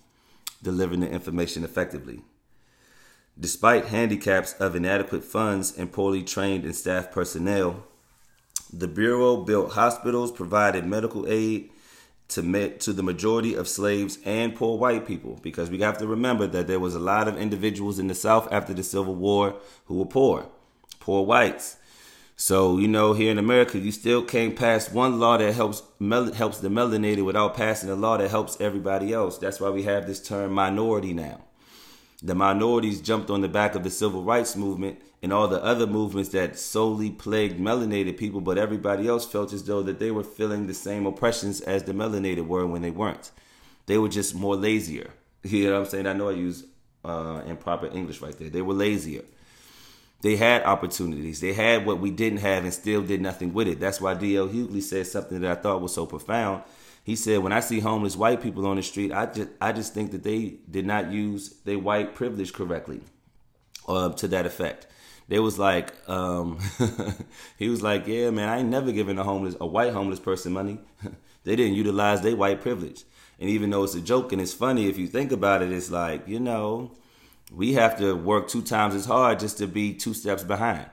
delivering 0.62 1.00
the 1.00 1.10
information 1.10 1.64
effectively. 1.64 2.22
Despite 3.40 3.86
handicaps 3.86 4.54
of 4.54 4.76
inadequate 4.76 5.24
funds 5.24 5.76
and 5.76 5.92
poorly 5.92 6.22
trained 6.22 6.66
and 6.66 6.76
staff 6.76 7.12
personnel, 7.12 7.84
the 8.72 8.88
Bureau 8.88 9.38
built 9.38 9.74
hospitals, 9.74 10.32
provided 10.32 10.86
medical 10.86 11.28
aid 11.28 11.72
to, 12.30 12.70
to 12.70 12.94
the 12.94 13.04
majority 13.04 13.56
of 13.56 13.68
slaves 13.68 14.18
and 14.26 14.56
poor 14.56 14.78
white 14.78 15.06
people 15.06 15.40
because 15.42 15.70
we 15.70 15.80
have 15.80 15.98
to 15.98 16.08
remember 16.08 16.48
that 16.48 16.68
there 16.68 16.80
was 16.80 16.96
a 16.96 17.00
lot 17.00 17.28
of 17.28 17.38
individuals 17.38 18.00
in 18.00 18.08
the 18.08 18.16
South 18.16 18.52
after 18.52 18.74
the 18.74 18.84
Civil 18.84 19.16
War 19.16 19.56
who 19.86 19.98
were 19.98 20.06
poor, 20.06 20.48
poor 21.00 21.26
whites. 21.26 21.78
So 22.36 22.78
you 22.78 22.88
know, 22.88 23.14
here 23.14 23.32
in 23.32 23.38
America, 23.38 23.78
you 23.78 23.92
still 23.92 24.24
can't 24.24 24.56
pass 24.56 24.92
one 24.92 25.20
law 25.20 25.38
that 25.38 25.54
helps 25.54 25.84
mel- 26.00 26.34
helps 26.34 26.60
the 26.60 26.70
melanated 26.70 27.26
without 27.26 27.56
passing 27.56 27.90
a 27.90 27.96
law 27.96 28.18
that 28.18 28.30
helps 28.30 28.60
everybody 28.60 29.14
else. 29.14 29.38
That's 29.38 29.60
why 29.60 29.70
we 29.70 29.84
have 29.84 30.08
this 30.08 30.22
term 30.22 30.52
minority 30.52 31.14
now. 31.14 31.42
The 32.24 32.34
minorities 32.34 33.02
jumped 33.02 33.30
on 33.30 33.42
the 33.42 33.50
back 33.50 33.76
of 33.76 33.84
the 33.84 33.90
civil 33.90 34.24
rights 34.24 34.56
movement 34.56 35.02
and 35.22 35.34
all 35.34 35.50
the 35.50 35.62
other 35.62 35.86
movements 35.86 36.30
that 36.30 36.58
solely 36.58 37.10
plagued 37.10 37.60
melanated 37.60 38.18
people, 38.18 38.40
but 38.40 38.58
everybody 38.58 39.10
else 39.10 39.26
felt 39.26 39.52
as 39.52 39.66
though 39.66 39.82
that 39.84 40.00
they 40.00 40.10
were 40.10 40.24
feeling 40.24 40.66
the 40.68 40.74
same 40.74 41.06
oppressions 41.06 41.60
as 41.60 41.84
the 41.84 41.92
melanated 41.92 42.48
were 42.48 42.66
when 42.66 42.82
they 42.82 42.92
weren't. 42.92 43.32
They 43.88 43.98
were 43.98 44.10
just 44.10 44.34
more 44.36 44.56
lazier. 44.56 45.12
You 45.46 45.66
know 45.66 45.74
what 45.74 45.80
I'm 45.80 45.86
saying? 45.90 46.08
I 46.08 46.14
know 46.14 46.30
I 46.30 46.34
use 46.34 46.64
uh, 47.04 47.42
improper 47.46 47.88
English 47.88 48.22
right 48.22 48.38
there. 48.40 48.50
They 48.50 48.62
were 48.62 48.74
lazier. 48.74 49.26
They 50.22 50.38
had 50.38 50.64
opportunities. 50.64 51.42
They 51.42 51.52
had 51.52 51.86
what 51.86 52.00
we 52.00 52.10
didn't 52.10 52.40
have 52.40 52.64
and 52.64 52.74
still 52.74 53.02
did 53.02 53.22
nothing 53.22 53.54
with 53.54 53.68
it. 53.68 53.82
That's 53.82 54.00
why 54.00 54.14
D.L. 54.14 54.48
Hughley 54.48 54.82
said 54.82 55.06
something 55.06 55.42
that 55.42 55.58
I 55.58 55.62
thought 55.62 55.82
was 55.82 55.94
so 55.94 56.06
profound. 56.06 56.64
He 57.04 57.16
said, 57.16 57.40
"When 57.40 57.52
I 57.52 57.60
see 57.60 57.80
homeless 57.80 58.16
white 58.16 58.42
people 58.42 58.66
on 58.66 58.78
the 58.78 58.84
street, 58.84 59.12
I 59.12 59.26
just 59.28 59.50
I 59.60 59.72
just 59.72 59.94
think 59.94 60.12
that 60.12 60.24
they 60.24 60.56
did 60.70 60.86
not 60.86 61.12
use 61.12 61.50
their 61.66 61.80
white 61.80 62.16
privilege 62.16 62.54
correctly, 62.54 63.02
uh, 63.88 64.10
to 64.14 64.28
that 64.30 64.46
effect." 64.46 64.88
they 65.28 65.40
was 65.40 65.58
like, 65.58 65.94
um, 66.10 66.60
he 67.58 67.70
was 67.70 67.82
like, 67.82 68.08
yeah, 68.08 68.30
man, 68.30 68.50
I 68.50 68.60
ain't 68.60 68.70
never 68.70 68.92
given 68.92 69.18
a 69.18 69.24
homeless, 69.24 69.56
a 69.60 69.66
white 69.66 69.94
homeless 69.94 70.20
person 70.20 70.54
money. 70.54 70.80
they 71.44 71.56
didn't 71.56 71.76
utilize 71.76 72.22
their 72.22 72.36
white 72.36 72.62
privilege. 72.62 73.04
And 73.40 73.50
even 73.50 73.70
though 73.70 73.84
it's 73.84 73.96
a 73.96 74.02
joke 74.02 74.32
and 74.32 74.42
it's 74.42 74.54
funny, 74.54 74.88
if 74.88 74.98
you 74.98 75.08
think 75.08 75.32
about 75.32 75.62
it, 75.62 75.72
it's 75.72 75.90
like, 75.90 76.28
you 76.28 76.40
know, 76.40 76.92
we 77.52 77.74
have 77.74 77.98
to 77.98 78.14
work 78.16 78.48
two 78.48 78.62
times 78.62 78.96
as 78.96 79.06
hard 79.06 79.40
just 79.40 79.58
to 79.58 79.68
be 79.68 79.94
two 79.94 80.14
steps 80.14 80.44
behind. 80.44 80.86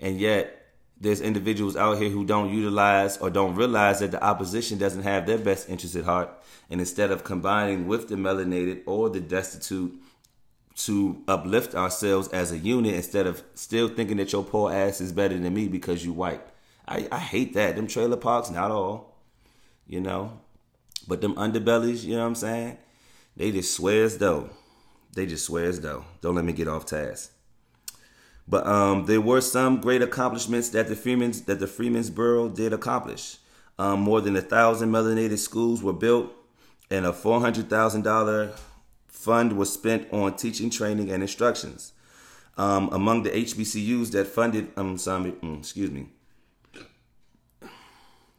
And 0.00 0.18
yet, 0.18 0.61
there's 1.02 1.20
individuals 1.20 1.76
out 1.76 1.98
here 1.98 2.10
who 2.10 2.24
don't 2.24 2.54
utilize 2.54 3.18
or 3.18 3.28
don't 3.28 3.56
realize 3.56 3.98
that 3.98 4.12
the 4.12 4.22
opposition 4.22 4.78
doesn't 4.78 5.02
have 5.02 5.26
their 5.26 5.36
best 5.36 5.68
interest 5.68 5.96
at 5.96 6.04
heart. 6.04 6.30
And 6.70 6.80
instead 6.80 7.10
of 7.10 7.24
combining 7.24 7.88
with 7.88 8.08
the 8.08 8.14
melanated 8.14 8.82
or 8.86 9.10
the 9.10 9.20
destitute 9.20 10.00
to 10.76 11.22
uplift 11.26 11.74
ourselves 11.74 12.28
as 12.28 12.52
a 12.52 12.58
unit, 12.58 12.94
instead 12.94 13.26
of 13.26 13.42
still 13.54 13.88
thinking 13.88 14.18
that 14.18 14.32
your 14.32 14.44
poor 14.44 14.72
ass 14.72 15.00
is 15.00 15.10
better 15.10 15.36
than 15.36 15.52
me 15.52 15.66
because 15.66 16.04
you 16.04 16.12
white. 16.12 16.40
I, 16.86 17.08
I 17.10 17.18
hate 17.18 17.54
that. 17.54 17.74
Them 17.74 17.88
trailer 17.88 18.16
parks, 18.16 18.50
not 18.50 18.70
all. 18.70 19.16
You 19.88 20.00
know. 20.00 20.38
But 21.08 21.20
them 21.20 21.34
underbellies, 21.34 22.04
you 22.04 22.14
know 22.14 22.20
what 22.20 22.28
I'm 22.28 22.34
saying? 22.36 22.78
They 23.36 23.50
just 23.50 23.74
swear 23.74 24.04
as 24.04 24.18
though. 24.18 24.50
They 25.14 25.26
just 25.26 25.46
swear 25.46 25.64
as 25.64 25.80
though. 25.80 26.04
Don't 26.20 26.36
let 26.36 26.44
me 26.44 26.52
get 26.52 26.68
off 26.68 26.86
task. 26.86 27.32
But 28.48 28.66
um, 28.66 29.06
there 29.06 29.20
were 29.20 29.40
some 29.40 29.80
great 29.80 30.02
accomplishments 30.02 30.70
that 30.70 30.88
the 30.88 30.96
Freemans 30.96 31.42
that 31.42 31.60
the 31.60 31.66
Freedmen's 31.66 32.10
Bureau 32.10 32.48
did 32.48 32.72
accomplish. 32.72 33.38
Um, 33.78 34.00
more 34.00 34.20
than 34.20 34.36
a 34.36 34.42
thousand 34.42 34.90
melanated 34.90 35.38
schools 35.38 35.82
were 35.82 35.92
built, 35.92 36.32
and 36.90 37.06
a 37.06 37.12
four 37.12 37.40
hundred 37.40 37.70
thousand 37.70 38.02
dollar 38.02 38.52
fund 39.08 39.52
was 39.52 39.72
spent 39.72 40.12
on 40.12 40.36
teaching, 40.36 40.70
training, 40.70 41.10
and 41.10 41.22
instructions. 41.22 41.92
Um, 42.58 42.90
among 42.92 43.22
the 43.22 43.30
HBCUs 43.30 44.10
that 44.12 44.26
funded, 44.26 44.68
um, 44.76 44.98
some, 44.98 45.32
mm, 45.32 45.58
excuse 45.58 45.90
me. 45.90 46.08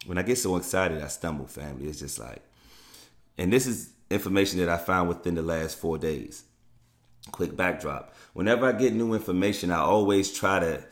When 0.06 0.18
I 0.18 0.22
get 0.22 0.38
so 0.38 0.58
excited, 0.58 1.02
I 1.02 1.08
stumble, 1.08 1.48
family. 1.48 1.88
It's 1.88 2.00
just 2.00 2.20
like, 2.20 2.42
and 3.38 3.52
this 3.52 3.66
is 3.66 3.94
information 4.12 4.60
that 4.60 4.70
I 4.70 4.78
found 4.78 5.10
within 5.10 5.36
the 5.36 5.42
last 5.42 5.78
four 5.78 5.98
days. 5.98 6.44
Quick 7.32 7.56
backdrop. 7.56 8.14
Whenever 8.34 8.68
I 8.68 8.74
get 8.74 8.94
new 8.94 9.14
information, 9.14 9.72
I 9.72 9.80
always 9.80 10.32
try 10.32 10.60
to 10.60 10.84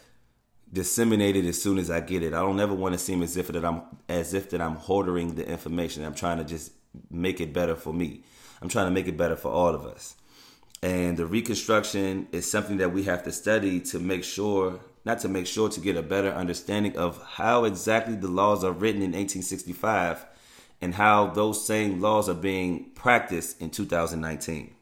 disseminate 0.72 1.36
it 1.36 1.46
as 1.46 1.62
soon 1.62 1.78
as 1.78 1.92
I 1.92 2.00
get 2.00 2.24
it. 2.24 2.34
I 2.34 2.40
don't 2.40 2.60
ever 2.60 2.74
want 2.74 2.94
to 2.94 3.00
seem 3.00 3.22
as 3.22 3.36
if 3.36 3.48
that 3.48 3.66
I'm 3.66 3.82
as 4.08 4.34
if 4.34 4.50
that 4.52 4.62
I'm 4.62 4.76
hoarding 4.76 5.36
the 5.36 5.48
information. 5.48 6.06
I'm 6.06 6.16
trying 6.16 6.38
to 6.38 6.44
just 6.44 6.72
make 7.10 7.42
it 7.42 7.54
better 7.54 7.76
for 7.76 7.94
me. 7.94 8.24
I'm 8.62 8.70
trying 8.70 8.86
to 8.86 8.92
make 8.92 9.08
it 9.08 9.18
better 9.18 9.36
for 9.36 9.52
all 9.52 9.74
of 9.76 9.86
us. 9.86 10.16
And 10.84 11.18
the 11.18 11.26
reconstruction 11.26 12.28
is 12.32 12.50
something 12.50 12.78
that 12.78 12.92
we 12.92 13.04
have 13.04 13.24
to 13.24 13.32
study 13.32 13.80
to 13.82 14.00
make 14.00 14.24
sure, 14.24 14.80
not 15.06 15.20
to 15.20 15.30
make 15.30 15.46
sure, 15.46 15.70
to 15.70 15.80
get 15.80 15.96
a 15.96 16.02
better 16.02 16.32
understanding 16.32 16.98
of 16.98 17.22
how 17.24 17.66
exactly 17.66 18.16
the 18.16 18.28
laws 18.28 18.64
are 18.64 18.72
written 18.72 19.02
in 19.02 19.12
1865 19.12 20.26
and 20.82 20.96
how 20.96 21.28
those 21.28 21.66
same 21.66 22.02
laws 22.02 22.28
are 22.28 22.36
being 22.36 22.90
practiced 22.96 23.62
in 23.62 23.70
2019. 23.70 24.74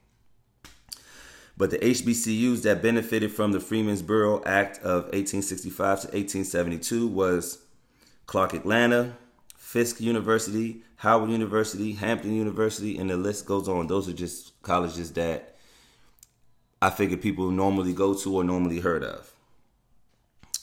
But 1.60 1.72
the 1.72 1.78
HBCUs 1.78 2.62
that 2.62 2.80
benefited 2.80 3.32
from 3.32 3.52
the 3.52 3.60
Freedmen's 3.60 4.00
Bureau 4.00 4.42
Act 4.46 4.78
of 4.78 5.02
1865 5.12 5.76
to 5.76 6.06
1872 6.06 7.06
was 7.06 7.58
Clark 8.24 8.54
Atlanta, 8.54 9.18
Fisk 9.58 10.00
University, 10.00 10.82
Howard 10.96 11.28
University, 11.28 11.92
Hampton 11.92 12.34
University, 12.34 12.96
and 12.96 13.10
the 13.10 13.18
list 13.18 13.44
goes 13.44 13.68
on. 13.68 13.88
Those 13.88 14.08
are 14.08 14.14
just 14.14 14.62
colleges 14.62 15.12
that 15.12 15.54
I 16.80 16.88
figure 16.88 17.18
people 17.18 17.50
normally 17.50 17.92
go 17.92 18.14
to 18.14 18.36
or 18.36 18.42
normally 18.42 18.80
heard 18.80 19.04
of. 19.04 19.30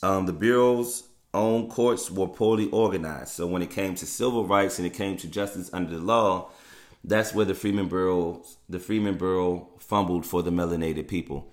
Um, 0.01 0.25
the 0.25 0.33
Bureau's 0.33 1.03
own 1.31 1.69
courts 1.69 2.09
were 2.09 2.27
poorly 2.27 2.71
organized. 2.71 3.33
So 3.33 3.45
when 3.45 3.61
it 3.61 3.69
came 3.69 3.93
to 3.93 4.05
civil 4.07 4.47
rights 4.47 4.79
and 4.79 4.87
it 4.87 4.95
came 4.95 5.15
to 5.17 5.27
justice 5.27 5.69
under 5.71 5.91
the 5.91 6.03
law, 6.03 6.49
that's 7.07 7.33
where 7.33 7.45
the 7.45 7.55
Freeman 7.55 7.87
Freedmen's 7.87 7.89
Bureau 7.89 8.43
the 8.69 8.79
Freeman 8.79 9.13
Freedmen's 9.13 9.19
Bureau 9.19 9.69
fumbled 9.79 10.25
for 10.25 10.43
the 10.43 10.51
melanated 10.51 11.07
people. 11.07 11.51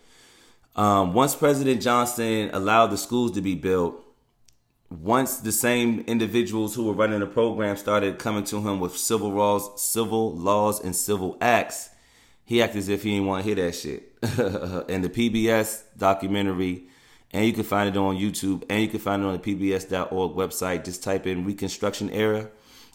Um, 0.77 1.15
once 1.15 1.37
President 1.37 1.81
Johnson 1.81 2.51
allowed 2.53 2.89
the 2.89 2.99
schools 2.99 3.31
to 3.33 3.41
be 3.41 3.55
built, 3.55 4.05
once 4.91 5.39
the 5.39 5.53
same 5.53 6.01
individuals 6.07 6.75
who 6.75 6.85
were 6.85 6.93
running 6.93 7.21
the 7.21 7.27
program 7.27 7.77
started 7.77 8.19
coming 8.19 8.45
to 8.45 8.61
him 8.61 8.81
with 8.81 8.97
civil 8.97 9.31
laws, 9.31 9.81
civil 9.81 10.35
laws, 10.35 10.83
and 10.85 10.95
civil 10.95 11.37
acts, 11.41 11.91
he 12.45 12.61
acted 12.61 12.79
as 12.79 12.89
if 12.89 13.05
he 13.05 13.13
didn't 13.13 13.27
want 13.27 13.45
to 13.45 13.55
hear 13.55 13.65
that 13.65 13.75
shit. 13.75 14.13
and 14.23 15.05
the 15.05 15.09
PBS 15.09 15.85
documentary, 15.97 16.89
and 17.33 17.47
you 17.47 17.53
can 17.53 17.63
find 17.63 17.89
it 17.89 17.97
on 17.97 18.17
YouTube, 18.17 18.65
and 18.69 18.83
you 18.83 18.89
can 18.89 19.01
find 19.01 19.23
it 19.23 19.27
on 19.27 19.33
the 19.33 19.39
PBS.org 19.39 20.35
website. 20.35 20.85
Just 20.85 21.05
type 21.05 21.27
in 21.27 21.45
Reconstruction 21.45 22.11
Era 22.11 22.51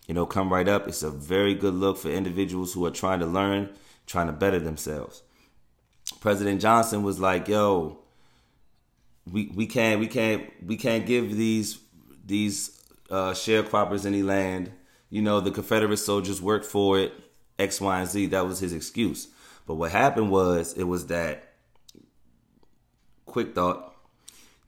you 0.10 0.16
know, 0.16 0.26
come 0.26 0.52
right 0.52 0.68
up. 0.68 0.88
It's 0.88 1.04
a 1.04 1.12
very 1.12 1.54
good 1.54 1.76
look 1.76 1.96
for 1.96 2.10
individuals 2.10 2.74
who 2.74 2.84
are 2.84 2.92
trying 2.92 3.20
to 3.20 3.28
learn, 3.28 3.70
trying 4.08 4.26
to 4.26 4.34
better 4.34 4.60
themselves. 4.60 5.22
President 6.20 6.60
Johnson 6.60 7.04
was 7.04 7.20
like, 7.20 7.48
"Yo, 7.48 8.00
we 9.32 9.52
we 9.54 9.68
can't 9.68 10.00
we 10.00 10.08
can't 10.08 10.50
we 10.66 10.78
can't 10.78 11.06
give 11.06 11.38
these 11.38 11.78
these 12.26 12.82
uh, 13.12 13.34
sharecroppers 13.34 14.04
any 14.04 14.24
land. 14.24 14.72
You 15.12 15.22
know, 15.22 15.42
the 15.42 15.52
Confederate 15.52 15.98
soldiers 15.98 16.42
worked 16.42 16.66
for 16.66 16.98
it. 16.98 17.14
X, 17.60 17.80
Y, 17.80 18.00
and 18.00 18.10
Z. 18.10 18.26
That 18.28 18.48
was 18.48 18.58
his 18.58 18.74
excuse. 18.74 19.28
But 19.68 19.76
what 19.76 19.92
happened 19.92 20.32
was 20.32 20.74
it 20.74 20.86
was 20.86 21.06
that 21.08 21.54
quick 23.28 23.54
thought 23.54 23.89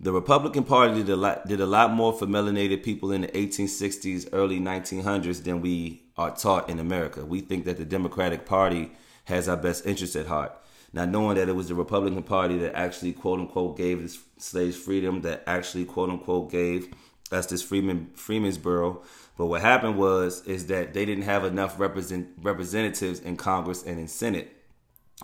the 0.01 0.11
Republican 0.11 0.63
Party 0.63 0.95
did 0.95 1.09
a 1.09 1.15
lot 1.15 1.47
did 1.47 1.61
a 1.61 1.65
lot 1.65 1.91
more 1.93 2.11
for 2.11 2.25
melanated 2.25 2.81
people 2.83 3.11
in 3.11 3.21
the 3.21 3.27
1860s, 3.27 4.27
early 4.33 4.59
1900s 4.59 5.43
than 5.43 5.61
we 5.61 6.01
are 6.17 6.35
taught 6.35 6.69
in 6.69 6.79
America. 6.79 7.23
We 7.23 7.41
think 7.41 7.65
that 7.65 7.77
the 7.77 7.85
Democratic 7.85 8.45
Party 8.45 8.93
has 9.25 9.47
our 9.47 9.57
best 9.57 9.85
interests 9.85 10.15
at 10.15 10.25
heart. 10.25 10.53
Now, 10.91 11.05
knowing 11.05 11.37
that 11.37 11.47
it 11.47 11.55
was 11.55 11.67
the 11.67 11.75
Republican 11.75 12.23
Party 12.23 12.57
that 12.57 12.75
actually, 12.75 13.13
quote 13.13 13.39
unquote, 13.39 13.77
gave 13.77 14.17
slaves 14.37 14.75
freedom, 14.75 15.21
that 15.21 15.43
actually, 15.45 15.85
quote 15.85 16.09
unquote, 16.09 16.49
gave 16.49 16.91
us 17.31 17.45
this 17.45 17.61
Freeman 17.61 18.09
Freedmen's 18.15 18.57
Bureau. 18.57 19.03
But 19.37 19.45
what 19.45 19.61
happened 19.61 19.99
was 19.99 20.43
is 20.47 20.65
that 20.67 20.95
they 20.95 21.05
didn't 21.05 21.25
have 21.25 21.45
enough 21.45 21.79
represent, 21.79 22.29
representatives 22.41 23.19
in 23.19 23.37
Congress 23.37 23.83
and 23.83 23.99
in 23.99 24.07
Senate 24.07 24.60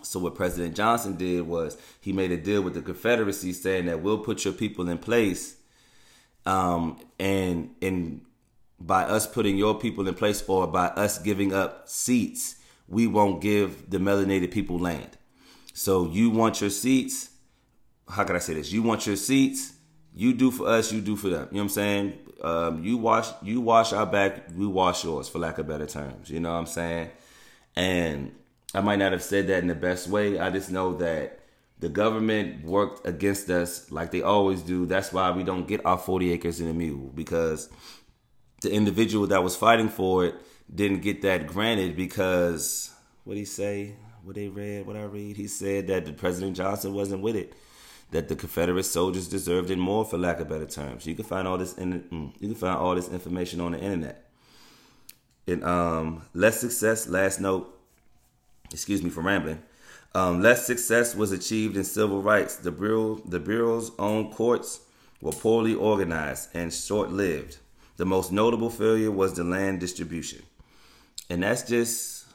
so 0.03 0.19
what 0.19 0.35
President 0.35 0.75
Johnson 0.75 1.15
did 1.15 1.47
was 1.47 1.77
he 1.99 2.13
made 2.13 2.31
a 2.31 2.37
deal 2.37 2.61
with 2.61 2.73
the 2.73 2.81
Confederacy 2.81 3.53
saying 3.53 3.85
that 3.87 4.01
we'll 4.01 4.19
put 4.19 4.45
your 4.45 4.53
people 4.53 4.87
in 4.89 4.97
place 4.97 5.57
um, 6.45 6.97
and 7.19 7.75
and 7.81 8.21
by 8.79 9.03
us 9.03 9.27
putting 9.27 9.57
your 9.57 9.77
people 9.77 10.07
in 10.07 10.13
place 10.13 10.43
or 10.47 10.67
by 10.67 10.87
us 10.87 11.19
giving 11.19 11.53
up 11.53 11.89
seats, 11.89 12.57
we 12.87 13.07
won't 13.07 13.41
give 13.41 13.89
the 13.89 13.97
melanated 13.97 14.51
people 14.51 14.79
land. 14.79 15.17
So 15.73 16.07
you 16.07 16.29
want 16.29 16.61
your 16.61 16.69
seats, 16.69 17.31
how 18.07 18.23
can 18.23 18.35
I 18.35 18.39
say 18.39 18.53
this? 18.53 18.71
You 18.71 18.83
want 18.83 19.05
your 19.05 19.15
seats, 19.15 19.73
you 20.15 20.33
do 20.33 20.51
for 20.51 20.67
us, 20.67 20.91
you 20.91 21.01
do 21.01 21.15
for 21.15 21.29
them. 21.29 21.47
You 21.51 21.57
know 21.57 21.59
what 21.59 21.63
I'm 21.63 21.69
saying? 21.69 22.13
Um, 22.41 22.83
you 22.83 22.97
wash 22.97 23.27
you 23.41 23.59
wash 23.59 23.93
our 23.93 24.05
back, 24.05 24.47
we 24.55 24.67
wash 24.67 25.03
yours 25.03 25.27
for 25.27 25.39
lack 25.39 25.57
of 25.57 25.67
better 25.67 25.87
terms. 25.87 26.29
You 26.29 26.39
know 26.39 26.53
what 26.53 26.59
I'm 26.59 26.67
saying? 26.67 27.09
And 27.75 28.31
I 28.73 28.81
might 28.81 28.99
not 28.99 29.11
have 29.11 29.23
said 29.23 29.47
that 29.47 29.59
in 29.59 29.67
the 29.67 29.75
best 29.75 30.07
way. 30.07 30.39
I 30.39 30.49
just 30.49 30.71
know 30.71 30.93
that 30.97 31.39
the 31.79 31.89
government 31.89 32.65
worked 32.65 33.07
against 33.07 33.49
us 33.49 33.91
like 33.91 34.11
they 34.11 34.21
always 34.21 34.61
do. 34.61 34.85
That's 34.85 35.13
why 35.13 35.31
we 35.31 35.43
don't 35.43 35.67
get 35.67 35.85
our 35.85 35.97
40 35.97 36.31
acres 36.31 36.59
and 36.59 36.69
a 36.69 36.73
mule 36.73 37.11
because 37.13 37.69
the 38.61 38.71
individual 38.71 39.27
that 39.27 39.43
was 39.43 39.55
fighting 39.55 39.89
for 39.89 40.25
it 40.25 40.35
didn't 40.73 41.01
get 41.01 41.21
that 41.21 41.47
granted 41.47 41.95
because 41.95 42.91
what 43.23 43.37
he 43.37 43.45
say? 43.45 43.95
What 44.23 44.35
they 44.35 44.47
read? 44.47 44.85
What 44.85 44.97
I 44.97 45.03
read? 45.03 45.37
He 45.37 45.47
said 45.47 45.87
that 45.87 46.05
the 46.05 46.13
President 46.13 46.55
Johnson 46.57 46.93
wasn't 46.93 47.21
with 47.21 47.35
it. 47.35 47.53
That 48.11 48.29
the 48.29 48.35
Confederate 48.35 48.83
soldiers 48.83 49.27
deserved 49.27 49.69
it 49.69 49.77
more, 49.77 50.05
for 50.05 50.17
lack 50.17 50.39
of 50.39 50.47
better 50.47 50.65
terms. 50.65 51.05
You 51.05 51.13
can 51.13 51.25
find 51.25 51.47
all 51.47 51.57
this 51.57 51.73
in 51.77 52.03
mm, 52.03 52.33
you 52.39 52.47
can 52.47 52.55
find 52.55 52.77
all 52.77 52.95
this 52.95 53.09
information 53.09 53.59
on 53.59 53.73
the 53.73 53.79
internet. 53.79 54.29
And 55.45 55.63
um, 55.63 56.23
less 56.33 56.59
success. 56.59 57.07
Last 57.07 57.39
note 57.41 57.76
excuse 58.71 59.03
me 59.03 59.09
for 59.09 59.21
rambling. 59.21 59.61
Um, 60.15 60.41
less 60.41 60.65
success 60.65 61.15
was 61.15 61.31
achieved 61.31 61.77
in 61.77 61.83
civil 61.83 62.21
rights. 62.21 62.55
The 62.55 62.71
bureau, 62.71 63.21
the 63.25 63.39
bureau's 63.39 63.91
own 63.99 64.31
courts 64.31 64.81
were 65.21 65.31
poorly 65.31 65.75
organized 65.75 66.49
and 66.55 66.73
short-lived. 66.73 67.57
The 67.97 68.05
most 68.05 68.31
notable 68.31 68.69
failure 68.69 69.11
was 69.11 69.33
the 69.33 69.43
land 69.43 69.79
distribution, 69.79 70.43
and 71.29 71.43
that's 71.43 71.63
just 71.63 72.25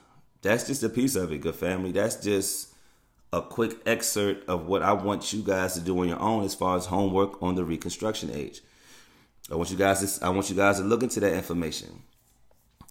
that's 0.41 0.67
just 0.67 0.83
a 0.83 0.89
piece 0.89 1.15
of 1.15 1.31
it, 1.31 1.39
good 1.39 1.55
family. 1.55 1.91
That's 1.93 2.17
just 2.17 2.73
a 3.31 3.41
quick 3.41 3.77
excerpt 3.85 4.47
of 4.47 4.67
what 4.67 4.83
I 4.83 4.93
want 4.93 5.33
you 5.33 5.41
guys 5.41 5.73
to 5.73 5.79
do 5.79 5.97
on 5.99 6.07
your 6.07 6.19
own 6.19 6.43
as 6.43 6.53
far 6.53 6.77
as 6.77 6.85
homework 6.85 7.41
on 7.41 7.55
the 7.55 7.63
Reconstruction 7.63 8.29
age. 8.31 8.61
I 9.51 9.55
want 9.55 9.71
you 9.71 9.77
guys 9.77 10.19
to 10.19 10.25
I 10.25 10.29
want 10.29 10.49
you 10.49 10.55
guys 10.55 10.77
to 10.77 10.83
look 10.83 11.01
into 11.01 11.19
that 11.21 11.33
information. 11.33 12.03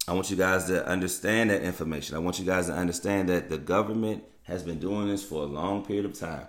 I 0.09 0.15
want 0.15 0.31
you 0.31 0.37
guys 0.37 0.65
to 0.67 0.87
understand 0.87 1.51
that 1.51 1.63
information. 1.63 2.17
I 2.17 2.19
want 2.19 2.39
you 2.39 2.45
guys 2.45 2.67
to 2.67 2.73
understand 2.73 3.29
that 3.29 3.49
the 3.49 3.59
government 3.59 4.25
has 4.45 4.63
been 4.63 4.79
doing 4.79 5.09
this 5.09 5.23
for 5.23 5.43
a 5.43 5.47
long 5.47 5.85
period 5.85 6.05
of 6.05 6.19
time. 6.19 6.47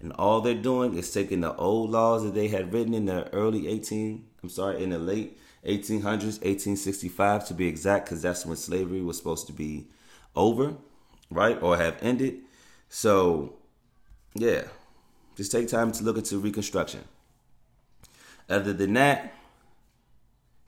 And 0.00 0.12
all 0.12 0.40
they're 0.40 0.54
doing 0.54 0.96
is 0.96 1.12
taking 1.12 1.40
the 1.40 1.54
old 1.56 1.90
laws 1.90 2.24
that 2.24 2.34
they 2.34 2.48
had 2.48 2.72
written 2.72 2.94
in 2.94 3.06
the 3.06 3.32
early 3.32 3.68
18, 3.68 4.24
I'm 4.42 4.48
sorry, 4.48 4.82
in 4.82 4.90
the 4.90 4.98
late 4.98 5.38
1800s, 5.64 6.40
1865 6.42 7.48
to 7.48 7.54
be 7.54 7.68
exact, 7.68 8.06
because 8.06 8.22
that's 8.22 8.44
when 8.44 8.56
slavery 8.56 9.00
was 9.00 9.16
supposed 9.16 9.46
to 9.46 9.52
be 9.52 9.86
over, 10.34 10.74
right? 11.30 11.60
Or 11.62 11.76
have 11.76 12.02
ended. 12.02 12.40
So, 12.88 13.54
yeah, 14.34 14.64
just 15.36 15.52
take 15.52 15.68
time 15.68 15.92
to 15.92 16.04
look 16.04 16.18
into 16.18 16.38
Reconstruction. 16.38 17.04
Other 18.48 18.72
than 18.72 18.94
that, 18.94 19.32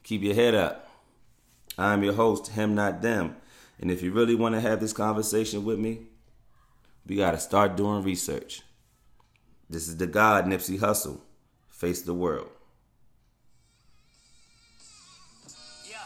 Keep 0.09 0.23
your 0.23 0.33
head 0.33 0.55
up. 0.55 0.88
I'm 1.79 2.03
your 2.03 2.13
host, 2.13 2.47
him 2.47 2.75
not 2.75 3.01
them. 3.01 3.37
And 3.79 3.89
if 3.89 4.03
you 4.03 4.11
really 4.11 4.35
want 4.35 4.55
to 4.55 4.61
have 4.61 4.81
this 4.81 4.91
conversation 4.91 5.63
with 5.63 5.79
me, 5.79 6.01
we 7.07 7.15
got 7.15 7.31
to 7.31 7.39
start 7.39 7.77
doing 7.77 8.03
research. 8.03 8.61
This 9.69 9.87
is 9.87 9.95
the 9.95 10.07
God 10.07 10.45
Nipsey 10.45 10.77
Hussle. 10.77 11.21
Face 11.69 12.01
the 12.01 12.13
world. 12.13 12.49
Yeah, 15.87 16.03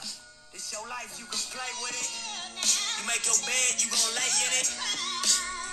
this 0.53 0.71
your 0.71 0.88
life, 0.88 1.17
you 1.17 1.26
can 1.26 1.41
play 1.49 1.71
with 1.82 1.97
it. 1.97 2.09
You 3.01 3.07
make 3.09 3.26
your 3.26 3.41
bed, 3.41 3.82
you 3.82 3.89
lay 4.13 4.34
in 4.45 4.51
it. 4.61 4.69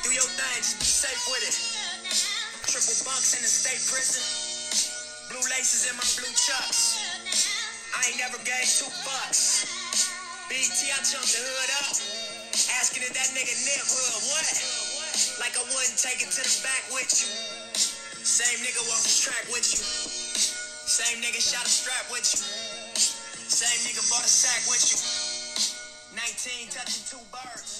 Do 0.03 0.09
your 0.09 0.24
be 0.24 0.88
safe 0.88 1.28
with 1.28 1.44
it. 1.44 1.57
Triple 2.64 2.96
in 3.36 3.42
the 3.44 3.53
state 3.53 3.84
prison. 3.84 4.24
Blue 5.28 5.44
laces 5.51 5.90
in 5.90 5.96
my 5.96 6.07
blue 6.16 6.32
chucks. 6.32 7.49
I 8.01 8.09
ain't 8.09 8.16
never 8.16 8.40
gave 8.48 8.64
two 8.64 8.88
bucks. 9.05 9.68
BT, 10.48 10.88
I 10.88 11.05
jumped 11.05 11.36
the 11.36 11.44
hood 11.44 11.70
up. 11.84 12.01
Asking 12.80 13.05
if 13.05 13.12
that 13.12 13.28
nigga 13.36 13.53
Nip 13.53 13.84
hood, 13.84 14.16
what? 14.32 14.48
Like 15.36 15.53
I 15.53 15.61
wouldn't 15.68 16.01
take 16.01 16.24
it 16.24 16.32
to 16.32 16.40
the 16.40 16.55
back 16.64 16.80
with 16.96 17.12
you. 17.12 17.28
Same 18.24 18.57
nigga 18.64 18.80
walk 18.88 19.05
the 19.05 19.12
track 19.12 19.44
with 19.53 19.68
you. 19.68 19.84
Same 19.84 21.20
nigga 21.20 21.44
shot 21.44 21.61
a 21.61 21.68
strap 21.68 22.09
with 22.09 22.24
you. 22.24 22.40
Same 23.53 23.80
nigga 23.84 24.01
bought 24.09 24.24
a 24.24 24.32
sack 24.32 24.64
with 24.72 24.80
you. 24.80 24.96
19 26.16 26.72
touching 26.72 27.05
two 27.05 27.20
birds. 27.28 27.80